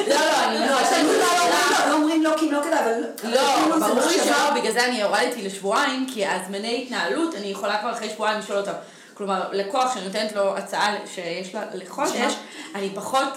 לא, 0.09 0.15
לא, 0.15 0.47
אני 0.47 0.59
לא, 1.89 1.93
אומרים 1.93 2.23
לא, 2.23 2.31
כי 2.39 2.51
לא 2.51 2.61
כדאי, 2.63 2.81
אבל... 2.81 3.31
לא, 3.31 3.41
כאילו 3.57 3.81
זה 3.81 3.87
ברור 3.95 4.07
לי. 4.07 4.19
שלא, 4.25 4.51
בגלל 4.61 4.73
זה 4.73 4.85
אני 4.85 5.03
הורדתי 5.03 5.43
לשבועיים, 5.43 6.07
כי 6.15 6.27
הזמני 6.27 6.83
התנהלות, 6.83 7.35
אני 7.35 7.47
יכולה 7.47 7.79
כבר 7.81 7.93
אחרי 7.93 8.09
שבועיים 8.11 8.39
לשאול 8.39 8.59
אותם. 8.59 8.73
כלומר, 9.15 9.49
לקוח 9.53 9.95
שאני 9.95 10.07
נותנת 10.07 10.33
לו 10.33 10.57
הצעה 10.57 10.95
שיש 11.15 11.55
לה 11.55 11.61
לחודש, 11.75 12.33
אני 12.75 12.91
פחות, 12.95 13.29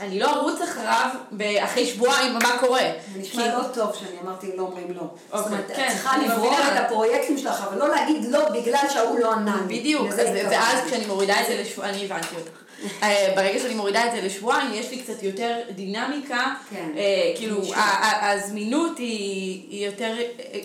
אני 0.00 0.18
לא 0.18 0.36
ארוץ 0.36 0.60
אחריו 0.60 1.10
אחרי 1.64 1.86
שבועיים 1.86 2.32
מה 2.34 2.58
קורה. 2.60 2.80
זה 3.14 3.18
נשמע 3.20 3.42
כי- 3.42 3.48
לא 3.48 3.62
טוב 3.74 3.94
שאני 3.94 4.20
אמרתי 4.24 4.46
לא 4.56 4.62
אומרים 4.62 4.90
לא. 4.90 5.00
זאת 5.00 5.10
אוקיי, 5.32 5.46
אומרת, 5.52 5.70
את 5.70 5.76
כן, 5.76 5.88
צריכה 5.90 6.18
לברור. 6.18 6.52
את 6.52 6.84
הפרויקטים 6.86 7.38
שלך, 7.38 7.60
אבל 7.68 7.78
לא 7.78 7.88
להגיד 7.88 8.24
לא 8.30 8.48
בגלל 8.48 8.84
שההוא 8.92 9.18
לא 9.18 9.32
ענה 9.32 9.60
לי. 9.68 9.78
בדיוק, 9.80 10.08
לזה 10.08 10.22
אז- 10.22 10.28
התכוונתי. 10.28 10.56
ואז 10.56 10.84
כשאני 10.86 11.06
מורידה 11.06 11.40
את 11.40 11.46
זה 11.46 11.60
לשבועיים, 11.62 11.94
אני 11.94 12.04
הבנתי 12.04 12.34
אותך. 12.36 12.50
אה, 13.02 13.32
ברגע 13.36 13.58
שאני 13.60 13.74
מורידה 13.74 14.06
את 14.06 14.12
זה 14.12 14.20
לשבועיים, 14.20 14.74
יש 14.74 14.90
לי 14.90 14.98
קצת 15.02 15.22
יותר 15.22 15.56
דינמיקה, 15.70 16.44
כן. 16.70 16.88
אה, 16.96 17.32
כאילו, 17.36 17.60
הזמינות 18.22 18.98
היא 18.98 19.86
יותר, 19.86 20.14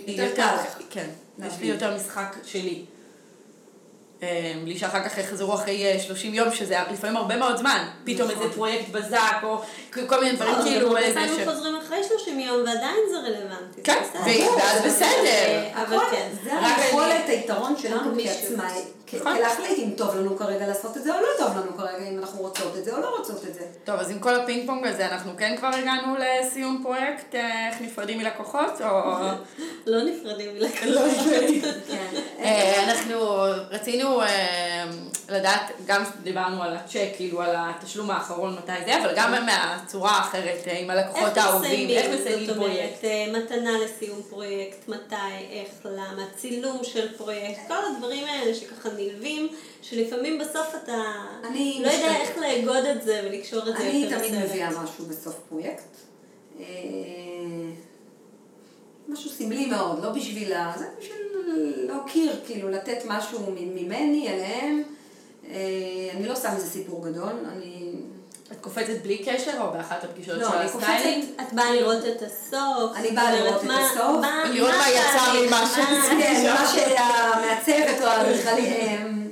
יותר 0.08 0.36
קל. 0.36 0.56
כן, 0.90 1.08
יש. 1.48 1.54
לי 1.62 1.68
יותר 1.68 1.96
משחק 1.96 2.36
שלי. 2.46 2.82
אה, 4.24 4.54
בלי 4.64 4.78
שאחר 4.78 5.04
כך 5.04 5.18
יחזרו 5.18 5.54
אחרי 5.54 5.86
אה, 5.86 6.00
30 6.00 6.34
יום, 6.34 6.52
שזה 6.52 6.80
לפעמים 6.92 7.18
הרבה 7.18 7.38
מאוד 7.38 7.58
זמן, 7.58 7.86
פתאום 8.04 8.32
נכון. 8.32 8.44
איזה 8.44 8.56
פרויקט 8.56 8.90
בזק, 8.92 9.38
או 9.44 9.62
כל 10.08 10.24
מיני 10.24 10.36
דברים 10.36 10.56
לא, 10.58 10.64
כאילו, 10.64 10.88
הרבה 10.88 11.02
ש... 11.02 11.14
פעמים 11.14 11.50
חוזרים 11.50 11.76
אחרי 11.76 12.04
30 12.04 12.40
יום 12.40 12.58
ועדיין 12.66 13.00
זה 13.12 13.18
רלוונטי. 13.18 13.84
כן. 13.84 14.04
ואז 14.58 14.82
בסדר. 14.86 15.64
אבל 15.74 15.98
הכל, 15.98 16.06
כן. 16.12 16.30
זה 16.44 16.52
היכולת, 16.60 17.30
היתרון 17.30 17.76
שלנו. 17.78 18.12
כעצמאי, 18.24 18.84
נכון. 19.14 19.38
כלהחליט 19.38 19.80
אם 19.80 19.90
טוב 19.98 20.16
לנו 20.16 20.38
כרגע 20.38 20.68
לעשות 20.68 20.98
את 20.98 21.04
זה 21.04 21.16
או 21.16 21.22
לא 21.22 21.28
טוב 21.38 21.58
לנו 21.58 21.78
כרגע, 21.78 22.08
אם 22.12 22.20
אנחנו 22.20 22.40
רוצות 22.40 22.78
את 22.78 22.86
זה 22.86 22.96
או 22.96 23.02
לא 23.02 23.16
רוצות 23.18 23.46
את 23.50 23.54
זה. 23.54 23.62
טוב, 23.84 24.00
אז 24.00 24.12
עם 24.12 24.20
כל 24.20 24.36
הפינג 24.36 24.68
פונג 24.68 24.88
הזה, 24.88 25.08
אנחנו 25.08 25.32
כן 25.38 25.56
כבר 25.58 25.68
הגענו 25.68 26.16
לסיום 26.20 26.80
פרויקט, 26.84 27.36
אה, 27.36 27.70
איך 27.70 27.82
נפרדים 27.82 28.18
מלקוחות, 28.18 28.82
או... 28.82 29.14
לא 29.92 30.04
נפרדים 30.04 30.54
מלקוחות. 30.54 30.94
אה, 32.44 32.84
אנחנו 32.84 33.44
רצינו 33.72 34.22
אה, 34.22 34.86
לדעת, 35.30 35.72
גם 35.86 36.04
דיברנו 36.24 36.64
על 36.64 36.76
הצ'ק, 36.76 37.10
כאילו 37.16 37.42
על 37.42 37.56
התשלום 37.58 38.12
האחרון, 38.12 38.56
מתי 38.56 38.86
זה, 38.86 39.02
אבל 39.04 39.14
גם 39.16 39.46
מהצורה 39.46 40.12
האחרת, 40.12 40.68
אה, 40.68 40.80
עם 40.80 40.90
הלקוחות 40.90 41.38
האהובים, 41.38 41.90
איך 41.90 42.06
מסיימים 42.20 42.48
זאת 42.48 42.56
פרויקט. 42.56 43.04
אומרת, 43.04 43.04
אה, 43.04 43.26
מתנה 43.34 43.72
לסיום 43.80 44.22
פרויקט, 44.30 44.88
מתי, 44.88 45.16
איך, 45.52 45.70
למה, 45.86 46.26
צילום 46.36 46.80
של 46.84 47.18
פרויקט, 47.18 47.60
כל 47.68 47.74
הדברים 47.92 48.26
האלה 48.26 48.56
שככה 48.56 48.90
נלווים, 48.98 49.48
שלפעמים 49.82 50.40
בסוף 50.40 50.76
אתה 50.84 51.02
אני 51.50 51.80
לא 51.84 51.92
יודע. 51.92 52.16
איך 52.16 52.38
לאגוד 52.38 52.86
את 52.86 53.04
זה 53.04 53.22
ולקשור 53.24 53.60
את 53.60 53.78
זה 53.78 53.84
אני 53.84 54.10
תמיד. 54.10 54.36
מביאה 54.44 54.70
משהו 54.70 55.06
בסוף 55.06 55.36
פרויקט. 55.50 55.84
משהו 59.08 59.30
סמלי 59.30 59.66
מאוד, 59.66 60.04
לא 60.04 60.10
בשביל 60.10 60.54
ה... 60.54 60.74
זה 60.78 60.86
בשביל 61.00 61.18
להוקיר, 61.88 62.40
כאילו 62.46 62.70
לתת 62.70 62.98
משהו 63.06 63.40
מ- 63.40 63.76
ממני 63.76 64.30
אליהם. 64.30 64.84
אה, 65.50 65.56
אני 66.18 66.28
לא 66.28 66.36
שם 66.36 66.50
איזה 66.56 66.70
סיפור 66.70 67.06
גדול, 67.08 67.32
אני... 67.52 67.92
את 68.52 68.58
קופצת 68.62 69.02
בלי 69.04 69.18
קשר, 69.26 69.52
או 69.62 69.72
באחת 69.72 70.04
הפגישות 70.04 70.38
לא, 70.38 70.50
של 70.50 70.56
אני 70.56 70.66
הסטיילינג? 70.66 71.26
את 71.42 71.54
באה 71.54 71.72
לראות 71.76 71.98
את 72.06 72.22
הסוף. 72.22 72.92
אני 72.96 73.12
באה 73.12 73.32
לראות 73.40 73.62
את 73.64 73.68
מה- 73.68 73.86
הסוף. 73.86 74.22
מה- 74.22 74.44
לראות 74.54 74.72
מה 74.72 74.90
יצא 74.90 75.34
ממה 75.48 75.62
מה- 75.62 75.68
שעשיתי. 75.76 76.24
כן, 76.24 76.54
מה 76.54 76.68
שהמעצבת 76.76 78.02
או 78.02 78.08
האדריכלית... 78.08 78.70
הם- 78.88 79.32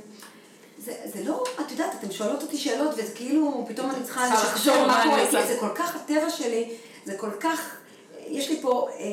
זה, 0.84 0.92
זה 1.04 1.24
לא, 1.24 1.44
את 1.66 1.70
יודעת, 1.70 1.90
אתן 2.00 2.10
שואלות 2.12 2.42
אותי 2.42 2.56
שאלות, 2.56 2.90
וזה 2.94 3.12
כאילו, 3.14 3.64
פתאום 3.68 3.90
אני 3.90 4.02
צריכה 4.04 4.28
לחשוב 4.34 4.76
מה 4.86 5.02
קורה, 5.04 5.44
זה 5.46 5.56
כל 5.60 5.68
כך 5.74 5.96
הטבע 5.96 6.30
שלי, 6.30 6.68
זה 7.04 7.14
כל 7.18 7.30
כך, 7.40 7.76
יש 8.32 8.50
לי 8.50 8.58
פה, 8.62 8.88
אה, 8.98 9.04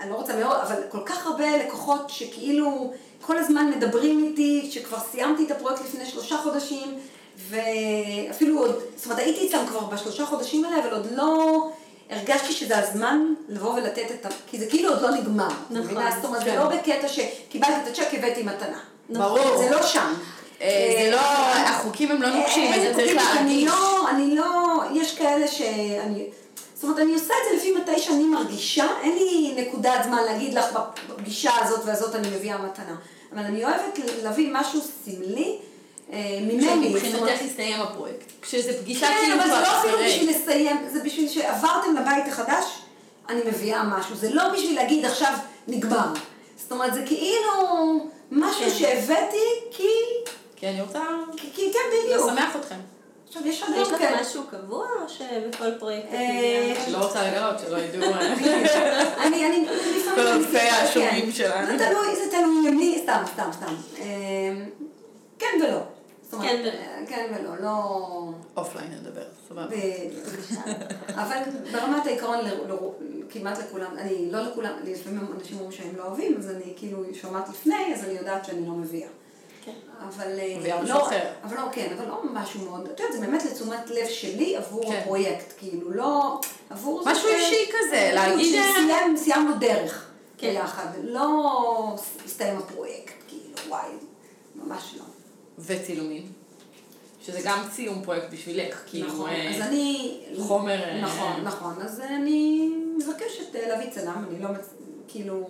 אני 0.00 0.10
לא 0.10 0.14
רוצה 0.14 0.36
מאוד, 0.36 0.56
אבל 0.62 0.76
כל 0.88 1.00
כך 1.06 1.26
הרבה 1.26 1.56
לקוחות 1.56 2.10
שכאילו 2.10 2.92
כל 3.22 3.38
הזמן 3.38 3.70
מדברים 3.76 4.24
איתי, 4.24 4.68
שכבר 4.70 4.98
סיימתי 5.10 5.44
את 5.44 5.50
הפרויקט 5.50 5.80
לפני 5.80 6.06
שלושה 6.06 6.36
חודשים, 6.36 6.98
ואפילו 7.48 8.58
עוד, 8.58 8.74
זאת 8.96 9.04
אומרת, 9.04 9.18
הייתי 9.18 9.48
אצלם 9.48 9.66
כבר 9.66 9.80
בשלושה 9.80 10.26
חודשים 10.26 10.64
האלה, 10.64 10.78
אבל 10.78 10.94
עוד 10.94 11.06
לא... 11.14 11.68
הרגשתי 12.10 12.52
שזה 12.52 12.78
הזמן 12.78 13.34
לבוא 13.48 13.74
ולתת 13.74 14.10
את 14.20 14.26
ה... 14.26 14.28
כי 14.46 14.58
זה 14.58 14.66
כאילו 14.66 14.90
עוד 14.90 15.02
לא 15.02 15.10
נגמר. 15.10 15.48
נכון, 15.70 15.78
מבינה? 15.78 16.10
זאת 16.16 16.24
אומרת, 16.24 16.44
זה 16.44 16.50
כן. 16.50 16.58
לא 16.58 16.64
בקטע 16.64 17.08
שקיבלתי 17.08 17.72
את 17.82 17.88
הצ'ק, 17.88 18.08
הבאתי 18.12 18.42
מתנה. 18.42 18.78
ברור. 19.08 19.58
זה 19.58 19.70
לא 19.70 19.82
שם. 19.82 20.14
אה, 20.62 21.02
זה 21.04 21.10
לא, 21.10 21.16
אה, 21.16 21.70
החוקים 21.70 22.10
הם 22.10 22.22
לא 22.22 22.28
נוקשים, 22.28 22.72
אין 22.72 22.80
אז 22.80 22.86
זה 22.86 22.94
צריך 22.94 23.22
חוקים, 23.22 23.38
אני 23.38 23.64
להרגיש. 23.64 23.64
לא, 23.64 24.10
אני 24.10 24.36
לא, 24.36 24.82
יש 24.94 25.18
כאלה 25.18 25.48
שאני, 25.48 26.26
זאת 26.80 26.84
אומרת, 26.84 26.98
אני 26.98 27.14
עושה 27.14 27.34
את 27.34 27.50
זה 27.50 27.56
לפי 27.56 27.72
מתי 27.72 27.98
שאני 27.98 28.24
מרגישה, 28.24 28.86
אין 29.02 29.14
לי 29.14 29.54
נקודת 29.56 30.04
זמן 30.04 30.22
להגיד 30.24 30.54
לך 30.54 30.64
בפגישה 31.08 31.50
הזאת 31.62 31.80
והזאת 31.84 32.14
אני 32.14 32.28
מביאה 32.28 32.58
מתנה. 32.58 32.96
אבל 33.32 33.42
אני 33.42 33.64
אוהבת 33.64 33.98
להביא 34.22 34.48
משהו 34.52 34.80
סמלי 35.04 35.58
אה, 36.12 36.38
ממני. 36.42 36.88
מבחינתך 36.88 37.42
הסתיים 37.44 37.80
הפרויקט. 37.80 38.32
כשזה 38.42 38.82
פגישה 38.82 39.06
כן, 39.06 39.16
כאילו 39.20 39.34
אבל 39.34 39.44
זה 39.44 39.50
כבר 39.50 39.62
לא 39.62 39.80
אפילו. 39.80 39.98
בשביל 40.06 40.30
לסיים, 40.30 40.76
זה 40.92 41.04
בשביל 41.04 41.28
שעברתם 41.28 41.96
לבית 41.96 42.28
החדש, 42.28 42.64
אני 43.28 43.40
מביאה 43.46 43.82
משהו. 43.82 44.16
זה 44.16 44.34
לא 44.34 44.48
בשביל 44.48 44.74
להגיד 44.74 45.04
עכשיו 45.04 45.32
נגמר. 45.68 46.06
זאת 46.56 46.72
אומרת, 46.72 46.94
זה 46.94 47.02
כאילו 47.06 47.52
משהו 48.30 48.64
כן. 48.64 48.70
שהבאתי 48.78 49.46
כי, 49.70 49.88
כי 50.56 50.68
אני 50.68 50.80
רוצה 50.80 51.00
כי 51.54 51.72
כן, 51.72 51.78
בדיוק. 51.92 52.30
לשמח 52.30 52.56
אתכם. 52.56 52.78
עכשיו, 53.30 53.46
יש 53.46 53.62
עוד 53.62 53.70
יש 53.76 53.88
כאלה. 53.98 54.20
משהו 54.20 54.42
קבוע 54.50 54.86
או 55.02 55.08
שבכל 55.08 55.74
פרויקט? 55.78 56.08
לא 56.92 56.98
רוצה 56.98 57.30
לגלות, 57.30 57.58
שלא 57.58 57.76
ידעו. 57.76 58.02
אה, 58.12 58.32
אני, 59.26 59.46
אני, 59.46 59.66
לפעמים... 59.66 60.14
כל 60.14 60.20
אני- 60.26 60.32
אלפי 60.44 60.58
כן. 60.58 60.84
השומעים 60.84 61.32
שלנו. 61.32 61.78
זה 61.78 61.86
תלוי, 61.90 62.16
זה 62.16 62.30
תלוי 62.30 62.70
למי, 62.70 62.98
סתם, 63.02 63.22
סתם, 63.34 63.50
סתם. 63.52 63.74
אה, 64.00 64.06
כן 65.38 65.46
ולא. 65.62 65.78
כן 66.42 66.56
ולא. 66.62 66.70
אה, 66.70 67.02
כן 67.08 67.32
ולא, 67.40 67.56
לא... 67.62 67.98
offline 68.56 68.90
נדבר, 68.92 69.22
סבבה. 69.48 69.76
אבל 71.14 71.36
ברמת 71.72 72.06
העיקרון, 72.06 72.38
ל- 72.38 72.72
ל- 72.72 72.74
כמעט 73.30 73.58
לכולם, 73.58 73.90
אני 73.98 74.30
לא 74.32 74.40
לכולם, 74.40 74.72
לפעמים 74.84 75.26
אנשים 75.38 75.56
אומרים 75.56 75.72
שהם 75.72 75.96
לא 75.96 76.02
אוהבים, 76.04 76.36
אז 76.38 76.50
אני 76.50 76.72
כאילו 76.76 77.02
שומעת 77.14 77.48
לפני, 77.48 77.94
אז 77.94 78.04
אני 78.04 78.12
יודעת 78.12 78.44
שאני 78.44 78.66
לא 78.66 78.72
מביאה. 78.72 79.08
כן. 79.64 79.72
אבל 80.08 80.38
אה, 80.38 80.82
לא. 80.82 81.08
אבל 81.44 81.56
לא, 81.56 81.68
כן, 81.72 81.92
אבל 81.98 82.08
לא 82.08 82.22
משהו 82.32 82.60
מאוד, 82.64 82.80
את 82.84 83.00
יודעת, 83.00 83.12
זה 83.12 83.26
באמת 83.26 83.44
לתשומת 83.44 83.90
לב 83.90 84.06
שלי 84.08 84.56
עבור 84.56 84.84
כן. 84.92 84.98
הפרויקט, 85.02 85.52
כאילו, 85.58 85.90
לא, 85.92 86.40
עבור 86.70 87.02
משהו 87.06 87.28
ש- 87.28 87.32
אישי 87.34 87.70
כזה, 87.72 87.96
כאילו, 87.96 88.14
להגיד, 88.14 88.54
אה, 88.54 88.72
שסיים- 88.86 89.16
סיימנו 89.16 89.54
דרך 89.58 90.10
כן. 90.38 90.50
ביחד, 90.50 90.86
לא 91.02 91.94
הסתיים 92.24 92.58
הפרויקט, 92.58 93.14
כאילו, 93.28 93.44
וואי, 93.68 93.88
ממש 94.54 94.94
לא. 94.98 95.04
וצילומים. 95.58 96.32
שזה 97.22 97.40
גם 97.44 97.58
ציום 97.70 98.02
פרויקט 98.04 98.26
בשבילך, 98.32 98.82
כאילו. 98.86 99.08
נכון, 99.08 99.30
אה, 99.30 99.56
אז 99.56 99.60
אני... 99.60 100.18
חומר, 100.38 101.00
נכון, 101.02 101.40
נכון, 101.44 101.74
אז 101.82 102.00
אני 102.00 102.70
מבקשת 102.98 103.54
להביא 103.68 103.90
צלם, 103.90 104.24
אני 104.30 104.42
לא, 104.42 104.48
מצ- 104.50 104.74
כאילו... 105.08 105.46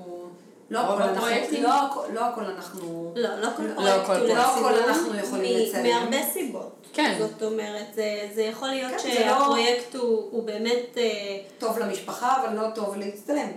לא 0.70 0.78
רוב 0.80 1.00
הכל 1.00 1.02
אנחנו? 1.02 1.62
לא 1.62 1.70
לא 2.14 2.20
הכל 2.20 2.40
אנחנו... 2.56 3.12
לא, 3.16 3.28
לא 3.40 3.48
כל 3.56 3.62
לא 3.62 3.74
פרויקט 4.04 4.34
לא 4.36 4.40
הכל 4.42 4.74
אנחנו 4.74 5.14
יכולים 5.18 5.58
לצלם. 5.58 5.82
מהרבה 5.82 6.16
סיבות. 6.32 6.70
כן. 6.92 7.16
זאת 7.18 7.42
אומרת, 7.42 7.86
זה, 7.94 8.04
זה 8.34 8.42
יכול 8.42 8.68
להיות 8.68 8.92
כן, 9.02 9.08
לא- 9.08 9.14
שהפרויקט 9.14 9.94
הוא, 9.94 10.28
הוא 10.30 10.42
באמת... 10.46 10.96
אה, 10.96 11.02
טוב 11.58 11.78
למשפחה, 11.78 12.36
אבל 12.42 12.54
לא 12.56 12.70
טוב 12.74 12.96
להצטלם. 12.96 13.48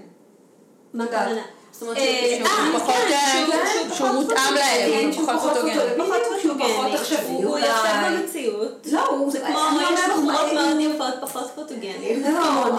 מה. 0.93 1.03
הכוונה? 1.03 1.41
זאת 1.71 1.81
אומרת, 1.81 1.97
אה, 1.97 2.35
שהוא 2.37 2.47
אה, 2.47 2.79
פחות, 2.79 2.95
כן, 2.95 3.13
אה, 3.13 3.43
שהוא- 3.87 3.95
שהוא 3.95 4.09
מותאם 4.09 4.35
פחות 4.37 4.53
להם, 4.55 4.91
כן, 4.91 5.05
הוא 5.05 5.13
שהוא 5.13 5.25
פחות 5.27 5.35
פחות 5.39 5.51
פוטוגני. 5.53 5.73
פוטוגני. 5.73 6.03
פחות 6.05 6.41
שהוא 6.41 6.55
פחות 6.59 6.71
פוטוגני. 6.75 6.95
עכשווי, 6.95 7.43
הוא. 7.43 7.57
יושב 7.59 8.19
במציאות. 8.21 8.87
לא. 8.91 9.25
זה 9.29 9.39
כמו, 9.39 9.49
יש 9.81 9.89
אומרת, 9.89 9.99
בחורות 10.09 10.39
הוא- 10.51 10.53
מאוד 10.53 10.79
יפות 10.79 11.13
פחות 11.21 11.51
פוטוגניות. 11.55 12.25
לא, 12.33 12.61
אבל 12.63 12.71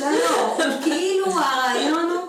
לא, 0.00 0.10
לא, 0.58 0.74
כאילו 0.84 1.26
הרעיון 1.26 2.10
הוא 2.10 2.20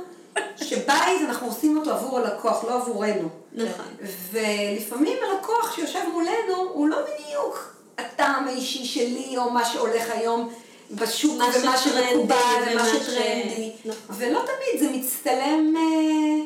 שבית 0.69 1.21
אנחנו 1.21 1.47
עושים 1.47 1.77
אותו 1.77 1.91
עבור 1.91 2.19
הלקוח, 2.19 2.63
לא 2.63 2.75
עבורנו. 2.75 3.29
נכון. 3.53 3.85
ולפעמים 4.31 5.17
הלקוח 5.23 5.75
שיושב 5.75 5.99
מולנו 6.13 6.69
הוא 6.73 6.87
לא 6.87 6.97
בדיוק 7.01 7.75
הטעם 7.97 8.47
האישי 8.47 8.85
שלי 8.85 9.37
או 9.37 9.49
מה 9.49 9.65
שהולך 9.65 10.09
היום 10.09 10.49
בשוק 10.91 11.37
מה 11.37 11.45
ומה 11.61 11.77
שמקובל 11.77 12.35
ומה 12.71 12.85
שטרנדי. 12.85 13.71
נכון. 13.85 14.15
ולא 14.17 14.39
תמיד 14.39 14.81
זה 14.81 14.97
מצטלם... 14.97 15.73
אה, 15.77 16.45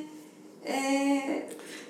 אה, 0.67 1.39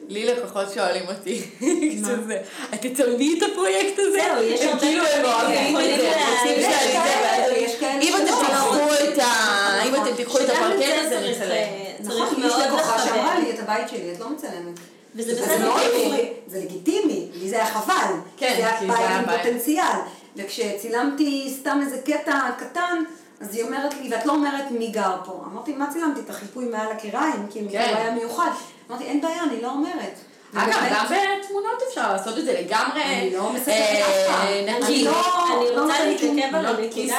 לי 0.09 0.25
לקוחות 0.25 0.73
שואלים 0.73 1.03
אותי, 1.09 1.41
שזה, 2.05 2.41
את 2.73 2.81
תצלמי 2.85 3.35
את 3.37 3.43
הפרויקט 3.51 3.99
הזה? 3.99 4.19
זהו, 4.21 4.43
יש 4.43 4.61
הרבה 4.61 4.79
כאילו 4.79 5.05
הם 5.05 5.21
דברים 5.21 5.75
אוהבים 5.75 5.77
את 5.77 5.99
זה, 5.99 6.11
רוצים 6.29 6.61
שאני 6.61 7.57
יש 7.57 7.73
יש 7.73 7.79
כאלה 7.79 8.01
אם 8.01 8.13
אתם. 8.15 8.25
תיקחו 8.25 8.93
את 8.93 9.19
ה... 9.19 9.83
אם 9.85 9.91
נכון. 9.93 10.07
אתם 10.07 10.15
תיקחו 10.15 10.37
את 10.37 10.49
הפרקט 10.49 10.79
זה 10.79 10.99
הזה, 10.99 11.19
צריך, 11.19 11.37
נצלם. 11.37 11.51
אה, 11.51 11.93
נכון, 11.99 12.27
צריך 12.27 12.39
יש 12.39 12.45
מאוד 12.45 12.61
לקוחה 12.67 12.99
שאמרה. 12.99 13.39
לי 13.39 13.51
את 13.51 13.59
הבית 13.59 13.89
שלי, 13.89 14.13
את 14.13 14.19
לא 14.19 14.29
מצלמת. 14.29 14.79
וזה 15.15 15.41
בסדר 15.41 15.59
מאוד. 15.59 15.81
מפריע, 15.81 16.25
זה 16.47 16.59
לגיטימי, 16.59 17.27
לי 17.33 17.49
זה 17.49 17.55
היה 17.55 17.65
חבל. 17.65 18.13
כן, 18.37 18.53
זה 18.57 18.67
היה 18.67 18.79
כי 18.79 18.85
זה 18.85 18.91
בית 18.91 19.05
עם. 19.09 19.37
פוטנציאל. 19.37 19.97
וכשצילמתי 20.35 21.53
סתם 21.59 21.79
איזה 21.85 21.97
קטע 22.05 22.39
קטן, 22.59 23.03
אז 23.41 23.55
היא 23.55 23.63
אומרת 23.63 23.93
לי, 24.01 24.09
ואת 24.11 24.25
לא 24.25 24.31
אומרת 24.31 24.71
מי 24.71 24.87
גר 24.87 25.15
פה. 25.25 25.43
אמרתי, 25.51 25.73
מה 25.73 25.87
צילמתי? 25.93 26.19
את 26.19 26.29
החיפוי 26.29 26.65
מעל 26.65 26.91
הקיריים, 26.91 27.47
כאילו, 27.51 27.71
כן. 27.71 27.91
זה 27.91 27.97
היה 27.97 28.11
מיוחד. 28.11 28.49
אמרתי, 28.89 29.03
אין 29.03 29.21
בעיה, 29.21 29.43
אני 29.43 29.61
לא 29.61 29.71
אומרת. 29.71 30.19
אגב, 30.55 30.79
גם 30.91 31.05
בתמונות 31.05 31.83
אפשר 31.89 32.13
לעשות 32.13 32.37
את 32.37 32.45
זה 32.45 32.61
לגמרי 32.61 33.03
אני 33.03 33.33
לא 33.33 33.53
מספרת 33.53 33.75
אה, 33.75 34.01
אף. 34.01 34.28
נקי. 34.65 34.85
אני 34.85 35.03
לא- 35.03 35.11
אני 35.57 35.75
לא 35.75 35.81
רוצה 35.81 35.97
שום- 35.97 36.35
להתעכב 36.35 36.55
על 36.55 36.63
לא 36.63 36.67
הנקודה. 36.69 37.17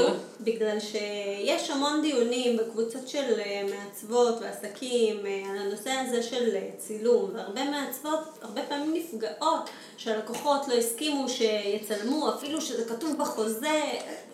הזו, 0.00 0.14
בגלל 0.40 0.76
שיש 0.80 1.70
המון 1.70 2.02
דיונים 2.02 2.56
בקבוצות 2.56 3.08
של 3.08 3.40
אה, 3.40 3.62
מעצבות 3.70 4.34
ועסקים 4.40 5.26
אה, 5.26 5.42
על 5.50 5.58
הנושא 5.58 5.90
הזה 5.90 6.22
של 6.22 6.56
אה, 6.56 6.68
צילום, 6.78 7.30
והרבה 7.34 7.64
מעצבות 7.64 8.18
הרבה 8.42 8.62
פעמים 8.62 8.94
נפגעות 8.94 9.70
שהלקוחות 9.96 10.68
לא 10.68 10.74
הסכימו 10.74 11.26
שיצלמו, 11.28 12.30
אפילו 12.34 12.60
שזה 12.60 12.84
כתוב 12.84 13.16
בחוזה, 13.18 13.80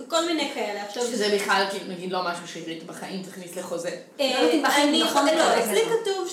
כל 0.09 0.27
מיני 0.27 0.51
כאלה. 0.55 0.83
עכשיו, 0.83 1.03
שזה 1.03 1.29
בכלל, 1.35 1.65
נגיד 1.89 2.13
לא 2.13 2.19
משהו 2.25 2.49
שעברית 2.49 2.87
בחיים 2.87 3.23
תכניס 3.23 3.57
לחוזה. 3.57 3.91
לא 4.19 4.25
אני, 4.77 5.03
נכון 5.03 5.27
לא, 5.27 5.59
אצלי. 5.65 5.81
כתוב 5.81 6.29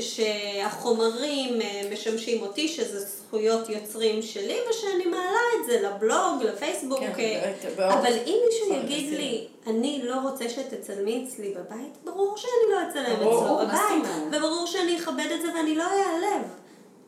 שהחומרים 0.00 1.58
משמשים 1.92 2.42
אותי, 2.42 2.68
שזה 2.68 3.00
זכויות 3.00 3.68
יוצרים 3.68 4.22
שלי, 4.22 4.56
ושאני 4.70 5.04
מעלה 5.04 5.37
את 5.60 5.66
זה 5.66 5.80
לבלוג, 5.88 6.42
לפייסבוק. 6.42 6.98
כן, 7.00 7.12
אה, 7.18 7.52
זה 7.62 7.68
באופן- 7.76 7.98
אבל 7.98 8.12
אם 8.26 8.38
מישהו 8.48 8.74
יגיד. 8.76 9.18
לי, 9.18 9.46
אני 9.66 10.00
לא 10.04 10.14
רוצה 10.22 10.48
שתצלמי 10.48 11.24
אצלי 11.28 11.54
בבית, 11.54 11.92
ברור 12.04 12.36
שאני 12.36 12.52
לא 12.74 12.90
אצלם 12.90 13.16
אצלו 13.16 13.58
בבית? 13.58 14.04
וברור 14.32 14.66
שאני 14.66 14.96
אכבד 14.98 15.28
את 15.34 15.42
זה 15.42 15.48
ואני 15.54 15.74
לא 15.74 15.84
אעלב. 15.84 16.42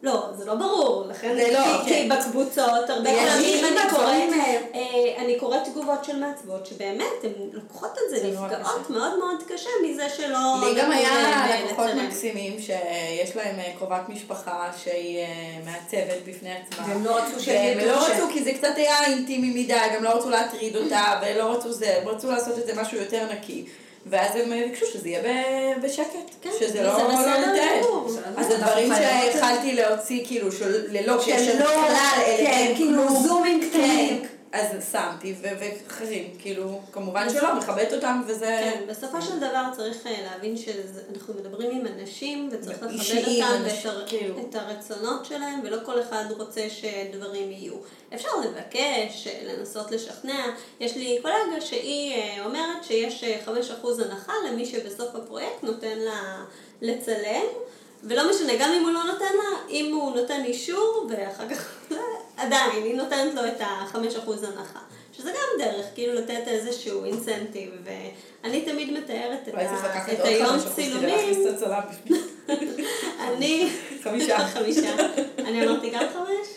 לא, 0.02 0.24
זה 0.38 0.44
לא 0.44 0.54
ברור, 0.54 1.04
לכן 1.08 1.34
זה 1.36 1.52
לא, 1.52 1.84
כי- 1.84 1.90
כן. 1.90 2.08
בקבוצות, 2.08 2.90
הרבה 2.90 3.10
פעמים 3.10 3.64
אני 3.64 3.90
קוראת, 3.90 4.06
אה, 4.32 4.56
אה, 4.74 5.22
אני 5.22 5.38
קוראת 5.40 5.60
תגובות 5.64 6.04
של 6.04 6.16
מעצבות 6.18 6.66
שבאמת, 6.66 7.04
הן 7.24 7.30
לוקחות 7.52 7.90
את 8.04 8.20
זה, 8.20 8.26
נפגעות. 8.28 8.90
מאוד 8.90 9.18
מאוד 9.18 9.42
קשה 9.48 9.68
מזה 9.84 10.08
שלא 10.16 10.26
לי 10.28 10.74
גם 10.80 10.90
נתנו 10.90 10.92
היה 10.92 11.10
אה, 11.10 11.64
לקוחות. 11.66 11.90
מקסימים 11.94 12.56
שיש 12.58 13.36
להם 13.36 13.56
קרובת 13.78 14.08
משפחה 14.08 14.70
שהיא 14.82 15.18
מעצבת 15.64 16.18
בפני 16.26 16.50
עצמה. 16.52 16.86
והם 16.88 17.04
לא 17.04 17.16
רצו 17.16 17.40
שהם 17.44 17.78
לא 17.78 18.00
ש- 18.06 18.10
רצו, 18.10 18.28
כי 18.32 18.44
זה 18.44 18.52
קצת 18.52 18.72
היה 18.76 19.04
אינטימי 19.06 19.62
מדי, 19.62 19.78
גם 19.96 20.04
לא 20.04 20.10
רצו 20.10 20.30
להטריד 20.30 20.76
אותה, 20.76 21.20
ולא 21.22 21.52
רצו 21.52 21.72
זה, 21.72 21.96
הם 22.02 22.08
רצו 22.08 22.30
לעשות 22.30 22.58
את 22.58 22.66
זה 22.66 22.80
משהו 22.82 22.98
יותר 22.98 23.26
נקי. 23.32 23.64
ואז 24.06 24.36
הם 24.36 24.50
ביקשו 24.50 24.86
שזה 24.86 25.08
יהיה 25.08 25.22
בשקט, 25.82 26.04
כן, 26.42 26.50
שזה 26.60 26.82
לא 26.82 26.98
לא 26.98 27.08
לתעד. 27.08 27.84
גמור. 27.84 28.10
אז 28.36 28.50
הדברים 28.50 28.92
שהתחלתי 28.94 29.72
להוציא, 29.72 30.24
כאילו, 30.26 30.52
של- 30.52 30.86
ללא 30.92 31.16
קשר 31.22 31.54
לא- 31.58 31.64
בכלל, 31.66 32.22
כן, 32.36 32.72
כאילו. 32.76 33.02
זומים 33.22 33.60
קטנים. 33.70 34.22
אז 34.52 34.92
שמתי, 34.92 35.34
ואחרים, 35.42 36.34
כאילו, 36.38 36.80
כמובן 36.92 37.30
שלא, 37.30 37.54
מכבדת 37.58 37.92
אותם, 37.92 38.22
וזה... 38.26 38.46
כן, 38.46 38.80
בסופו 38.88 39.22
של 39.22 39.36
דבר 39.38 39.64
צריך 39.76 40.06
אה, 40.06 40.16
להבין 40.22 40.56
שאנחנו 40.56 41.34
מדברים 41.34 41.70
עם 41.70 41.86
אנשים 41.86 42.48
וצריך 42.52 42.82
לכבד 42.82 42.92
אותם 43.28 43.62
ואת 43.64 43.84
הר- 43.86 44.06
כאילו. 44.06 44.34
הרצונות 44.54 45.24
שלהם 45.24 45.60
ולא 45.64 45.76
כל 45.84 46.00
אחד 46.00 46.24
רוצה 46.38 46.60
שדברים 46.70 47.50
יהיו. 47.52 47.74
אפשר 48.14 48.28
לבקש, 48.44 49.26
אה, 49.26 49.40
לנסות 49.44 49.90
לשכנע. 49.90 50.46
יש 50.80 50.96
לי 50.96 51.18
קולגה 51.22 51.60
שהיא 51.60 52.14
אה, 52.14 52.44
אומרת 52.44 52.84
שיש 52.84 53.24
אה, 53.24 53.40
5% 53.46 53.50
הנחה 54.04 54.32
למי 54.48 54.66
שבסוף 54.66 55.14
הפרויקט 55.14 55.62
נותן 55.62 55.98
לה 55.98 56.44
לצלם. 56.82 57.46
ולא 58.04 58.30
משנה, 58.30 58.52
גם 58.58 58.70
אם 58.72 58.82
הוא 58.82 58.90
לא 58.90 59.04
נותן 59.04 59.34
לה, 59.36 59.70
אם 59.70 59.94
הוא 59.94 60.16
נותן 60.16 60.44
אישור, 60.44 61.06
ואחר 61.10 61.48
כך, 61.48 61.68
עדיין, 62.36 62.82
היא 62.84 62.94
נותנת 62.94 63.34
לו 63.34 63.46
את 63.46 63.60
ה-5% 63.60 63.96
הנחה. 64.46 64.78
שזה 65.12 65.30
גם 65.32 65.64
דרך, 65.64 65.86
כאילו 65.94 66.14
לתת 66.14 66.42
איזשהו 66.46 67.04
אינסנטיב, 67.04 67.70
ואני 67.84 68.60
תמיד 68.62 68.92
מתארת 68.92 69.48
את, 69.48 69.54
ה- 69.54 69.86
את 70.12 70.24
היום 70.24 70.50
צילומים. 70.74 71.08
אני... 73.28 73.68
חמישה. 74.02 74.38
חמישה. 74.54 74.94
אני 75.38 75.66
אמרתי 75.66 75.90
גם 75.90 76.02
חמש? 76.12 76.48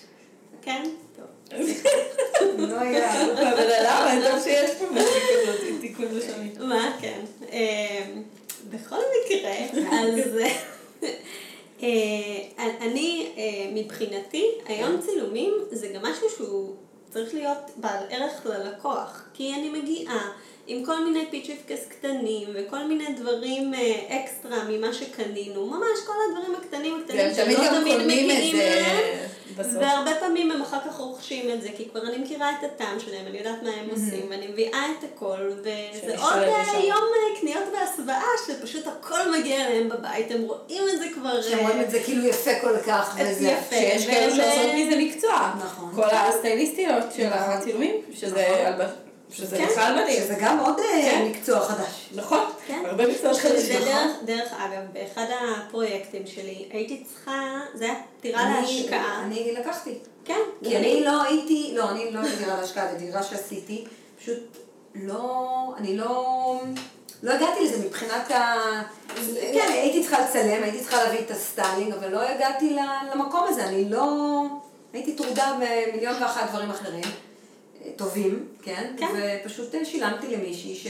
כן? 0.62 0.84
טוב. 1.16 1.26
לא 2.70 2.80
היה. 2.80 3.32
אבל 3.32 3.68
למה? 3.86 4.30
טוב 4.32 4.44
שיש 4.44 4.72
פה 4.80 4.86
מישהו 4.92 5.10
כזאת 5.44 5.62
עם 5.70 5.78
תיקון 5.82 6.06
לשונית. 6.12 6.58
מה, 6.58 6.98
כן. 7.02 7.20
אמ, 7.52 8.24
בכל 8.70 8.96
מקרה, 9.26 9.52
אז 9.92 10.38
אה, 11.84 12.48
אני, 12.82 13.32
אה, 13.38 13.44
מבחינתי, 13.74 14.52
היום 14.66 15.02
צילומים 15.02 15.54
זה 15.72 15.88
גם 15.88 16.02
משהו 16.02 16.30
שהוא 16.38 16.76
צריך 17.14 17.34
להיות 17.34 17.72
בעל 17.76 18.04
ערך 18.10 18.46
ללקוח. 18.46 19.22
כי 19.34 19.54
אני 19.54 19.70
מגיעה 19.70 20.32
עם 20.68 20.86
כל 20.86 21.06
מיני 21.06 21.26
פיצ'יפקס 21.32 21.86
קטנים 21.90 22.48
וכל 22.54 22.88
מיני 22.88 23.06
דברים 23.14 23.74
אה, 23.74 23.96
אקסטרה 24.10 24.64
ממה 24.70 24.94
שקנינו. 24.94 25.66
ממש 25.66 26.00
כל 26.06 26.14
הדברים 26.30 26.56
הקטנים 26.56 27.02
הקטנים 27.02 27.20
והם 27.20 27.82
תמיד 27.82 27.98
מגיעים 28.06 28.30
אליהם. 28.60 29.24
והרבה 29.56 30.12
פעמים 30.20 30.52
הם 30.52 30.62
אחר 30.62 30.78
כך 30.88 30.96
רוכשים 30.98 31.50
את 31.50 31.62
זה, 31.62 31.70
כי 31.78 31.90
כבר 31.90 32.02
אני 32.02 32.18
מכירה 32.18 32.52
את 32.52 32.64
הטעם 32.64 33.00
שלהם, 33.00 33.28
אני 33.28 33.38
יודעת 33.38 33.64
מה 33.64 33.70
הם 33.70 33.90
עושים, 33.90 34.28
ואני 34.30 34.48
מביאה 34.48 34.86
את 35.00 35.04
הכל, 35.04 35.50
וזה 35.60 36.18
עוד 36.18 36.34
אה. 36.34 36.80
יום 36.84 36.98
אה, 36.98 37.40
קניות 37.40 37.64
והסוואה, 37.74 38.24
שפשוט 38.48 38.88
הכל 38.88 39.32
מגיע 39.40 39.68
אליהם 39.68 39.90
בבית, 39.90 40.32
הם 40.32 40.42
רואים 40.42 40.84
את 40.94 41.00
זה 41.00 41.06
כבר... 41.14 41.42
שהם 41.42 41.60
רואים 41.60 41.82
את 41.82 41.92
זה 41.92 42.00
כאילו 42.06 42.26
יפה 42.26 42.52
כל 42.62 42.80
כך, 42.88 43.16
וזה... 43.20 43.48
יפה. 43.48 43.76
שיש 43.76 44.08
כאלה 44.08 44.36
שעושות 44.36 44.72
מזה 44.76 44.96
מקצוע. 44.98 45.54
נכון. 45.66 45.92
כל 45.96 46.16
הסטייליסטיות 46.16 47.04
של 47.16 47.28
נכון. 47.28 47.54
הצילומים, 47.54 47.96
שזה 48.14 48.48
נכון. 48.78 49.03
שזה 49.34 49.58
כן. 49.58 49.66
בכלל 49.68 50.00
מדהים. 50.04 50.24
שזה 50.24 50.36
גם 50.42 50.60
עוד 50.60 50.80
אה, 50.80 50.86
כן. 51.02 51.28
מקצוע 51.32 51.60
חדש. 51.60 52.10
נכון, 52.16 52.46
כן. 52.68 52.84
הרבה 52.86 53.08
מקצועות 53.08 53.38
חדשים. 53.38 53.82
ודרך, 53.82 54.12
דרך 54.26 54.52
אגב, 54.58 54.82
באחד 54.94 55.26
הפרויקטים 55.68 56.28
שלי, 56.28 56.70
הייתי 56.72 57.04
צריכה, 57.04 57.42
זה 57.74 57.86
היה 57.86 57.96
אני- 58.36 58.62
להשקעה. 58.62 59.24
אני 59.26 59.56
לקחתי. 59.60 59.94
כן, 60.26 60.40
כי 60.64 60.78
אני 60.78 61.04
לא 61.06 61.24
הייתי, 61.24 61.72
לא, 61.76 61.90
אני 61.92 62.12
לא 62.12 62.22
בדירה 62.22 62.58
להשקעה, 62.62 62.94
בדירה 62.94 63.24
שעשיתי, 63.24 63.86
פשוט 64.22 64.58
לא, 64.96 65.48
אני 65.78 65.98
לא, 65.98 66.62
לא 67.24 67.32
הגעתי 67.34 67.64
לזה 67.64 67.86
מבחינת 67.86 68.32
ה... 68.32 68.56
כן, 69.54 69.68
הייתי 69.72 70.02
צריכה 70.02 70.22
לצלם, 70.22 70.64
הייתי 70.64 70.80
צריכה 70.80 71.04
להביא 71.04 71.20
את 71.20 71.32
הסטיילינג, 71.32 71.94
אבל 71.94 72.08
לא 72.12 72.22
הגעתי 72.22 72.78
למקום 73.16 73.46
הזה, 73.50 73.66
אני 73.66 73.90
לא... 73.90 74.44
הייתי 74.94 75.14
טרודה 75.16 75.54
במיליון 75.60 76.24
ואחת 76.24 76.50
דברים 76.50 76.70
אחרים, 76.70 77.04
טובים, 77.96 78.48
כן? 78.64 78.94
כן. 78.98 79.08
ופשוט 79.44 79.76
אה, 79.76 79.86
שילמתי 79.86 80.28
למישהי 80.36 80.76
ש... 80.76 80.84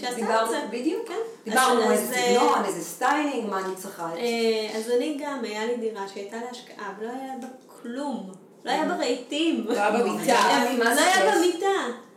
שעשתה 0.00 0.16
דיברנו- 0.16 0.44
את 0.46 0.50
זה. 0.50 0.60
בדיוק, 0.70 1.08
כן. 1.08 1.14
דיברנו 1.50 1.90
איזה 1.90 2.16
אז, 2.16 2.24
סגנון, 2.24 2.64
איזה 2.64 2.84
סטיילינג, 2.84 3.50
מה 3.50 3.58
אני 3.66 3.74
צריכה. 3.76 4.08
אה, 4.16 4.78
אז 4.78 4.90
אני 4.96 5.18
גם, 5.20 5.44
היה 5.44 5.64
לי 5.66 5.76
דירה 5.76 6.08
שהייתה 6.14 6.36
להשקעה, 6.48 6.92
ולא 7.00 7.10
היה 7.22 7.32
בה 7.40 7.46
כלום. 7.82 8.30
לא 8.64 8.70
היה 8.70 8.84
בה 8.84 8.96
רהיטים. 8.96 9.64
לא 9.68 9.72
היה 9.72 9.90
בה 9.90 10.02
מיטה. 10.02 10.32
אה, 10.32 10.74
לא 10.78 10.94
זה 10.94 11.04
היה? 11.04 11.32
בה 11.36 11.45
מיטה. 11.45 11.66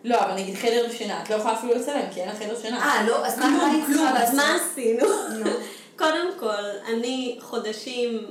לא, 0.03 0.19
אבל 0.19 0.33
נגיד 0.33 0.55
חדר 0.55 0.91
שינה, 0.91 1.23
את 1.23 1.29
לא 1.29 1.35
יכולה 1.35 1.53
אפילו 1.53 1.73
לצלם, 1.73 2.01
כי 2.13 2.21
אין 2.21 2.29
לך 2.29 2.35
חדר 2.35 2.59
שינה. 2.61 2.77
אה, 2.79 3.05
לא, 3.07 3.25
אז 3.25 3.39
מה 4.35 4.55
עשינו? 4.55 5.07
נו. 5.43 5.51
קודם 5.99 6.27
כל, 6.39 6.63
אני 6.87 7.37
חודשים 7.41 8.25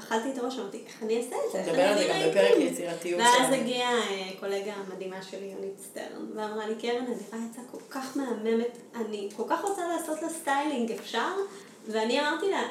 אכלתי 0.00 0.30
את 0.30 0.38
הראש, 0.38 0.58
אמרתי, 0.58 0.80
איך 0.86 1.02
אני 1.02 1.16
אעשה 1.18 1.36
את 1.46 1.52
זה? 1.52 1.62
נדבר 1.62 1.82
על 1.82 1.98
זה 1.98 2.04
גם 2.04 2.30
בפרק 2.30 2.36
רהיטים?" 2.36 2.66
יצירתיות 2.66 3.20
ואז 3.20 3.34
שלנו. 3.36 3.54
הגיעה 3.54 3.92
אה, 3.92 4.28
קולגה 4.40 4.72
מדהימה 4.94 5.22
שלי, 5.22 5.46
יונית 5.46 5.80
סטרן, 5.84 6.26
ואמרה 6.34 6.68
לי, 6.68 6.74
קרן, 6.74 7.02
הדירה 7.02 7.46
יצאה 7.50 7.64
כל 7.72 7.78
כך 7.90 8.16
מהממת, 8.16 8.78
אני 8.94 9.28
כל 9.36 9.42
כך 9.48 9.64
רוצה 9.64 9.82
לעשות 9.88 10.22
לה 10.22 10.28
סטיילינג, 10.28 10.92
אפשר? 10.92 11.28
ואני 11.88 12.20
אמרתי 12.20 12.50
לה, 12.50 12.62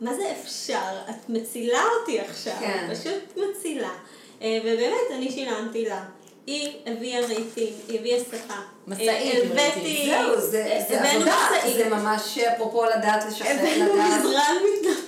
מה 0.00 0.14
זה 0.14 0.32
אפשר? 0.42 1.02
את 1.10 1.28
מצילה 1.28 1.82
אותי 2.00 2.20
עכשיו, 2.20 2.54
כן. 2.60 2.88
פשוט 2.92 3.36
מצילה. 3.36 3.90
אה, 4.42 4.58
ובאמת, 4.64 5.10
אני 5.16 5.30
שילמתי 5.30 5.84
לה. 5.84 6.04
היא 6.46 6.72
הביאה 6.86 7.20
רהיטים, 7.20 7.72
היא 7.88 8.00
הביאה 8.00 8.18
שפה. 8.20 8.54
משאית 8.86 9.08
אה, 9.08 9.40
רהיטים. 9.54 10.10
זהו, 10.10 10.40
זה 10.40 10.80
זה 10.88 11.00
הבאנו 11.00 11.20
עבודה, 11.20 11.36
משאית. 11.58 11.76
זה 11.76 11.88
ממש 11.88 12.38
אפרופו 12.38 12.84
לדעת 12.84 13.24
לשחרר, 13.28 13.50
הבאנו 13.50 13.94
לדעת. 13.94 14.20
מזרן 14.20 14.56
מתנפח, 14.74 15.03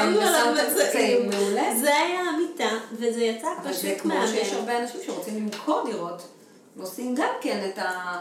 כן, 0.00 0.12
שמנו 0.12 0.20
עליו 0.20 0.54
מצעים. 0.54 1.30
זה 1.80 1.96
היה 1.96 2.20
המיטה, 2.20 2.78
וזה 2.92 3.24
יצא 3.24 3.48
אבל 3.62 3.72
זה 3.72 3.78
פשוט 3.78 4.00
כמו 4.00 4.14
שיש 4.26 4.52
מהמם. 4.52 4.58
הרבה 4.60 4.78
אנשים 4.78 5.00
שרוצים 5.06 5.36
למכור 5.36 5.82
דירות, 5.84 6.22
ועושים 6.76 7.14
גם 7.14 7.32
כן 7.40 7.68
את 7.68 7.78
ה... 7.78 8.20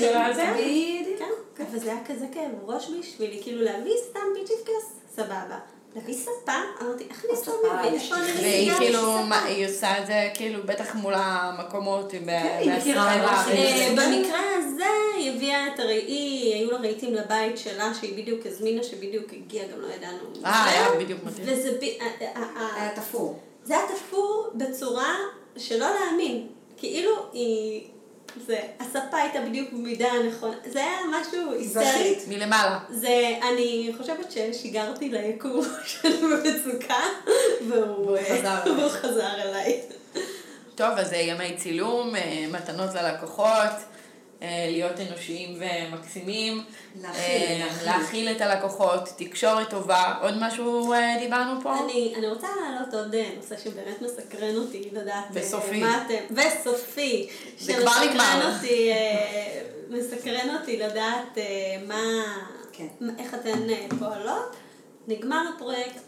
של 0.00 0.16
הזה? 0.16 0.52
בדיוק. 0.54 1.18
כן, 1.56 1.64
אבל 1.70 1.78
זה 1.78 1.92
היה 1.92 2.00
כזה 2.06 2.26
כאב 2.34 2.70
ראש 2.70 2.90
בשבילי, 2.98 3.40
כאילו 3.42 3.62
להביא 3.62 3.94
סתם 4.10 4.20
פיצ'יפקס, 4.34 4.92
סבבה. 5.16 5.58
להביא 5.96 6.14
ספה, 6.14 6.52
אמרתי, 6.82 7.04
איך 7.10 7.24
אני 7.24 7.30
עושה 7.32 7.42
ספה, 7.44 7.68
והיא 8.40 8.72
כאילו, 8.78 9.18
היא 9.46 9.66
עושה 9.66 9.98
את 9.98 10.06
זה 10.06 10.28
כאילו 10.34 10.62
בטח 10.66 10.94
מול 10.94 11.12
המקומות, 11.16 12.12
היא. 12.12 12.20
מה 12.26 12.80
שהיא 12.80 12.94
אה, 12.96 13.42
בסדר. 13.42 14.02
במקרה 14.02 14.40
הזה 14.58 14.84
היא 15.16 15.30
הביאה 15.30 15.74
את 15.74 15.80
הראי, 15.80 16.52
היו 16.54 16.70
לה 16.70 16.78
רהיטים 16.78 17.14
לבית 17.14 17.58
שלה 17.58 17.94
שהיא 17.94 18.22
בדיוק 18.22 18.46
הזמינה, 18.46 18.82
שבדיוק 18.82 19.32
הגיע, 19.32 19.62
גם 19.72 19.80
לא 19.80 19.86
ידענו. 19.94 20.18
אה, 20.44 20.64
זה. 20.64 20.70
היה 20.70 20.88
בדיוק 21.04 21.20
מתאים. 21.24 21.46
וזה 21.48 21.78
ב- 21.80 21.82
אה, 22.00 22.06
אה, 22.22 22.42
אה, 22.56 22.82
היה 22.82 22.96
תפור. 22.96 23.38
זה 23.64 23.74
היה 23.78 23.86
תפור 23.96 24.50
בצורה 24.54 25.14
שלא 25.56 25.86
להאמין. 25.94 26.46
כאילו 26.76 27.10
היא... 27.32 27.91
זה, 28.46 28.58
הספה 28.80 29.16
הייתה 29.16 29.40
בדיוק 29.40 29.72
במידה 29.72 30.08
הנכונה. 30.08 30.56
זה 30.66 30.78
היה 30.80 30.98
משהו 31.10 31.52
היסטרי. 31.52 31.84
זכית. 31.84 32.28
מלמעלה. 32.28 32.78
זה, 32.90 33.38
אני 33.52 33.92
חושבת 33.98 34.32
ששיגרתי 34.32 35.08
ליקום 35.08 35.64
שאני 35.84 36.14
במצוקה, 36.16 37.00
והוא 37.68 38.16
חזר 38.18 38.60
והוא 38.66 38.76
אליי. 38.76 38.90
חזר 38.90 39.34
אליי. 39.42 39.80
טוב, 40.74 40.90
אז 40.96 41.12
אה, 41.12 41.18
ימי 41.18 41.56
צילום, 41.56 42.16
אה, 42.16 42.44
מתנות 42.50 42.94
ללקוחות, 42.94 43.46
אה, 43.46 43.78
להיות 44.70 45.00
אנושיים 45.00 45.58
ומקסימים. 45.60 46.64
להכיל, 47.00 47.22
אה, 47.22 47.58
להכיל. 47.66 47.86
להכיל 47.86 48.28
את 48.28 48.40
הלקוחות, 48.40 49.08
תקשורת 49.16 49.70
טובה. 49.70 50.14
עוד 50.22 50.34
משהו 50.40 50.92
אה, 50.92 51.16
דיברנו 51.20 51.60
פה? 51.62 51.78
אני, 51.84 52.12
אני 52.16 52.28
רוצה 52.28 52.46
להעלות 52.60 52.94
עוד 52.94 53.14
אה, 53.14 53.28
נושא 53.36 53.54
שבאמת 53.64 54.02
מסקרן 54.02 54.56
אותי 54.56 54.88
לדעת 54.92 55.24
אה, 55.24 55.30
וסופי. 55.32 55.80
מה 55.80 56.06
אתם, 56.06 56.34
וסופי, 56.34 57.28
זה 57.58 57.72
כבר 57.74 57.92
נגמר. 58.10 58.50
אה, 58.64 59.62
מסקרן 59.88 60.56
אותי 60.60 60.78
לדעת 60.78 61.38
אה, 61.38 61.42
מה, 61.86 62.22
כן. 62.72 62.86
איך 63.18 63.34
אתן 63.34 63.70
אה, 63.70 63.86
פועלות. 63.98 64.56
נגמר 65.08 65.42
הפרויקט, 65.54 66.04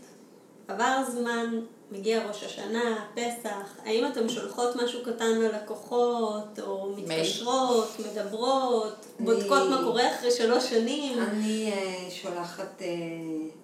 עבר 0.69 1.03
זמן, 1.09 1.61
מגיע 1.95 2.29
ראש 2.29 2.45
השנה, 2.45 3.05
פסח, 3.15 3.77
האם 3.85 4.07
אתם 4.13 4.29
שולחות 4.29 4.77
משהו 4.77 5.01
קטן 5.05 5.41
ללקוחות, 5.41 6.59
או 6.63 6.93
מתקשרות, 6.97 7.89
מדברות, 8.01 9.07
אני- 9.19 9.27
בודקות 9.27 9.69
מה 9.71 9.81
קורה 9.85 10.15
אחרי 10.15 10.31
שלוש 10.31 10.71
שנים? 10.71 11.19
אני 11.19 11.73
אה, 11.73 12.11
שולחת 12.11 12.83
אה, 12.83 12.87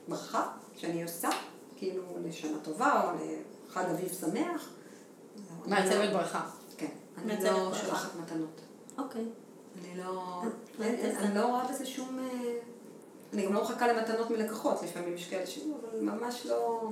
ברכה 0.09 0.49
שאני 0.77 1.03
עושה, 1.03 1.29
כאילו 1.77 2.03
לשנה 2.29 2.59
טובה 2.63 3.03
או 3.05 3.17
לחג 3.69 3.85
אביב 3.91 4.09
שמח. 4.21 4.69
מעצבת 5.67 6.11
ברכה. 6.13 6.41
כן. 6.77 6.87
אני 7.25 7.45
לא 7.45 7.51
ברכה. 7.51 7.79
שולחת 7.87 8.11
מתנות. 8.23 8.61
אוקיי. 8.99 9.25
אני 9.85 9.99
לא... 9.99 10.43
עושה? 10.79 11.19
אני 11.19 11.35
לא 11.35 11.47
רואה 11.47 11.65
בזה 11.73 11.87
שום... 11.87 12.19
אה, 12.19 12.53
אני 13.33 13.47
גם 13.47 13.53
לא 13.55 13.63
מחכה 13.63 13.93
למתנות 13.93 14.31
מלקוחות, 14.31 14.83
לפעמים 14.83 15.15
יש 15.15 15.29
כאלה 15.29 15.47
שיהיו, 15.47 15.75
אבל 15.81 16.01
ממש 16.01 16.47
לא... 16.47 16.89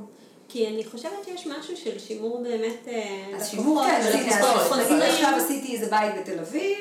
כי 0.49 0.69
אני 0.69 0.85
חושבת 0.85 1.25
שיש 1.25 1.47
משהו 1.47 1.77
של 1.77 1.99
שימור 1.99 2.43
באמת 2.43 2.89
אה, 2.89 3.37
אז 3.37 3.49
שימור 3.49 3.85
כן, 3.87 4.01
ולקוחות 4.05 4.79
אז 4.79 4.93
עכשיו 5.03 5.33
עשיתי 5.37 5.75
איזה 5.75 5.91
בית 5.91 6.15
בתל 6.21 6.39
אביב, 6.39 6.79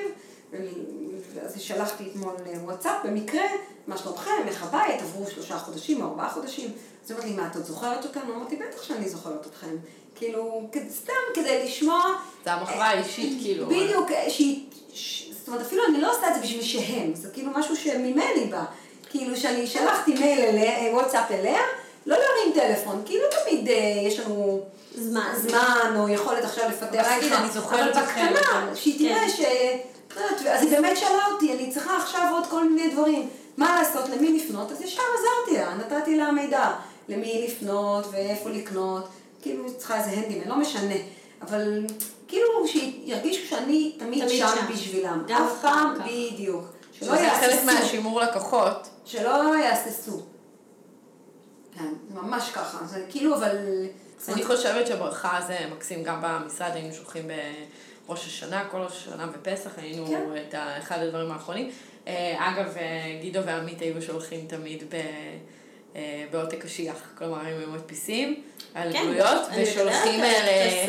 ואז 1.34 1.62
שלחתי 1.62 2.04
אתמול 2.12 2.34
אה, 2.46 2.54
וואטסאפ, 2.64 2.96
במקרה, 3.04 3.42
מה 3.88 3.98
שלומכם, 3.98 4.48
איך 4.48 4.64
הבית, 4.64 5.02
עברו 5.02 5.26
שלושה 5.32 5.58
חודשים 5.58 6.02
ארבעה 6.02 6.30
חודשים. 6.30 6.72
אז 7.06 7.12
לי, 7.24 7.32
מה, 7.34 7.48
את 7.48 7.56
עוד 7.56 7.66
זוכרת 7.66 8.06
אותנו? 8.06 8.36
אמרתי, 8.36 8.56
בטח 8.56 8.84
שאני 8.84 9.10
זוכרת 9.10 9.48
אתכם. 9.48 9.76
כאילו, 10.16 10.68
סתם 10.90 11.14
כדי 11.34 11.64
לשמוע... 11.66 12.02
זה 12.46 12.54
המחווה 12.54 12.86
האישית, 12.86 13.42
כאילו. 13.42 13.66
בדיוק, 13.66 14.12
אה, 14.12 14.30
שהיא... 14.30 14.64
ש- 14.94 15.30
זאת 15.40 15.48
אומרת, 15.48 15.62
אפילו 15.62 15.84
אני 15.90 16.02
לא 16.02 16.12
עושה 16.18 16.30
את 16.30 16.36
זה 16.36 16.42
בשביל 16.42 16.62
שהם, 16.64 17.16
זה 17.16 17.30
כאילו 17.34 17.52
משהו 17.56 17.76
שממני 17.76 18.46
בא. 18.52 18.64
כאילו, 19.10 19.38
שאני 19.38 19.68
שלחתי 19.68 20.14
מייל 20.14 20.40
אליה, 20.40 20.78
אה, 20.88 20.94
וואטסאפ 20.94 21.32
אליה, 21.32 21.62
טלפון, 22.60 23.02
כי 23.06 23.18
לא 23.18 23.26
תמיד 23.44 23.68
אה, 23.68 24.02
יש 24.08 24.20
לנו... 24.20 24.62
זמן. 24.96 25.34
זמן, 25.38 25.96
או 25.96 26.10
יכולת 26.10 26.44
עכשיו 26.44 26.70
לפתח 26.70 27.08
להגיד, 27.08 27.34
אני 27.34 27.50
זוכרת 27.50 27.96
אבל 27.96 28.06
בקטנה, 28.06 28.76
שהיא 28.76 29.00
תראה 29.00 29.22
כן. 29.22 29.30
ש... 29.30 29.40
יודעת, 30.16 30.58
אז 30.58 30.64
היא 30.64 30.72
באמת 30.72 30.98
שאלה 30.98 31.26
אותי, 31.34 31.54
אני 31.54 31.72
צריכה 31.72 31.98
עכשיו 31.98 32.30
עוד 32.32 32.48
כל 32.48 32.70
מיני 32.70 32.90
דברים. 32.90 33.30
מה 33.58 33.82
לעשות, 33.82 34.10
למי 34.10 34.38
לפנות? 34.38 34.72
אז 34.72 34.82
ישר 34.82 35.02
עזרתי 35.20 35.62
לה, 35.62 35.76
נתתי 35.76 36.16
לה 36.16 36.32
מידע. 36.32 36.72
למי 37.10 37.48
לפנות 37.48 38.06
ואיפה 38.12 38.50
לקנות. 38.50 39.08
כאילו, 39.42 39.78
צריכה 39.78 39.98
איזה 39.98 40.10
הנדימן, 40.10 40.48
לא 40.48 40.56
משנה. 40.56 40.96
אבל 41.42 41.86
כאילו, 42.28 42.48
שירגישו 42.68 43.48
שאני 43.48 43.96
תמיד 44.00 44.26
תמיד 44.26 44.40
שם 44.40 44.48
שם. 44.48 44.74
בשבילם. 44.74 45.26
אף 45.32 45.62
פעם. 45.62 45.94
בדיוק. 46.06 46.64
שלא 46.92 47.18
שזה 47.18 47.30
חלק 47.30 47.52
יהססו. 47.52 47.66
מהשימור 47.66 48.22
לקוחות. 48.22 48.88
שלא 49.06 49.58
יהססו. 49.58 50.22
כן, 51.78 51.94
זה 52.14 52.22
ממש 52.22 52.52
ככה. 52.52 52.86
זה 52.86 53.06
כאילו, 53.10 53.36
אבל... 53.36 53.58
אני 54.30 54.44
חושבת 54.46 54.88
שברכה 54.88 55.40
זה 55.48 55.58
מקסים, 55.76 56.04
גם 56.04 56.22
במשרד 56.22 56.72
היינו 56.74 56.94
שולחים 56.94 57.28
בראש 58.08 58.26
השנה, 58.26 58.64
כל 58.72 58.78
ראש 58.78 58.98
השנה 58.98 59.28
ופסח, 59.34 59.70
היינו 59.78 60.08
כן. 60.08 60.24
את 60.48 60.56
אחד 60.80 61.00
הדברים 61.00 61.32
האחרונים. 61.32 61.72
אה, 62.08 62.36
אגב, 62.40 62.78
אה, 62.78 63.18
גידו 63.22 63.40
ועמית 63.46 63.82
היו 63.82 64.02
שולחים 64.02 64.48
תמיד 64.48 64.84
ב... 64.90 64.96
אה, 65.96 66.26
בעותק 66.32 66.64
קשיח, 66.64 66.96
כלומר 67.18 67.40
הם 67.40 67.46
היו 67.46 67.70
מדפיסים 67.70 68.44
על 68.74 68.94
כן, 68.94 69.08
אני 69.50 69.64
ושולחים 69.64 70.22
על, 70.22 70.48
אה, 70.48 70.88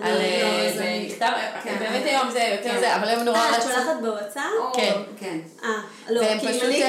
לא, 0.00 0.76
זה- 0.76 0.98
במכתב, 1.02 1.32
כן. 1.62 1.76
באמת 1.78 2.04
היום 2.04 2.30
זה 2.30 2.56
יותר. 2.56 2.80
זה, 2.80 2.96
אבל 2.96 3.08
הם 3.08 3.24
נורא 3.24 3.38
אה, 3.38 3.50
את 3.50 3.54
רצו, 3.56 3.68
שולחת 3.68 4.00
בוואטסאפ? 4.00 4.42
כן. 4.74 4.92
כן. 5.20 5.38
אה, 5.62 5.68
לא, 6.10 6.20
כי 6.40 6.48
אם 6.48 6.62
אני 6.64 6.82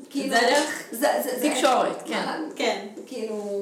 כאילו... 0.09 0.29
זה 0.35 0.41
דרך 0.41 0.83
זה- 0.91 1.07
זה- 1.23 1.39
זה- 1.39 1.49
תקשורת, 1.53 2.03
כן. 2.05 2.23
כן. 2.55 2.85
כאילו... 3.07 3.61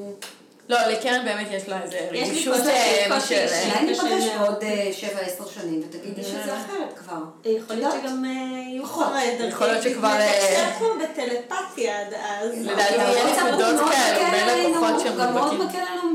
לא, 0.69 0.77
לקרן 0.87 1.25
באמת 1.25 1.47
יש 1.51 1.67
לה 1.69 1.81
איזה 1.83 1.97
יש 2.11 2.27
לי 2.27 2.31
רגישות 2.31 2.55
אה, 2.67 3.05
קושי 3.07 3.17
משל... 3.17 3.35
אישי. 3.43 3.71
אולי 3.71 3.85
ניפגש. 3.85 4.29
בעוד 4.39 4.63
אה, 4.63 4.89
שבע, 4.93 5.19
עשר 5.19 5.43
שנים 5.55 5.81
ותגידי 5.89 6.23
שזה 6.23 6.41
אחרת 6.43 6.99
כבר. 6.99 7.15
יכול 7.45 7.75
להיות? 7.75 7.93
שגם 8.03 8.25
אה, 8.25 8.29
יהיו. 8.69 8.83
כבר 8.85 9.09
דרכים. 9.31 9.49
יכול 9.49 9.67
להיות 9.67 9.83
שכבר, 9.83 10.07
אה, 10.07 10.27
נתקשר 10.27 10.79
פה 10.79 10.85
בטלפתיה 11.03 12.01
עד 12.01 12.13
אז. 12.13 12.51
לדעתי 12.65 12.93
יהיה 12.93 13.07
הוואטסאפ 13.09 13.43
נקודות 13.47 13.75
בין 14.31 14.73
הוא 15.09 15.17
גם 15.17 15.33
מאוד. 15.33 15.53
מקל 15.53 15.77
עלינו 15.77 16.13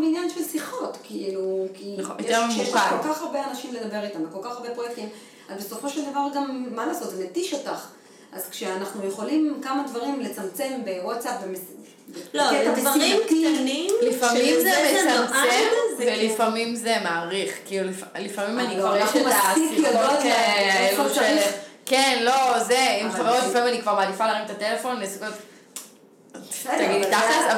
שיחות, 0.92 1.06
כאילו, 1.06 1.66
כי 1.74 1.94
נכון, 1.98 2.16
יש- 2.20 2.26
כשיש. 2.54 2.68
כל 2.70 3.08
כך 3.08 3.22
הרבה 3.22 3.44
אנשים 3.50 3.74
לדבר 3.74 4.04
איתם, 4.04 4.18
וכל 4.30 4.48
כך 4.48 4.56
הרבה 4.56 4.70
פרויקטים, 4.70 5.08
אז 5.48 5.64
בסופו 5.64 5.88
של 5.88 6.00
דבר 6.10 6.20
גם, 6.34 6.66
מה 6.74 6.86
לעשות, 6.86 7.10
זה 7.10 7.24
מתיש 7.24 7.54
אותך. 7.54 7.86
אז 8.32 8.48
כשאנחנו 8.50 9.06
יכולים 9.08 9.60
כמה 9.62 9.82
דברים 9.90 10.20
לצמצם 10.20 10.72
בוואטסאפ, 10.84 11.32
במס... 11.46 11.60
לא, 12.34 12.44
דברים 12.76 13.20
קטנים. 13.26 13.90
לפעמים 14.02 14.60
זה 14.60 14.70
מצמצם, 14.70 15.32
כן. 15.32 15.68
ולפעמים 15.98 16.74
זה 16.76 16.96
מעריך. 17.04 17.54
כאילו, 17.66 17.88
לפ- 17.90 18.04
לפעמים 18.18 18.58
אה, 18.60 18.64
אני 18.64 18.76
לא, 18.76 18.82
כבר 18.82 18.96
יש 18.96 19.02
אנחנו 19.02 19.20
את 19.20 19.26
השיחות 19.26 20.18
כאלו 20.22 20.78
איפה 20.78 21.14
של... 21.14 21.36
כן, 21.86 22.18
לא, 22.22 22.58
זה, 22.58 22.78
עם 23.00 23.10
חברות, 23.12 23.44
לפעמים 23.50 23.68
אני 23.74 23.82
כבר 23.82 23.94
מעדיפה 23.94 24.26
להרים 24.26 24.44
את 24.44 24.50
הטלפון. 24.50 24.96
בסדר, 25.00 25.30
תגידי 26.78 26.99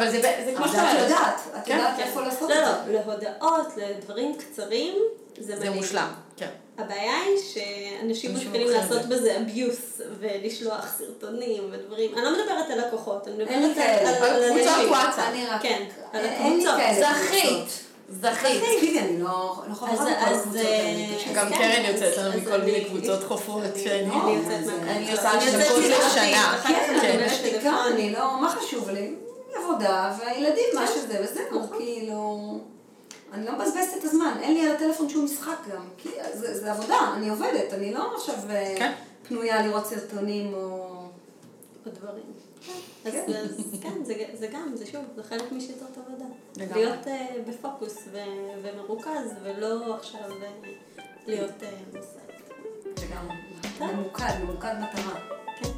אבל 0.02 0.10
זה- 0.10 0.20
זה 0.20 0.42
זה 0.44 0.52
כמו 0.56 0.64
אבל 0.64 0.72
שאתה 0.74 0.82
את 0.84 0.96
אומרת. 0.96 1.10
יודעת, 1.10 1.40
את 1.58 1.64
כן, 1.64 1.76
יודעת 1.76 1.96
כן. 1.96 2.02
איפה 2.02 2.20
לעשות 2.20 2.50
לא, 2.50 2.54
את 2.54 2.60
לא, 2.60 2.66
זה. 2.86 2.92
להודעות, 2.92 3.66
לדברים 3.76 4.34
קצרים, 4.38 4.94
זה 5.38 5.46
זה 5.46 5.56
מדהים. 5.56 5.72
מושלם, 5.72 6.08
כן. 6.36 6.48
הבעיה 6.78 7.12
היא 7.20 7.38
שאנשים 7.54 8.30
אנשים 8.30 8.34
מתחילים 8.34 8.68
לעשות 8.68 9.02
בזה 9.02 9.36
אביוס 9.36 10.00
ולשלוח 10.20 10.86
סרטונים 10.98 11.62
ודברים. 11.72 12.14
אני 12.14 12.22
לא 12.24 12.30
מדברת 12.32 12.70
על 12.70 12.86
לקוחות, 12.86 13.28
אני 13.28 13.34
מדברת 13.36 13.76
על- 13.76 14.14
קבוצות 14.50 14.66
אנשים. 14.68 14.90
וואטסאפ. 14.90 15.24
אני 15.28 15.46
רק... 15.46 15.62
כן, 15.62 15.82
על 16.12 16.24
הקבוצות. 16.26 16.74
זכית. 16.98 17.82
זכית. 18.08 18.62
תגידי, 18.78 18.98
אני 19.00 19.20
לא 19.22 19.28
לא 19.28 19.72
לכל 19.72 19.86
אז, 19.86 20.00
הקבוצות 20.00 20.56
אה, 20.56 20.78
האלה. 20.78 21.14
תקשיבי. 21.16 21.34
גם 21.34 21.48
כן, 21.48 21.54
קרן 21.58 21.94
יוצאת 21.94 22.18
לנו 22.18 22.40
מכל 22.40 22.58
מיני 22.58 22.84
קבוצות 22.84 23.22
חופרות 23.24 23.62
אני- 23.74 23.82
שאני... 23.84 24.10
אני 24.10 24.32
יוצאת 24.32 24.64
זה- 24.64 24.72
מהקבוצה. 24.72 25.30
אני 25.32 25.44
יוצאת 25.44 25.58
מלכתחילה, 25.58 25.96
לשנה. 26.06 26.60
כן. 26.62 27.74
אני 27.92 28.12
לא, 28.12 28.40
מה 28.40 28.50
חשוב 28.60 28.90
לי? 28.90 29.14
עבודה 29.56 30.16
והילדים, 30.20 30.64
מה 30.74 30.86
כן. 30.86 30.92
שזה, 30.94 31.20
וזהו, 31.24 31.58
נכון. 31.64 31.78
כאילו... 31.78 32.58
אני 33.32 33.46
לא 33.46 33.52
מבזבזת 33.52 33.96
את 33.98 34.04
הזמן, 34.04 34.34
אין 34.42 34.54
לי 34.54 34.66
על 34.68 34.76
הטלפון 34.76 35.08
שום 35.08 35.24
משחק 35.24 35.56
גם, 35.72 35.82
כי 35.98 36.08
זה, 36.34 36.60
זה 36.60 36.72
עבודה, 36.72 37.12
אני 37.16 37.28
עובדת, 37.30 37.72
אני 37.72 37.94
לא 37.94 38.14
עכשיו 38.16 38.34
אה, 38.50 38.74
כן. 38.78 38.92
פנויה 39.28 39.66
לראות 39.66 39.86
סרטונים 39.86 40.54
או... 40.54 40.60
או 41.86 41.90
דברים. 42.00 42.22
אז 43.04 43.12
כן. 43.12 43.32
אז 43.32 43.76
כן, 43.82 44.04
זה- 44.04 44.14
זה 44.34 44.46
גם, 44.46 44.72
זה 44.76 44.86
שוב, 44.86 45.00
זה 45.16 45.22
חלק 45.22 45.52
משיטות 45.52 45.88
עבודה. 46.06 46.24
לגמרי. 46.56 46.84
להיות 46.84 47.06
אה, 47.06 47.26
בפוקוס 47.48 47.96
ו- 48.12 48.18
ומרוכז, 48.62 49.30
ולא 49.42 49.94
עכשיו 49.94 50.20
אה, 50.42 50.48
להיות 51.26 51.62
אה, 51.62 51.70
מוסד. 51.94 52.18
לגמרי. 53.04 53.34
כן. 53.78 53.86
ממוקד, 53.96 54.32
ממוקד 54.42 54.74
מטרה. 54.82 55.20
כן, 55.60 55.68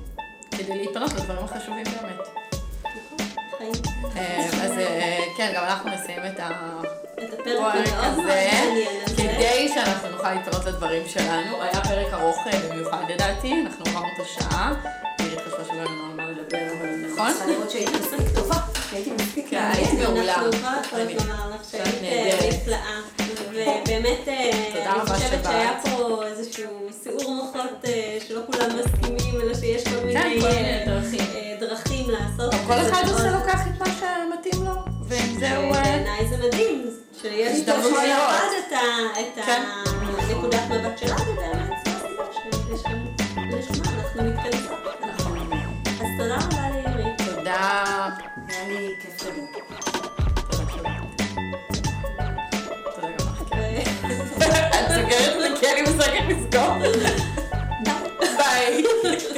כדי 0.58 0.76
להתפנות 0.78 1.12
לדברים 1.12 1.44
החשובים 1.44 1.84
באמת. 1.84 2.20
אה, 4.16 4.46
אז 4.64 4.78
אה, 4.78 5.18
כן, 5.36 5.52
גם 5.56 5.64
אנחנו 5.64 5.90
נסיים 5.90 6.18
את 6.26 6.40
הפרק 6.40 7.74
הזה, 7.86 8.50
הזה. 8.62 8.84
כדי 9.16 9.68
שאנחנו 9.74 10.08
נוכל 10.08 10.34
להתפנות 10.34 10.64
לדברים 10.64 11.02
שלנו. 11.08 11.62
היה 11.62 11.80
פרק 11.84 12.12
ארוך 12.12 12.36
אה, 12.46 12.58
במיוחד 12.70 13.02
לדעתי, 13.08 13.52
אנחנו 13.66 13.84
עברנו 13.86 14.06
את 14.16 14.26
השעה. 14.26 14.72
עירית 15.18 15.38
חשבה 15.40 15.64
שלא 15.64 15.74
היה 15.74 15.84
לנו 15.84 16.14
מה 16.16 16.24
לדבר, 16.30 16.58
אבל 16.80 17.06
נכון? 17.12 17.32
צריכה 17.32 17.46
לראות 17.46 17.70
שהייתי 17.70 17.92
מספיק 17.92 18.34
טובה, 18.34 18.54
שהייתי 18.90 19.10
מספיק 19.10 19.46
כן, 19.50 19.56
מעניינת. 19.56 19.88
היית 19.90 20.08
מעולה. 20.08 20.34
אני- 20.34 20.44
לומר 20.44 20.78
לך 21.54 21.70
שהיית. 21.70 22.02
אה, 22.02 22.48
נפלאה. 22.48 22.98
ובאמת, 23.50 24.28
אה, 24.28 24.50
אני 24.92 25.00
חושבת. 25.00 25.44
שהיה 25.44 25.72
פה 25.82 26.22
איזשהו 26.26 26.64
סיעור 27.02 27.34
מוחות 27.34 27.84
אה, 27.84 28.18
שלא 28.28 28.40
כולם 28.46 28.68
מסכימים, 28.78 29.40
אלא 29.40 29.54
שיש 29.54 29.84
כל 29.84 30.04
מיני 30.06 30.22
כל 30.40 30.48
מיני 30.48 30.48
אה, 30.48 30.84
דרכים. 30.86 31.20
דרכים 32.06 32.10
לעשות. 32.10 32.54
כל 32.66 32.72
אחד 32.72 33.02
עושה 33.08 33.30
לוקח 33.30 33.66
את 33.66 33.80
מה 33.80 33.86
שמתאים 33.86 34.64
לו, 34.64 34.72
ועם 35.08 35.38
זה 35.38 35.56
הוא... 35.56 35.74
אה, 35.74 35.82
בעיניי 35.82 36.28
זה 36.28 36.36
מדהים, 36.46 36.90
שיש 37.22 37.68
לכל 37.68 37.78
לראות. 37.78 38.34
את 39.20 39.44
כן. 39.46 39.62
הנקודת 40.18 40.62
מבט 40.70 40.98
שלה, 40.98 41.16
ובאמת 41.28 41.88
לשמה 43.50 43.84
אנחנו 43.94 44.22
מתכנסות. 44.22 44.78
אז 45.86 46.08
תודה 46.18 46.36
רבה 46.36 46.68
לעירית. 46.70 47.22
תודה. 47.36 48.08
היה 48.48 48.68
לי 48.68 48.94
כיף 49.00 49.22
לדבר. 49.22 49.54
את 54.68 54.88
סוגרת 54.88 55.40
זה 55.40 55.48
כי 55.60 55.66
אני 55.72 55.82
משחקת 55.82 56.24
לסגור. 56.28 56.74